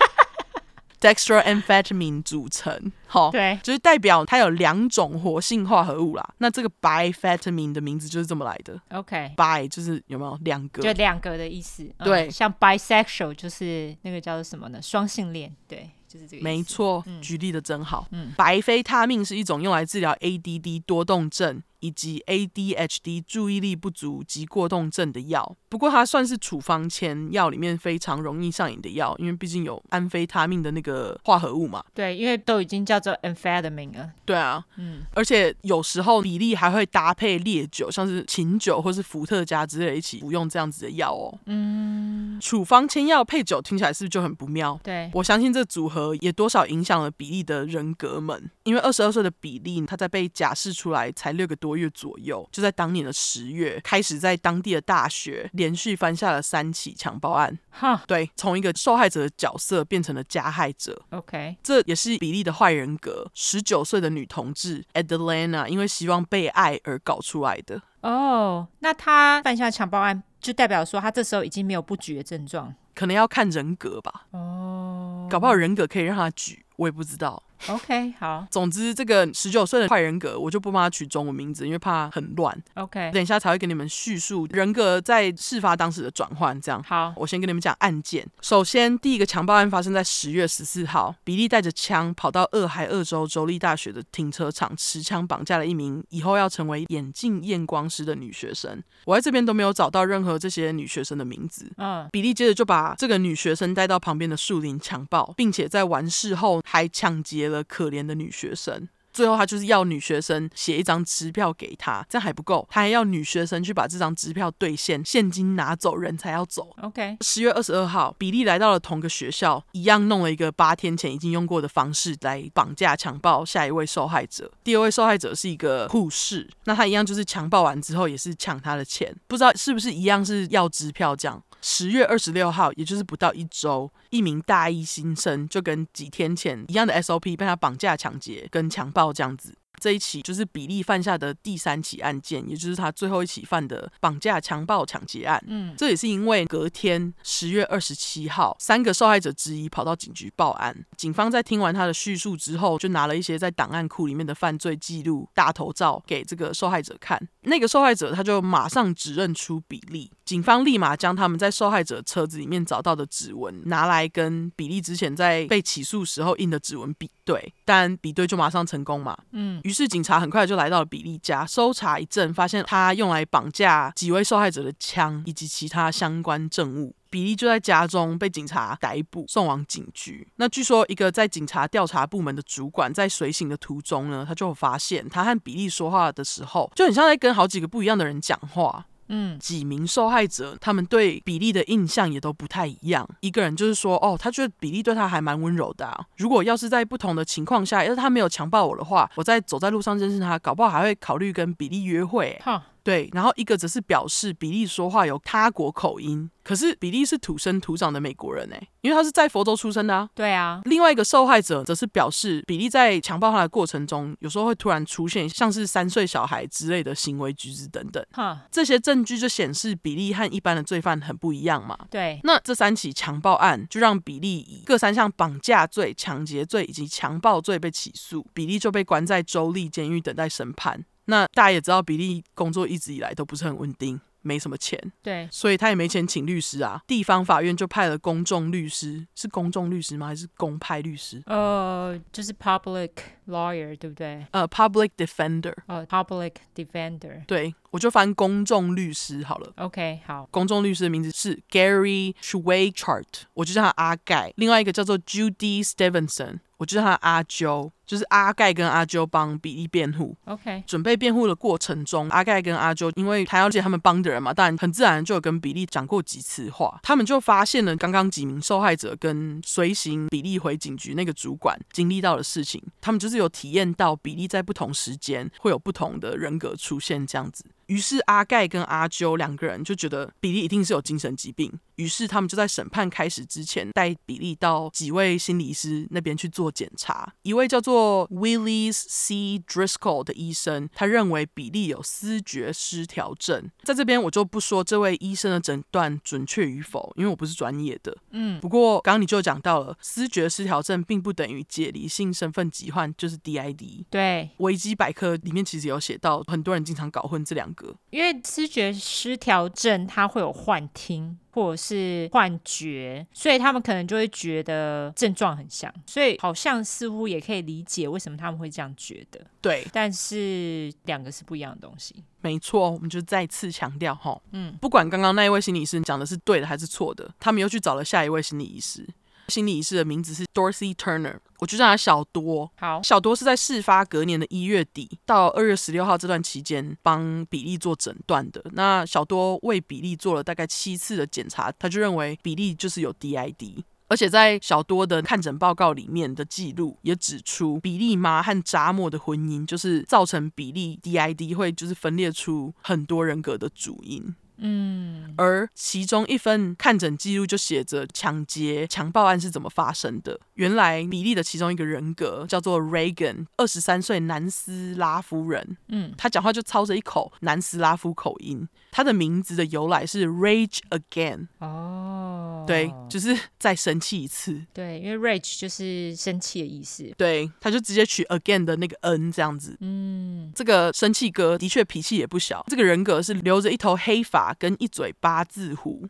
[1.01, 2.93] dextroamphetamine 组成。
[3.07, 6.35] 好，对，就是代表它有两种活性化合物啦。
[6.39, 8.81] 那这个 biphetamine 的名字就是这么来的。
[8.91, 10.83] OK，bi 就是有没有两个？
[10.83, 11.89] 就两个的意思。
[11.99, 14.81] 对，嗯、像 bisexual 就是那个叫做什么呢？
[14.83, 15.55] 双性恋。
[15.69, 15.91] 对。
[16.09, 18.07] 就是这个没错，举例的真好。
[18.13, 25.57] 嗯，白非他命是一种用来治疗 ADD 多动症以及 ADHD 注意力不足及过动症的药。
[25.69, 31.85] 不过它算是处方前药里面非常容易上瘾的药，因为毕竟有安非他命的那个化合物嘛。
[31.93, 34.11] 对，因为都已经叫做 amphetamine 了。
[34.25, 41.39] 对啊，嗯，而且有时候比利还会搭配烈酒，像是琴酒或是伏特加之类一起服用这样子的药哦。
[41.47, 44.79] 嗯，处方前药配酒听起来是不是就很不妙？
[44.83, 46.07] 对，我相信这组合。
[46.21, 57.59] 也多少影响了比利的人格们，因为二十二岁的比利，他在被假释出来才六个多月左右，就在当年的十月，开始在当地的大学连续翻下了三起强暴案。
[57.71, 61.01] 哈，对，从一个受害者的角色变成了加害者。
[61.11, 63.31] OK，这也是比利的坏人格。
[63.33, 67.81] 十九岁的女同志 Adelina 因为希望被爱而搞出来的。
[68.03, 72.75] 哦，oh, 那她犯下强暴案，就代表说她这时候已经没有不举的症状？
[72.95, 74.27] 可能要看人格吧。
[74.31, 75.31] 哦，oh.
[75.31, 77.43] 搞不好人格可以让他举，我也不知道。
[77.69, 78.47] OK，好。
[78.51, 82.57] 总之，这个十九岁的坏人格，我就不帮他取中文名字，因为怕很乱。
[82.75, 86.59] OK，等一下才会给你们叙述人格在事发当时的转换。
[86.61, 88.27] 这样，好，我先跟你们讲案件。
[88.41, 98.83] 首先，第一个强暴案发生在十月十四号，比利带着枪跑到俄亥俄州州立大学的停车场，持枪绑架了一名以后要成为眼镜验光师的女学生。
[99.05, 101.71] 我在这边都没有找到任何这些女学生的名字。
[101.79, 108.89] 嗯，比利接着就把这个女学生带到旁边的树林强暴，并且在完事后还抢劫了可怜的女学生。
[109.17, 116.69] 最后，他就是要女学生写一张支票给他，这样还不够，他还要女学生去把这张支票兑现，现金拿走，人才要走。
[116.83, 117.17] OK。
[117.23, 124.53] 十月二十二号，比利来到了同个学校，一样弄了一个八天前已经用过的方式来绑架、强暴下一位受害者。
[124.63, 131.43] 第二位受害者是一个护士，那他一样就是强暴完之后也是抢他的钱，不知道是不是一样是要支票这样。
[131.63, 139.57] 十月二十六号，也就是不到一周，一名大一新生就跟几天前一样的 SOP 被他绑架、抢劫跟强暴这样子。
[139.79, 145.39] 这一起就是比利犯下的第三起案件，也就是他最后一起犯的绑架、强暴、抢劫案。
[145.47, 150.75] 嗯，这也是因为隔天十月二十七号，三个受害者之一跑到警局报案。
[150.97, 157.21] 警方在听完他的叙述之后，就拿了一些在档案库里面的犯罪记录大头照给这个受害者看。
[157.43, 169.17] 那个受害者他就马上指认出比利，警方立马将他们在受害者车子里面找到的指纹拿来跟比利之前在被起诉时候印的指纹比对，但比对就马上成功嘛。
[169.31, 169.61] 嗯。
[169.63, 176.97] 于是警察很快就来到了比利家，搜查一阵，发现他用来绑架几位受害者的枪以及其他相关证物。
[177.09, 180.27] 比利就在家中被警察逮捕，送往警局。
[180.37, 188.85] 那据说一个在警察调查部门的主管在随行的途中呢，他就发现他和比利说话的时候，就很像在跟好几个不一样的人讲话。
[189.09, 193.09] 嗯，几名受害者，他们对比利的印象也都不太一样。
[193.21, 196.05] 一个人就是说，哦，他觉得比利对他还蛮温柔的啊。
[196.17, 202.41] 如果要是在不同的情况下，要是他没有强暴我的话，我在走在路上认识他，搞不好还会考虑跟比利约会。
[202.45, 202.63] 哈。
[202.87, 210.09] 对，然后一个则是表示比利说话有他国口音，可是比利是土生土长的美国人哎，因为他是在佛州出生的啊。
[210.15, 210.61] 对啊。
[210.67, 218.01] 另外一个受害者则是表示，比利在强暴他的过程中，有时候会突然出现像是三岁小孩之类的行为举止等等。
[218.13, 221.77] 哈，这些证据就显示比利和一般的罪犯很不一样嘛。
[221.91, 222.21] 对。
[222.23, 230.85] 那这三起强暴案就让比利以各三项绑架罪、抢劫罪以及强暴罪被起诉，比利就被关在州立监狱等待审判。
[231.07, 236.83] 那大家也知道，比利工作一直以来都不是很稳定，没什么钱，对，所以他也没钱请律师啊。
[236.87, 240.09] 地方法院就派了公众律师，是公众律师吗？
[240.09, 241.23] 还是公派律师？
[241.27, 242.91] 呃，就是 public
[243.29, 244.27] lawyer，对不对？
[244.33, 245.55] 呃，public defender。
[245.67, 247.25] 呃，public defender。
[247.27, 249.53] 对，我就翻公众律师好了。
[249.57, 250.29] OK，好。
[250.33, 253.05] 公众律师的名字是 Gary Schweichart，
[253.35, 254.33] 我就叫他阿盖。
[254.37, 256.41] 另外一个叫做 Judy Stevenson。
[256.59, 260.17] 我就叫他阿啾，就是阿盖跟阿啾帮比利辩护。
[260.25, 266.79] OK，准备辩护的过程中，阿盖跟阿啾因为他要见他们帮的人嘛，当然很自然就有跟比利讲过几次话。
[266.83, 272.63] 他们就发现了刚刚几名受害者跟随行比利回警局那个主管经历到的事情。
[272.81, 277.45] 他们就是有体验到比利在不同时间会有不同的人格出现这样子。
[277.67, 287.13] 于是阿盖跟阿啾两个人就觉得比利一定是有精神疾病，于是他们就在审判开始之前，带比利到几位心理师那边去做检查。
[287.23, 287.76] 一位叫做
[288.11, 289.43] Willis C.
[289.47, 293.51] Driscoll 的医生，他认为比利有思觉失调症。
[293.63, 297.97] 在这边我就不说这位医生的诊断准确与否，因为我不是专业的。
[298.11, 303.85] 嗯，不过刚刚你就讲到了，思觉失调症并不等于解离性身份疾患，就是 DID。
[303.91, 311.19] 对，维基百科里面其实有写到，很多人经常搞混这两个，因为思觉失调症它会有幻听。
[311.37, 319.21] 或者是幻觉，所以他们可能就会觉得症状很像，所以好像似乎也可以理解为什么他们会这样觉得。
[319.43, 321.95] 对，但是两个是不一样的东西。
[322.23, 328.89] 没错，我们就再次强调哈，嗯，不管刚刚那一位心理医师讲的是对的还是错的，他们又去找了下一位心理医师。
[329.29, 332.51] 心理医师的名字是 Dorothy Turner，我就叫他小多。
[332.57, 338.45] 好，小多是在事发隔年的一月底到二月十六号这段期间帮比利做诊断的。
[338.53, 354.15] 那小多为比利做了大概七次的检查，他就认为比利就是有 DID，而且在小多的看诊报告里面的记录也指出，比利妈和扎莫的婚姻就是造成比利 DID 会就是分裂出很多人格的主因。
[354.39, 360.19] 嗯，而其中一份看诊记录就写着抢劫、强暴案是怎么发生的。
[360.35, 365.57] 原来比利的其中一个人格叫做 Reagan，二十三岁南斯拉夫人。
[365.69, 368.47] 嗯，他讲话就操着一口南斯拉夫口音。
[368.71, 371.29] 他的名字的由来是 Rage Again。
[371.39, 374.45] 哦，对，就是再生气一次。
[374.53, 376.93] 对，因为 Rage 就是生气的意思。
[376.99, 379.57] 对，他就直接取 Again 的那个 N 这样子。
[379.61, 382.45] 嗯，这个生气哥的确脾气也不小。
[382.49, 384.26] 这个人格是留着一头黑发。
[384.35, 385.89] 跟一嘴八字胡。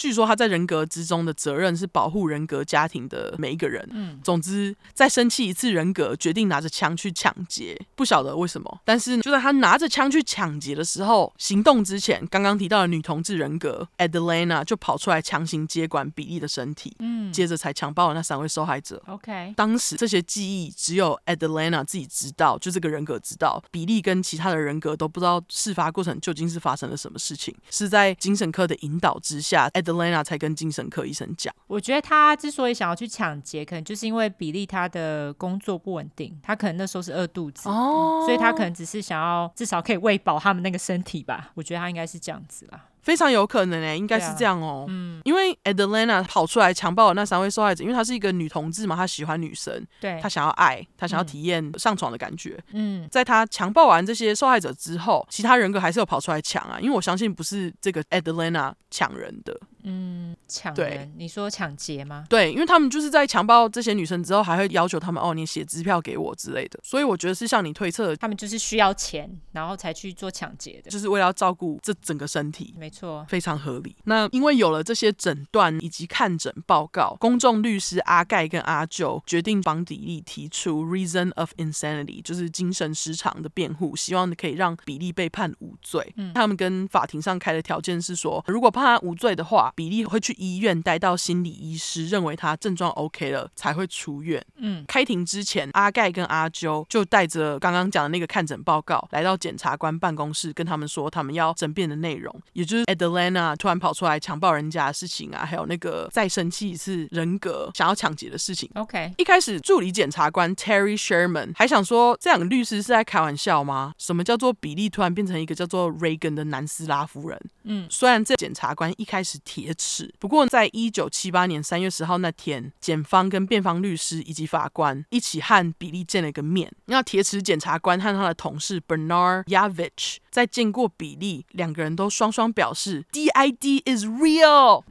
[0.00, 3.86] 据说他在人格之中的责任是保护人格家庭的每一个人。
[3.92, 8.80] 嗯，总之，再生气一次，人格决定拿着枪去抢劫，不晓得为什么。
[8.82, 19.02] 但是就在他拿着枪去抢劫的时候，行动之前，刚刚提到的女同志人格 Adelina 就跑出来强行接管比利的身体，嗯，接着才强暴了那三位受害者。
[19.06, 27.54] OK，当时这些记忆只有 Adelina 自己知道，就这个人格知道，比利跟其他的人格都不知道事发过程究竟是发生了什么事情。
[27.68, 29.89] 是在精神科的引导之下，Adelina
[30.24, 31.54] 才跟精神科医生讲。
[31.66, 41.50] 我觉得他之所以想要去抢劫，可能就是因为比利他的工作不稳定，他可能那时候是饿肚子，哦，所以他可能只是想要至少可以喂饱他们那个身体吧。
[41.54, 42.86] 我觉得他应该是这样子啦。
[43.02, 44.86] 非常有可能诶、欸，应该是这样哦、喔。
[44.90, 52.62] 嗯，因为 Adelina 跑出来强暴了那三位受害者，因为她是一个女同志嘛，她喜欢女生，对，她想要爱，她想要体验上床的感觉。
[52.72, 59.58] 嗯，在她强暴完这些受害者之后，其他人格还是有跑出来抢啊，因为我相信不是这个 Adelina 抢人的。
[59.84, 60.88] 嗯，抢人？
[60.90, 62.24] 对你说抢劫吗？
[62.28, 66.78] 对，因为他们就是在强暴这些女生之后，还会要求他们哦，你写支票给我之类的。
[66.82, 72.74] 所以我觉得是像你推测的，他们就是需要钱，然后才去做抢劫的，就是为了要照顾这整个身体。
[72.78, 73.96] 没错，非常合理。
[74.04, 86.12] 那因为有了这些诊断以及看诊报告，公众律师阿盖跟阿舅决定帮比利提出 reason of insanity，就是精神失常的辩护，希望可以让比利被判无罪。
[86.16, 94.44] 嗯，他们跟法庭上开的条件是说，如果判他无罪的话，比利会去医院待到心理医师认为他症状 OK 了才会出院。
[94.56, 108.70] 嗯，开庭之前，阿盖跟阿舅就带着刚刚讲的那个看诊报告来到检察官办公室，跟他们说他们要争辩的内容，也就是 Adelina 突然跑出来强暴人家的事情啊，还有那个再生气一次人格想要抢劫的事情。
[108.74, 113.92] OK，一开始助理检察官 Terry Sherman 还想说，这两个律师是在开玩笑吗？
[113.98, 117.40] 什么叫做比利突然变成一个叫做 Reagan 的南斯拉夫人？
[117.64, 126.72] 嗯，虽然这检察官一开始铁齿，不过在一九七八年三月十号那天，检方跟辩方律师以及法官一起和比利见了一个面。
[126.86, 134.84] 那铁齿检察官和他的同事 Bernard Yavich 在见过比利，两个人都双双表示 DID is real。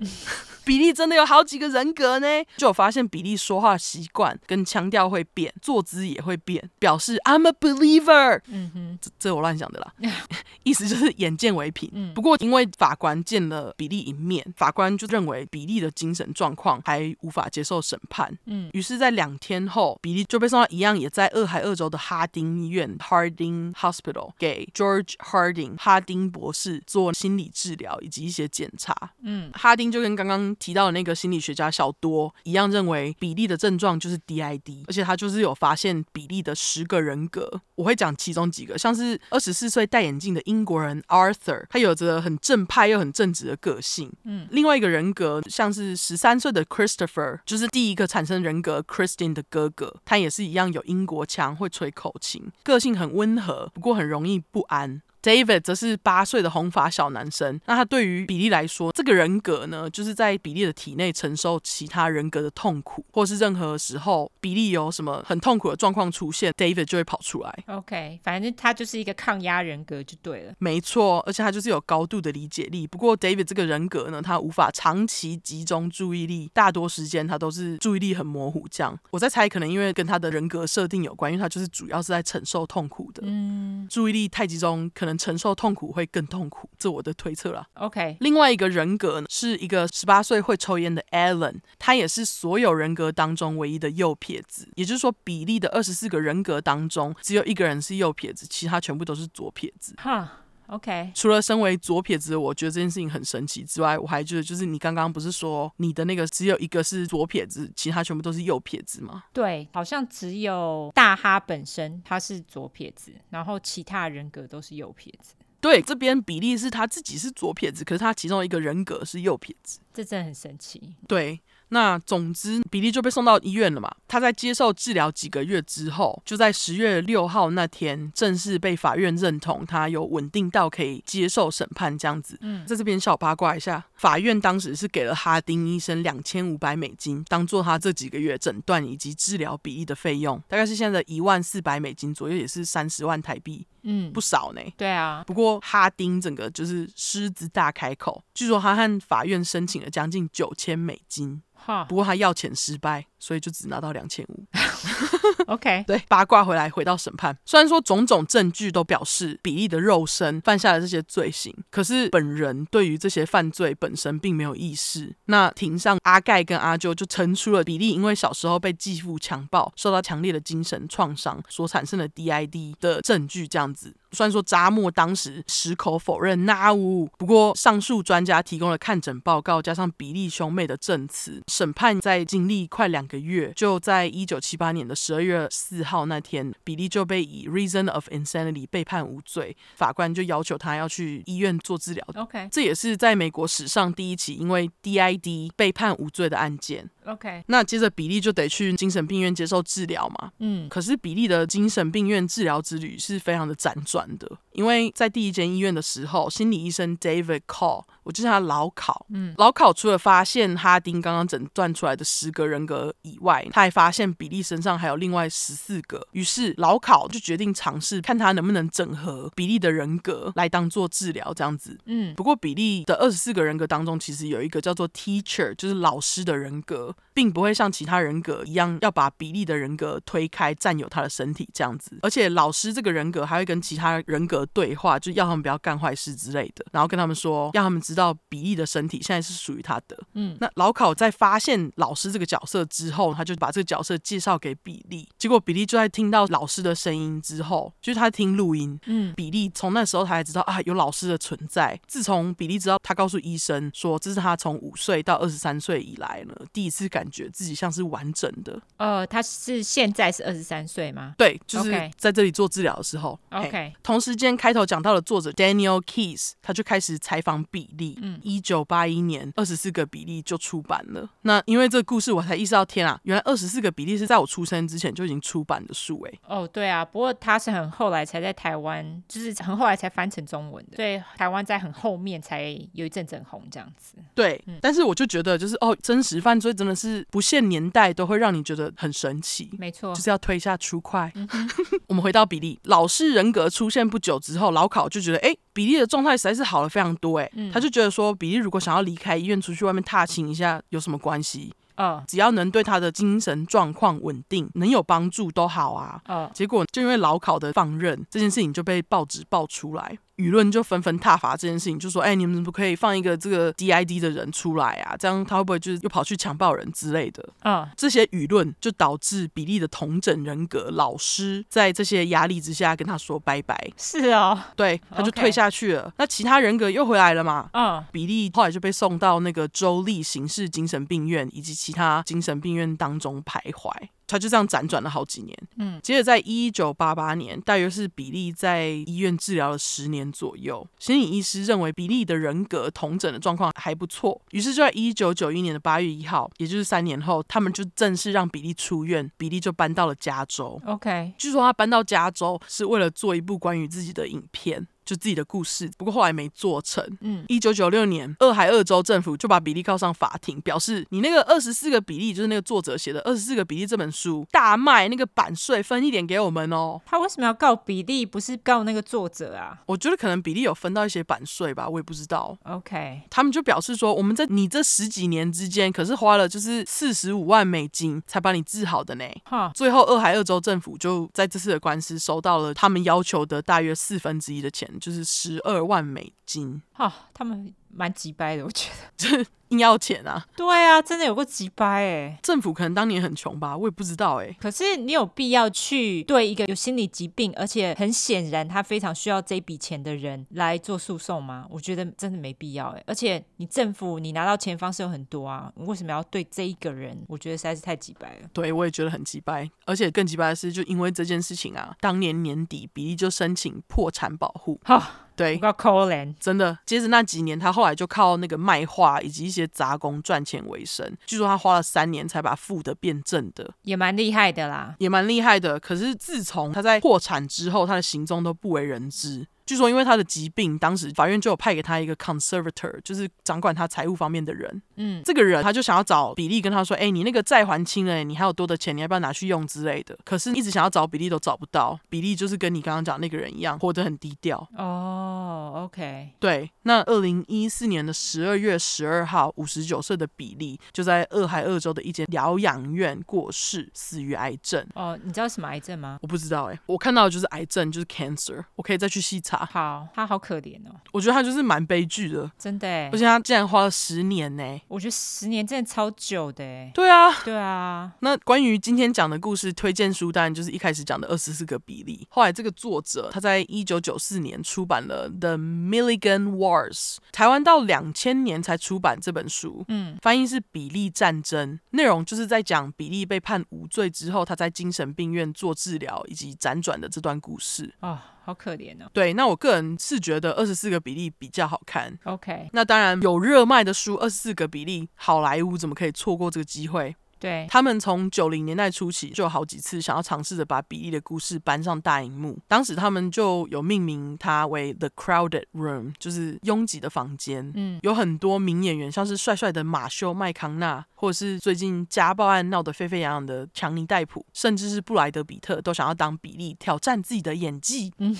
[0.69, 8.39] 比利真的有好几个人格呢，就有发现比利说话习惯跟腔调会变，坐姿也会变，表示 I'm a believer。
[8.45, 9.91] 嗯哼，这这我乱想的啦，
[10.61, 11.89] 意思就是眼见为凭。
[11.91, 18.31] 嗯，不过因为法官见了比利一面，法官就认为比利的精神状况还无法接受审判。
[18.45, 28.93] 嗯，于是，在两天后，比利就被送到一样也在俄亥俄州的哈丁医院 （Harding Hospital） 给 George Harding 哈丁博士做心理治疗以及一些检查。
[29.23, 30.55] 嗯，哈丁就跟刚刚。
[30.59, 37.61] 提到的那个心理学家小多一样认为比利的症状就是 DID，而且他就是有发现比利的十个人格。
[37.75, 44.11] 我会讲其中几个，像是二十四岁戴眼镜的英国人 Arthur，他有着很正派又很正直的个性。
[44.25, 55.01] 嗯，另外一个人格像是十三岁的 Christopher，就是第一个产生人格 Christine 的哥哥，他也是一样有英国腔，会吹口琴，个性很温和，不过很容易不安。
[55.21, 57.59] David 则是八岁的红发小男生。
[57.65, 67.63] 那他对于比利来说，这个人格呢，就是在比利的体内承受其他人格的痛苦，或是任何时候比利有什么很痛苦的状况出现，David 就会跑出来。
[67.67, 70.53] OK，反正他就是一个抗压人格就对了。
[70.59, 72.87] 没错，而且他就是有高度的理解力。
[72.87, 78.65] 不过 David 这个人格呢，他无法长期集中注意力，大多时间他都是注意力很模糊。
[78.69, 83.23] 这样，我在猜，可能因为跟他的人格设定有关，因为他就是主要是在承受痛苦的。
[83.25, 87.67] 嗯，注意力太集中，可能承受痛苦会更痛苦，这我的推测啦。
[87.73, 94.67] OK，另外一个人格呢，是一个十八岁会抽烟的 Alan，他也是所有人格当中唯一的右撇子。
[94.75, 99.93] 也就是说，比利的二十四个人格当中，只有一个人是右撇子，其他全部都是左撇子。
[99.97, 100.31] 哈。
[100.69, 109.23] OK，除了身为左撇子，我觉得这件事情很神奇之外，我还觉得就是你刚刚不是说你的那个只有一个是左撇子，其他全部都是右撇子吗？
[109.33, 115.33] 对，好像只有大哈本身他是左撇子，然后其他人格都是右撇子。
[115.59, 120.95] 对，这边比利是他自己是左撇子，可是他其中一个人格是右撇子，这真的很神奇。
[121.07, 121.41] 对。
[121.69, 123.89] 那总之，比利就被送到医院了嘛。
[124.07, 132.37] 他在接受治疗几个月之后，就在十月六号那天正式被法院认同，他有稳定到可以接受审判这样子。
[132.41, 143.67] 嗯，在这边小八卦一下，法院当时是给了哈丁医生两千五百美金，当做他这几个月诊断以及治疗鼻翼的费用，大概是现在的一万四百美金左右，也是三十万台币。
[143.81, 144.61] 嗯，不少呢。
[144.77, 151.41] 对啊，不过哈丁整个就是狮子大开口，据说他和法院申请了将近九千美金。
[151.53, 154.45] 哈，不过他要钱失败，所以就只拿到两千五。
[155.47, 157.35] OK，对，八卦回来，回到审判。
[157.45, 165.15] 虽然说种种证据都表示比利的肉身犯下了这些罪行，可是本人对于这些犯罪本身并没有意识。
[165.25, 173.95] 那庭上阿盖跟阿啾就陈出了比利因为小时候被继父强暴，受到强烈的精神创伤所产生的 DID 的证据，这样子。
[174.11, 192.05] 虽然说扎莫当时矢口否认那呜，不过上述专家提供了看诊报告，加上比利兄妹的证词，审判在经历快两个月，就在一九七八年的十二月四号那天，比利就被以 reason of insanity 被判无罪，法官就要求他要去医院做治疗。
[192.15, 196.89] OK，这也是在美国史上第一起因为 DID 被判无罪的案件。
[197.05, 200.31] OK，那接着比利就得去精神病院接受治疗嘛。
[200.39, 209.05] 嗯，可是比利的精神病院治疗之旅是非常的辗转的，因为在第一间医院的时候，心理医生 David Call，我就叫他老考。
[209.09, 216.05] 嗯，老考除了发现哈丁刚刚诊断出来的十个人格以外，他还发现比利身上还有另外十四个。
[216.11, 221.77] 于是老考就决定尝试看他能不能整合比利的人格来当做治疗这样子。
[221.85, 226.95] 嗯，不过比利的二十四个人格当中，其实有一个叫做 Teacher，就是老师的人格。
[227.11, 231.99] 并不会像其他人格一样要把比利的人格推开，占有他的身体这样子。
[232.01, 239.97] 而且老师这个人格还会跟其他人格对话，就要他们不要干坏事之类的，然后跟他们说，让他们知道比利的身体现在是属于他的。
[240.13, 245.07] 嗯，那老考在发现老师这个角色之后，他就把这个角色介绍给比利。
[245.17, 248.79] 结果比利就在听到老师的声音之后，就是他听录音。
[248.85, 251.79] 嗯，比利从那时候他才知道啊，有老师的存在。
[251.87, 257.29] 自从比利知道，他告诉医生说，这是他从五岁到二十三岁以来呢第一次感觉。
[257.29, 258.59] 自己像是完整的。
[258.77, 261.13] 呃，他是现在是二十三岁吗？
[261.17, 263.17] 对，就是在这里做治疗的时候。
[263.29, 263.73] OK。
[263.83, 267.97] 同时间开头讲到的作者 Daniel Keyes，他就开始采访比利。
[268.01, 271.09] 嗯，一九八一年，二十四个比利就出版了。
[271.23, 276.19] 那因为这个故事，我才意识到，天啊，原来二十四个比利是在我出生之前就已经出版的书哎。
[276.27, 280.77] 哦，对啊，不过他是很后来才在台湾，就是很后来才翻成中文的。
[280.77, 282.43] 对，台湾在很后面才
[282.73, 283.95] 有一阵阵红这样子。
[284.15, 287.05] 对，嗯，但是我就觉得，就是哦，真实犯罪真的是。
[287.11, 291.11] 不限年代都会让你觉得很神奇，没错，就是要推下出快。
[291.15, 291.27] 嗯、
[291.87, 301.53] 我们回到比利老师人格出现不久之后，老考就觉得，哎，比利的状态实在是好了非常多，哎、嗯，他就觉得说，比利如果想要离开医院出去外面踏青一下，有什么关系？
[301.75, 306.01] 嗯，只要能对他的精神状况稳定能有帮助都好啊。
[306.09, 309.97] 嗯，结果就因为老考的放任，这件事情就被报纸爆出来。
[310.19, 314.95] 舆论就纷纷挞伐这件事情，就说：“哎、欸，你们怎么不可以放一个这个 DID 的人出来啊？
[314.97, 323.57] 这样他会不会就是又跑去强暴人之类的？”啊、嗯，这些舆论就导致比利的同整人格老师在这些压力之下跟他说拜拜。
[323.77, 325.93] 是哦，对，他就退下去了。
[325.97, 327.49] 那其他人格又回来了嘛？
[327.53, 333.71] 嗯，比利后来就被送到那个州立刑事精神病院以及其他精神病院当中徘徊。
[334.09, 350.59] 他就这样辗转了好几年，嗯，接着在一九八八年，大约是比利在医院治疗了十年左右，心理医师认为比利的人格同诊的状况还不错，于是就在一九九一年的八月一号，也就是三年后，他们就正式让比利出院，比利就搬到了加州。
[350.65, 354.67] OK，据说他搬到加州是为了做一部关于自己的影片。
[354.89, 356.83] 就自己的故事，不过后来没做成。
[357.01, 366.81] 嗯，一九九六年，俄亥俄州政府就把比利告上法庭，表示你那个二十四个比利，就是那个作者写的《二十四个比利》这本书大卖，那个版税分一点给我们哦。
[366.87, 369.59] 他为什么要告比利，不是告那个作者啊？
[369.67, 372.35] 我觉得可能比利有分到一些版税吧，我也不知道。
[372.45, 379.05] OK，他们就表示说，我们在你这十几年之间，可是花了就是四十五万美金才把你治好的呢。
[379.25, 386.61] 哈，最后俄亥俄州政府就在这次的官司收到了他们要求的大约四分之一的钱，就是十二万美金。
[386.73, 387.53] 哈，他们。
[387.71, 390.25] 蛮急掰的，我觉得 硬要钱啊！
[390.35, 392.19] 对啊，真的有个急掰哎！
[392.21, 394.35] 政府可能当年很穷吧，我也不知道哎。
[394.39, 401.45] 可是你有必要去对一个有心理疾病，而且很显然他非常需要这笔钱的人来做诉讼吗？
[401.49, 402.83] 我觉得真的没必要哎。
[402.87, 406.97] 而且你政府你拿到钱方式有很多啊，你为什么要对这一个人？
[407.07, 408.29] 我觉得实在是太急掰了。
[408.33, 409.49] 对，我也觉得很急掰。
[409.65, 414.59] 而且更急掰的是，就因为这件事情啊，当年年底比利就申请破产保护。
[414.63, 415.07] 哈。
[415.19, 415.51] 对，可
[415.89, 416.57] 怜，真的。
[416.65, 420.95] 接着那几年，他后来就靠那个卖画以及一些杂工赚钱为生。
[421.05, 425.59] 据说他花了三年才把负的变正的，也蛮厉害的啦，也蛮厉害的。
[425.59, 429.27] 可是自从他在破产之后，他的行踪都不为人知。
[429.49, 434.61] 据说因为他的疾病，当时法院就有派给他一个 conservator，就是掌管他财务方面的人。
[434.75, 441.79] 嗯，这个人他就想要找比利跟他说：“哎，你那个债还清了，你还有多的钱，你要不要拿去用之类的？”可是一直想要找比利都找不到。
[441.89, 444.47] 比利就是跟你刚刚讲那个人一样，活得很低调。
[444.55, 446.51] 哦，OK，对。
[446.61, 454.63] 那二零一四年的十二月十二号，五十九岁的比利就在俄亥俄州的一间疗养院过世，死于癌症。
[454.75, 455.97] 哦，你知道什么癌症吗？
[456.03, 458.45] 我不知道哎，我看到的就是癌症，就是 cancer。
[458.55, 459.38] 我可以再去细查。
[459.45, 460.75] 好，他好可怜哦。
[460.91, 462.67] 我觉得他就是蛮悲剧的，真的。
[462.89, 464.61] 而且他竟然花了十年呢。
[464.67, 466.69] 我觉得十年真的超久的。
[466.73, 467.91] 对啊，对啊。
[467.99, 472.07] 那关于今天讲的故事推荐书，当然就是一开始讲的二十四个比例。
[472.09, 479.63] 后来这个作者他在一九九四年出版了《The Milligan Wars》，台湾到两千年才出版这本书。
[479.67, 487.73] 嗯，翻译是《比利战争》，内容就是在讲比利被判无罪之后，他在精神病院做治疗以及辗转的这段故事。
[487.79, 487.99] 啊、哦。
[488.23, 488.89] 好可怜哦。
[488.93, 491.97] 对，那我个人是觉得二十四个比例比较好看。
[492.03, 496.95] OK，那当然有热卖的书，二十四个比例，好莱坞怎么可以错过这个机会？
[497.19, 507.51] 对，他们从九零年代初期就有好几次想要尝试着把比利的故事搬上大荧幕，当时他们就有命名它为 The Crowded Room，就是拥挤的房间。
[507.55, 517.93] 嗯，有很多名演员，像是帅帅的马修麦康纳，或者是最近家暴案闹得沸沸扬扬的强尼戴普，甚至是布莱德比特，都想要当比利挑战自己的演技。
[517.97, 518.15] 嗯。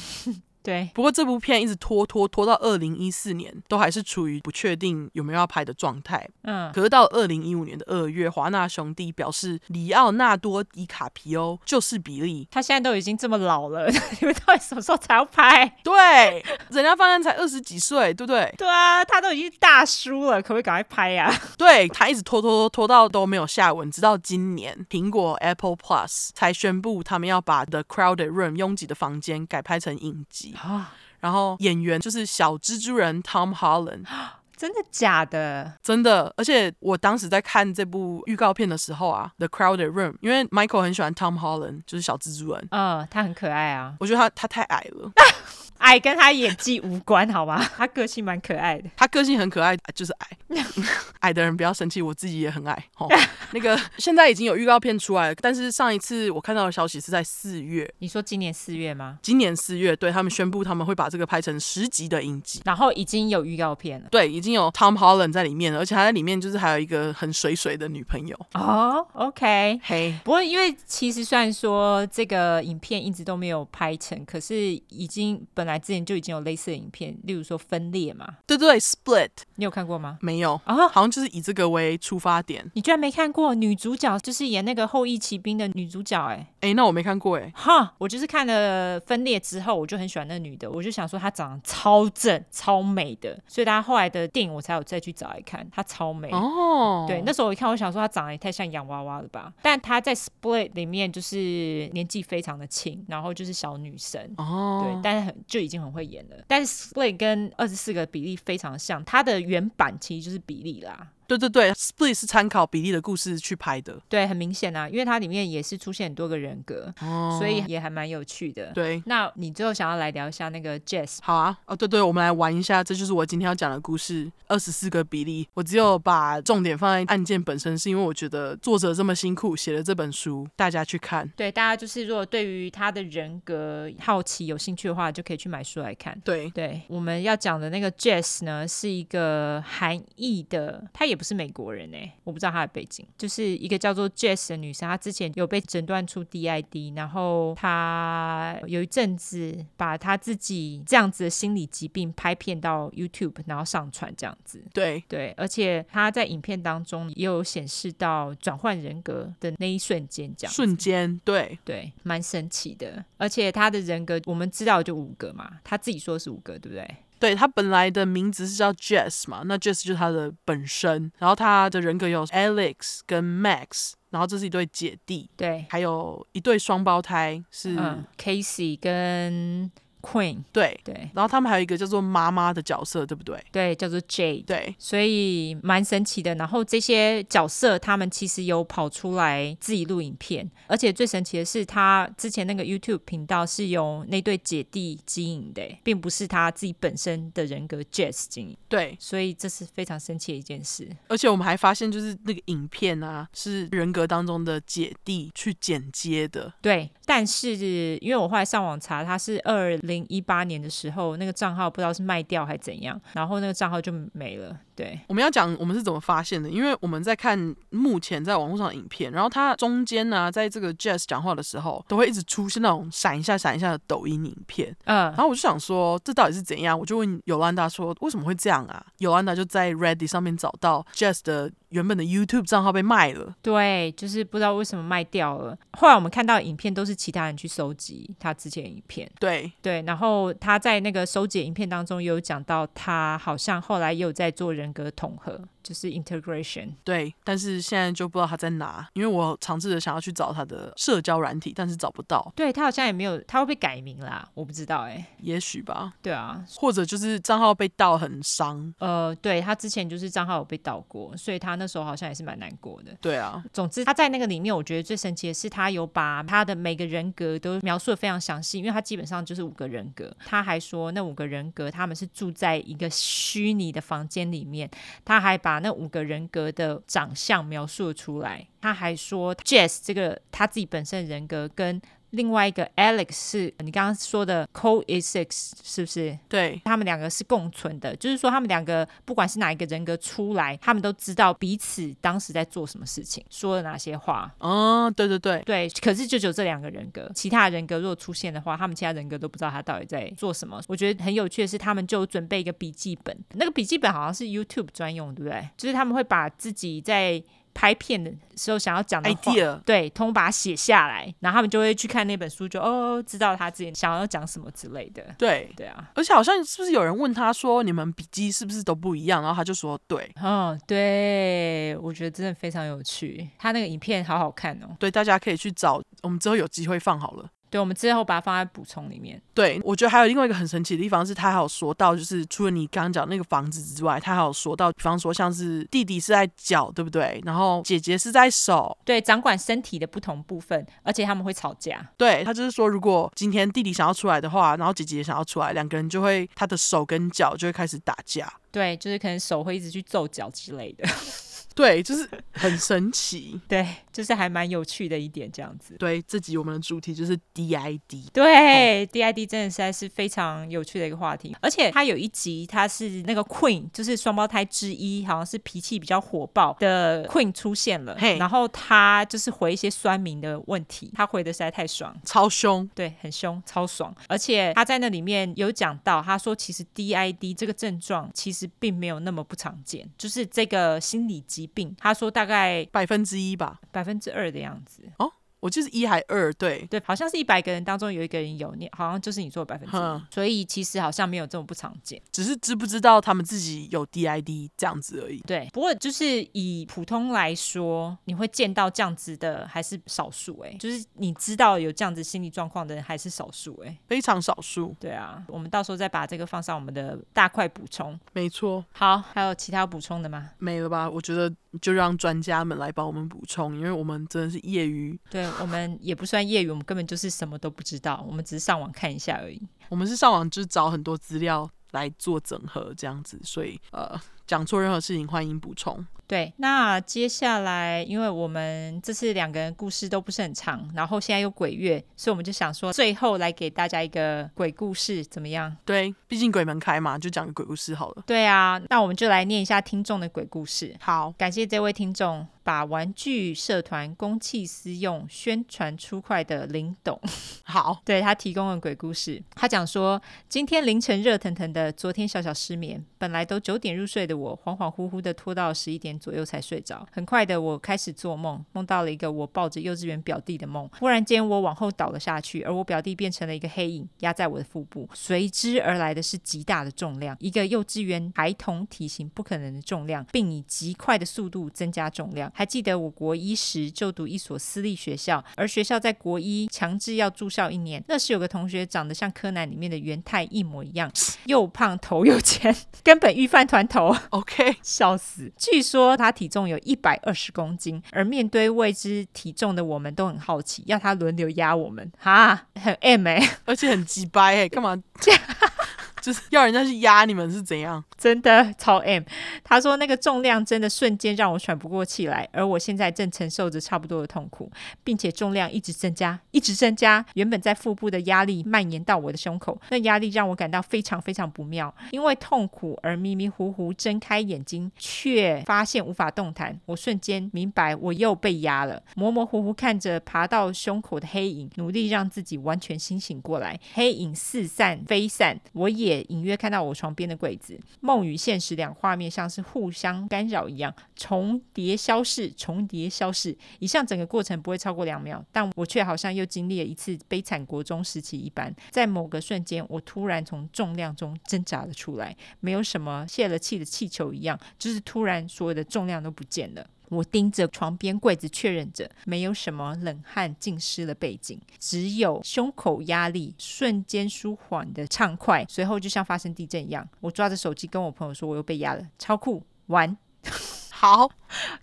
[0.62, 6.28] 对，不过这部片一直拖拖拖到二零一四年，都还是处于不确定有没有要拍的状态。
[6.44, 12.48] 嗯，可是到二零一五年的二月，华纳兄弟表示，里奥纳多·迪卡皮欧就是比利。
[12.52, 15.66] 他现在都已经这么老了， 你们到底什么时候才要拍？
[15.84, 18.54] 对，人家犯人才二十几岁，对不对？
[18.58, 21.36] 对啊，他都已经大叔了，可不可以赶快拍呀、啊？
[21.58, 30.49] 对，他一直拖拖拖拖到都没有下文，直到今年苹果 Apple Plus 才宣布他们要把 The Crowded Room 拥挤的房间改拍成影集。
[30.54, 34.06] 啊，然后演员就是小蜘蛛人 Tom Holland，
[34.56, 35.74] 真的假的？
[35.82, 45.12] 真的，而且我当时在看这部预告片的时候啊，The Crowded Room，因为 Michael 很喜欢 Tom Holland，就是小蜘蛛人，嗯，他很可爱啊，我觉得他他太矮了。
[45.80, 47.62] 矮跟他演技无关，好吗？
[47.76, 48.90] 他个性蛮可爱的。
[48.96, 50.28] 他个性很可爱，就是矮。
[51.20, 52.86] 矮的人不要生气，我自己也很矮。
[52.98, 53.08] 哦，
[53.52, 57.90] 那个现在已经有预告片出来了，但是上一次我看到的消息是在四月。
[58.00, 59.20] 你说今年四月吗？
[59.22, 64.08] 今年四月，对，他们宣布他们会把这个拍成十集的影集，然后已经有预告片了。
[64.10, 68.38] 对，已经有 Tom Holland 在里面了，而且他在里面就是还有一个很水水的女朋友。
[68.54, 70.18] 哦，OK，嘿。
[70.24, 74.56] 不过因为其实虽然说这个影片一直都没有拍成，可是
[74.90, 75.80] 已经本来。
[75.80, 80.20] 之前就已经有类似的影片，例如说分裂嘛，对对，Split，你有看过吗？
[80.22, 82.70] 没有啊，好像就是以这个为出发点。
[82.76, 83.56] 你居然没看过？
[83.56, 97.06] 女主角就是演那个后翼骑兵的女主角，欸，哎哎，那我没看过哎，哈，我就是看了分裂之后，我就很喜欢那女的，我就想说她长得超正、超美的，所以大家后来的电影我才有再去找来看，她超美哦。
[97.08, 99.54] 对，那时候我一看，我想说她长得也太像洋娃娃了吧？
[99.62, 105.59] 但她在 Split 里面就是年纪非常的轻，然后就是小女生哦，对，但是很就。
[105.60, 111.12] 已经很会演了，但是 Split 跟二十四个比例非常像，它的原版其实就是比例啦。
[111.30, 114.02] 对对对，Split 是参考比利的故事去拍的。
[114.10, 118.72] 对，很明显啊，因为它里面也是出现很多个人格，哦、所以也还蛮有趣的。
[118.74, 121.20] 对，那你最后想要来聊一下那个 Jazz？
[121.22, 125.48] 好啊，哦对对，我们来玩一下，这就是我今天要讲的故事，二十四个比利。
[125.54, 131.32] 我只有把重点放在案件本身，是因为我觉得作者这么辛苦写了这本书，大家去看。
[131.38, 136.20] 对，大家就是如果对于他的人格好奇、有兴趣的话，就可以去买书来看。
[136.26, 154.64] 对对，我们要讲的那个 Jazz 呢，是一个韩裔的，他也不是美国人哎，我不知道他的背景，就是一个叫做 Jess 的女生，她之前有被诊断出 DID，然后她有一阵子把她自己这样子的心理疾病拍片到 YouTube，然后上传这样子。
[154.74, 163.04] 对对，而且她在影片当中也有显示到转换人格的那一瞬间，这样瞬间，对对，蛮神奇的。
[163.18, 166.96] 而且她的人格我们知道就五个嘛，她自己说是五个，对不对？
[167.20, 179.72] 对，他本来的名字是叫 Jess 嘛，那 Jess 就是他的本身，然后他的人格有 Alex 跟 Max，然后这是一对姐弟，对，还有一对双胞胎是、嗯、Casey 跟。
[180.02, 183.38] Queen 对对，然后他们还有一个叫做妈妈的角色，对不对？
[183.52, 184.46] 对，叫做 Jade。
[184.46, 186.34] 对，所以蛮神奇的。
[186.36, 198.58] 然后这些角色他们其实有跑出来自己录影片，而且最神奇的是，他之前那个 YouTube 频道是由那对姐弟经营的，并不是他自己本身的人格 Jazz 经营。
[198.70, 200.88] 对，所以这是非常神奇的一件事。
[201.10, 206.54] 而且我们还发现，就是那个影片啊，是人格当中的姐弟去剪接的。
[206.62, 209.78] 对，但是因为我后来上网查，他是二。
[209.90, 214.58] 零一八年的时候，那个账号不知道是卖掉还怎样，然后那个账号就没了。
[214.80, 217.38] 对，我们要讲我们是怎么发现的，因为我们在看
[217.70, 224.74] 目前在网络上的影片，然后它中间呢、啊，在这个 Jazz 讲话的时候，都会一直出现那种闪一下、闪一下的抖音影片。
[224.86, 226.80] 嗯，然后我就想说，这到底是怎样？
[226.80, 228.82] 我就问尤兰达说，为什么会这样啊？
[229.00, 233.36] 尤兰达就在 Reddit 上面找到 Jazz 的原本的 YouTube 账号被卖了。
[233.42, 235.58] 对，就是不知道为什么卖掉了。
[235.74, 239.12] 后来我们看到影片都是其他人去收集他之前影片。
[239.20, 244.69] 对对，然后他在那个收集影片当中，也有讲到他好像后来也有在做人。
[244.70, 245.42] 人格统合。
[245.70, 252.34] 就是 integration，对，但是现在就不知道他在哪，因为我尝试着想要去找他的社交软体，但是找不到。
[252.36, 254.28] 对，他好像也没有，他会不会改名啦？
[254.34, 255.94] 我不知道哎、欸，也许吧。
[256.02, 258.74] 对啊，或者就是账号被盗很伤。
[258.80, 262.98] 呃，对，他之前就是账号有被盗过，所以他那时候好像也是蛮难过的。
[263.00, 270.12] 对啊，总之他在那个里面，我觉得最神奇的是他有把他的每个人格都描述的非常详细，因为他基本上就是五个人格。
[270.26, 274.68] 他还说那五个人格他们是住在一个虚拟的房间里面。
[275.06, 278.48] 他还把那五个人格的长相描述出来。
[278.62, 281.82] 他还说，Jess 这个他自己本身人格跟。
[282.12, 286.18] 另外一个 Alex 是你刚刚说的 coexist 是不是？
[286.28, 294.34] 对，他们两个是共存的，就是说他们两个不管是哪一个人格出来，他们都知道彼此当时在做什么事情，说了哪些话。
[294.40, 295.70] 哦，对对对，对。
[295.82, 300.62] 可是就只有这两个人格，其他人格如果出现的话，他们其他人格都不知道他到底在做什么。
[300.68, 305.48] 我觉得很有趣的是，他们就准备一个笔记本，那个笔记本好像是 YouTube 专用，对不对？
[305.58, 307.24] 就是他们会把自己在。
[307.54, 315.04] 拍片的时候想要讲的话，idea，对，通把它写下来，然后他们就会去看那本书就，就哦，知道他自己想要讲什么之类的。
[315.18, 319.22] 对，对啊，而且好像是不是有人问他说，你们笔记是不是都不一样？
[319.22, 324.76] 然后他就说，对，嗯，对，我觉得真的非常有趣，他那个影片好好看哦。
[324.80, 327.30] 对，大家可以去找，我们之后有机会放好了。
[327.50, 329.22] 对，我们之后把它放在补充里面。
[329.34, 337.22] 对，我觉得还有另外一个很神奇的地方是，他还有说到，就是除了你刚刚讲那个房子之外，他还有说到，比方说像是弟弟是在脚，对不对？
[337.26, 341.90] 然后姐姐是在手，对，掌管身体的不同部分，而且他们会吵架。
[341.98, 348.32] 对，他就是说，如果今天弟弟想要出来的话，然后姐姐也想要出来，两个人就会他的手跟脚就会开始打架。
[348.52, 350.88] 对，就是可能手会一直去揍脚之类的。
[351.56, 353.40] 对，就是很神奇。
[353.48, 355.76] 对，就是还蛮有趣的一点，这样子。
[355.78, 358.10] 对，这集我们的主题就是 DID。
[358.14, 361.36] 对、哦、DID 真的实在是非常有趣的一个话题。
[361.42, 367.96] 而且他有一集，他是那个 Queen，就是双胞胎之一，好像是脾气比较火爆的 Queen 出现了。
[368.00, 372.68] 嘿，然后他就是回一些酸民的问题，他回的实在太爽，超凶。
[372.74, 373.94] 对，很凶，超爽。
[374.08, 381.50] 而且他在那里面有讲到，他说其实 DID 这个症状其实并没有那么不常见，就是这个心理疾病。
[381.60, 384.84] 病，他说大概百分之一吧，百分分之二的样子。
[385.00, 395.20] 哦，我就是一还二，对对，好像是一百个人当中有一个人有，你好像就是你做百分之一，所以其实好像没有这么不常见，只是知不知道他们自己有 DID 这样子而已。
[395.22, 404.76] 对，不过就是以普通来说，你会见到这样子的还是少数哎，就是你知道有这样子心理状况的人还是少数哎，非常少数。
[404.80, 407.98] 对啊，我们到时候再把这个放上我们的大块补充。
[408.12, 408.66] 没错。
[408.74, 410.32] 好，还有其他补充的吗？
[410.38, 410.90] 没了吧？
[410.90, 415.00] 我觉得就让专家们来帮我们补充，因为我们真的是业余。
[415.10, 415.29] 对。
[415.40, 419.42] 我们也不算业余，我们根本就是什么都不知道，我们只是上网看一下而已。
[419.70, 425.86] 我们是上网就是找很多资料来做整合，这样子，所以呃，讲错任何事情欢迎补充。
[426.10, 435.56] 对，那接下来，因为我们这次两个人故事都不是很长，然后现在又鬼月，所以我们就想说，最后来给大家一个鬼故事，怎么样？
[435.64, 438.04] 对，毕竟鬼门开嘛，就讲个鬼故事好了。
[438.08, 440.76] 对啊，那我们就来念一下听众的鬼故事。
[440.80, 447.00] 好，感谢这位听众把玩具社团公器私用宣传出快的林董。
[447.46, 455.99] 好，对，他提供了鬼故事，他讲说，今天凌晨热腾腾的，昨天小小失眠，本来都九点入睡的我，恍恍惚惚的拖到十一点。
[456.00, 460.70] 左右才睡着，很快的，我开始做梦，梦到了一个我抱着幼稚园表弟的梦。
[460.80, 464.88] 忽然间，我往后倒了下去，而我表弟变成了一个黑影，压在我的腹部。
[464.94, 472.32] 随之而来的是极大的重量，一个幼稚园孩童体型不可能的重量，并以极快的速度增加重量。
[472.34, 477.84] 还记得我国一时就读一所私立学校，而学校在国一强制要住校一年。
[477.88, 480.92] 那时有个同学长得像柯南里面的元太一模一样，
[481.26, 483.96] 又胖头又尖，根本御饭团头。
[484.12, 485.32] OK，笑死。
[485.38, 485.89] 据说。
[485.90, 494.78] 说他体重有一百二十公斤，而面对未知体重的我们都很好奇，要他轮流压我们，哈，很 M 哎、欸，而且很鸡掰哎，干嘛？
[496.02, 497.84] 就是要人家去压你们是怎样？
[497.98, 499.04] 真的超 M。
[499.44, 504.50] 他说那个重量真的瞬间让我喘不过气来，而我现在正承受着差不多的痛苦，
[504.84, 507.06] 并且重量一直增加，一直增加。
[507.16, 516.58] 原本在腹部的压力蔓延到我的胸口，那压力让我感到非常非常不妙，因为痛苦而迷迷糊糊睁开眼睛，却发现无法动弹。
[516.66, 523.60] 我瞬间明白我又被压了，模模糊糊看着爬到胸口的黑影，努力让自己完全清醒过来。
[523.74, 525.89] 黑影四散飞散，我也。
[525.90, 533.36] 也隐约看到我床边的柜子，梦与现实两画面像是互相干扰一样，重叠消逝，重叠消逝。
[533.58, 538.54] 以上整个过程不会超过两秒，但我却好像又经历了一次悲惨国中时期一般。
[538.70, 546.68] 在某个瞬间，我突然从重量中挣扎了出来，没有什么泄了气的气球一样，就是突然所有的重量都不见了。
[546.90, 555.46] 我盯着床边柜子，确认着没有什么冷汗浸湿了背景，只有胸口压力瞬间舒缓的畅快。
[555.48, 559.96] 随后就像发生地震一样，我抓着手机跟我朋友说：“我又被压了，超酷！”玩，
[560.72, 561.10] 好，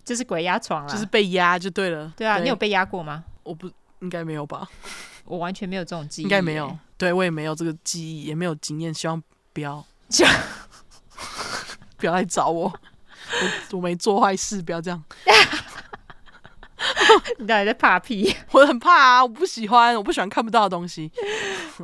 [0.05, 2.13] 这是鬼压床了，就是被压就对了。
[2.15, 3.23] 对啊，对你有被压过吗？
[3.43, 4.67] 我不应该没有吧？
[5.25, 6.77] 我完全没有这种记忆，应该没有。
[6.97, 9.21] 对，我也没有这个记忆，也没有经验，希望
[9.51, 9.85] 不要，
[11.97, 12.73] 不要来找我。
[13.71, 15.03] 我 我没做坏事，不要这样。
[17.39, 18.33] 你到底在怕屁？
[18.51, 21.11] 我很怕啊，我不喜欢，我不喜欢看不到的东西。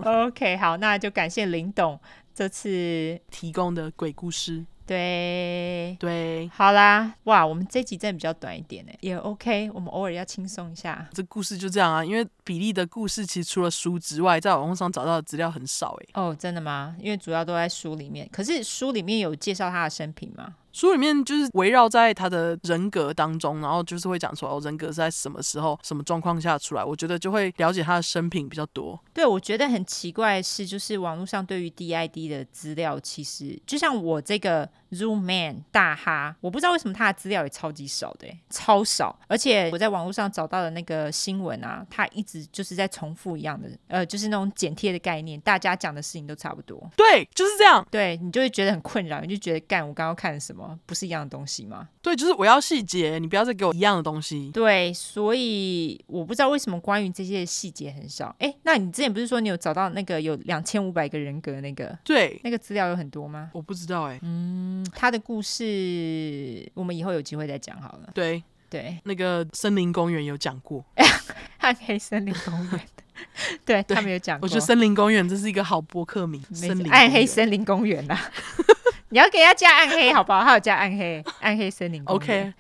[0.03, 1.99] OK，好，那就感谢林董
[2.33, 4.63] 这次提供的鬼故事。
[4.85, 11.07] 对对，好啦，哇，我们这集真的比较短一点呢，也 OK，我们偶尔要轻松一下。
[11.13, 16.07] 这故事就这样啊，因为比利的故事其实除了书之外，在网络上找到的资料很少哎。
[16.13, 16.95] 哦，真的吗？
[16.99, 20.55] 因为主要都在书里面，可是书里面有介绍他的生平吗？
[20.71, 26.83] 书里面就是围绕在他的人格当中，然后就是会讲说哦，人格是在什么时候、什么状况下出来。
[26.83, 28.99] 我觉得就会了解他的生平比较多。
[29.13, 39.17] 对，我觉得很奇怪的是，就是网络上对于 DID 的资料，其实就像我这个 Zoom Man 大哈，我不知道为什么他的资料也超级少的，超少。
[39.27, 46.89] 而且我在网络上找到的那个新闻啊，他一直就是在重复一样的，呃，就是那种剪贴的概念，大家讲的事情都差不多。
[46.95, 47.85] 对，就是这样。
[47.89, 50.77] 对，你就会觉得很困扰，你就觉得干，我刚刚看了什么？
[50.85, 51.89] 不是一样的东西吗？
[52.01, 54.51] 对，就是我要细节，你不要再给我一样的东西。
[54.51, 58.35] 对，所以我不知道为什么关于这些细节很少。
[58.39, 61.97] 哎，那你之前不是说你有找到那个有两千五百个人格那个？
[62.03, 63.49] 对，那个资料有很多吗？
[63.53, 64.19] 我不知道哎。
[64.21, 68.09] 嗯，他的故事我们以后有机会再讲好了。
[68.13, 70.83] 对对，那个森林公园有讲过，
[71.59, 72.81] 暗黑森林公园。
[73.63, 74.45] 对，对他们有讲过。
[74.45, 78.17] 我觉得森林公园这是一个好博客名，森林暗黑森林公园呐。
[79.09, 80.43] 你要给他加暗黑，好不好？
[80.43, 82.47] 还有加暗黑，暗黑森林公园。
[82.47, 82.53] OK，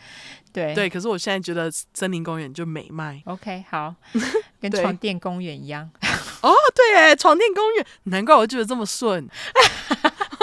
[0.53, 0.87] 对对。
[0.87, 3.19] 可是我现在觉得森林公园就美迈。
[3.25, 3.95] OK，好，
[4.61, 5.89] 跟床垫公园一样。
[6.41, 9.27] 哦，对，哎，床垫公园，难怪我觉得这么顺。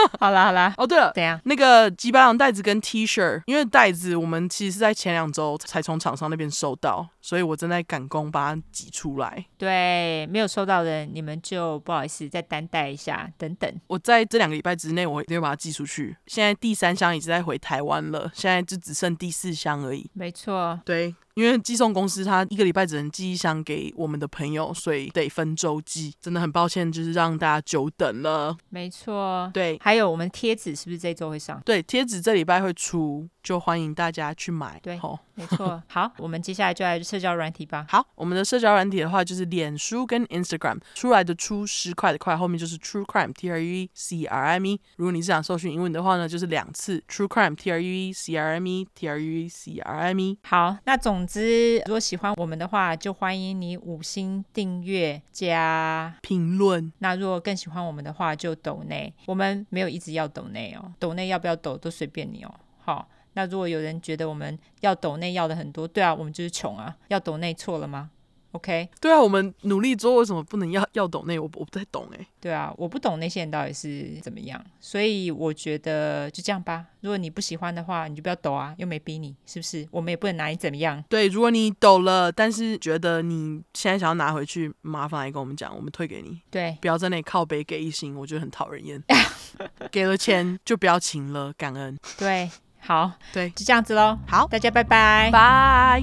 [0.18, 1.40] 好啦好啦，哦对了，怎样？
[1.44, 9.44] 那个吉白狼袋子跟 T 恤，因为袋子我们其实是在前两周才从厂商那边收到，所以我正在赶工把它挤出来。
[9.58, 13.72] 对，没有收到的，你们就不好意思再担待一下，等等。
[13.86, 16.16] 我在这两个礼拜之内，我一定会把它寄出去。
[16.26, 20.10] 现在第三箱已经在回台湾了，现在就只剩第四箱而已。
[20.14, 21.14] 没错，对。
[21.40, 26.12] 因为寄送公司他一个礼拜只能寄一箱给我们的朋友，所以得分周寄。
[26.20, 28.54] 真的很抱歉，就是让大家久等了。
[28.68, 29.78] 没错，对。
[29.80, 31.58] 还有我们贴纸是不是这周会上？
[31.64, 34.78] 对，贴纸这礼拜会出，就欢迎大家去买。
[34.82, 35.82] 对，好，没错。
[35.88, 37.86] 好，我们接下来就来社交软体吧。
[37.88, 44.80] 好，我们的社交软体的话就是脸书跟 Instagram 出来的出十块的块，后面就是 True Crime T R U E C R I M E。
[44.96, 49.48] 如果你是想搜寻英文的话呢，就是两次 True Crime T R U E C R I M E T R U E
[49.48, 50.38] C R I M E。
[50.42, 56.92] 好，那总之，如果喜欢我们的话，就欢迎你五星订阅加评论。
[56.98, 59.12] 那如果更喜欢我们的话，就抖内。
[59.26, 62.54] 我们没有一直要抖内哦，抖内要不要抖都随便你哦。
[62.82, 68.10] 好，那如果有人觉得我们要抖内要的很多，对啊，我们就是穷啊，要抖内错了吗
[68.52, 71.38] ？OK，对啊，我们努力做，为什么不能要要抖内？
[71.38, 72.26] 我我不太懂哎。
[72.40, 76.86] 对啊，我不懂那些人到底是怎么样，所以我觉得就这样吧。
[77.00, 79.86] 如果你不喜欢的话，你就不要抖啊，又没逼你，是不是？
[79.92, 81.00] 我们也不能拿你怎么样。
[81.08, 86.40] 对，如果你抖了，但是觉得你现在想要拿回去，麻烦来跟我们讲，我们退给你。
[86.50, 89.00] 对，不要在那里靠北给一星，我觉得很讨人厌。
[89.92, 91.96] 给了钱就不要请了，感恩。
[92.18, 92.50] 对，
[92.80, 94.18] 好，对，就这样子喽。
[94.26, 96.02] 好，大家拜拜，拜。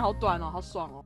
[0.00, 1.04] 好短哦，好爽哦。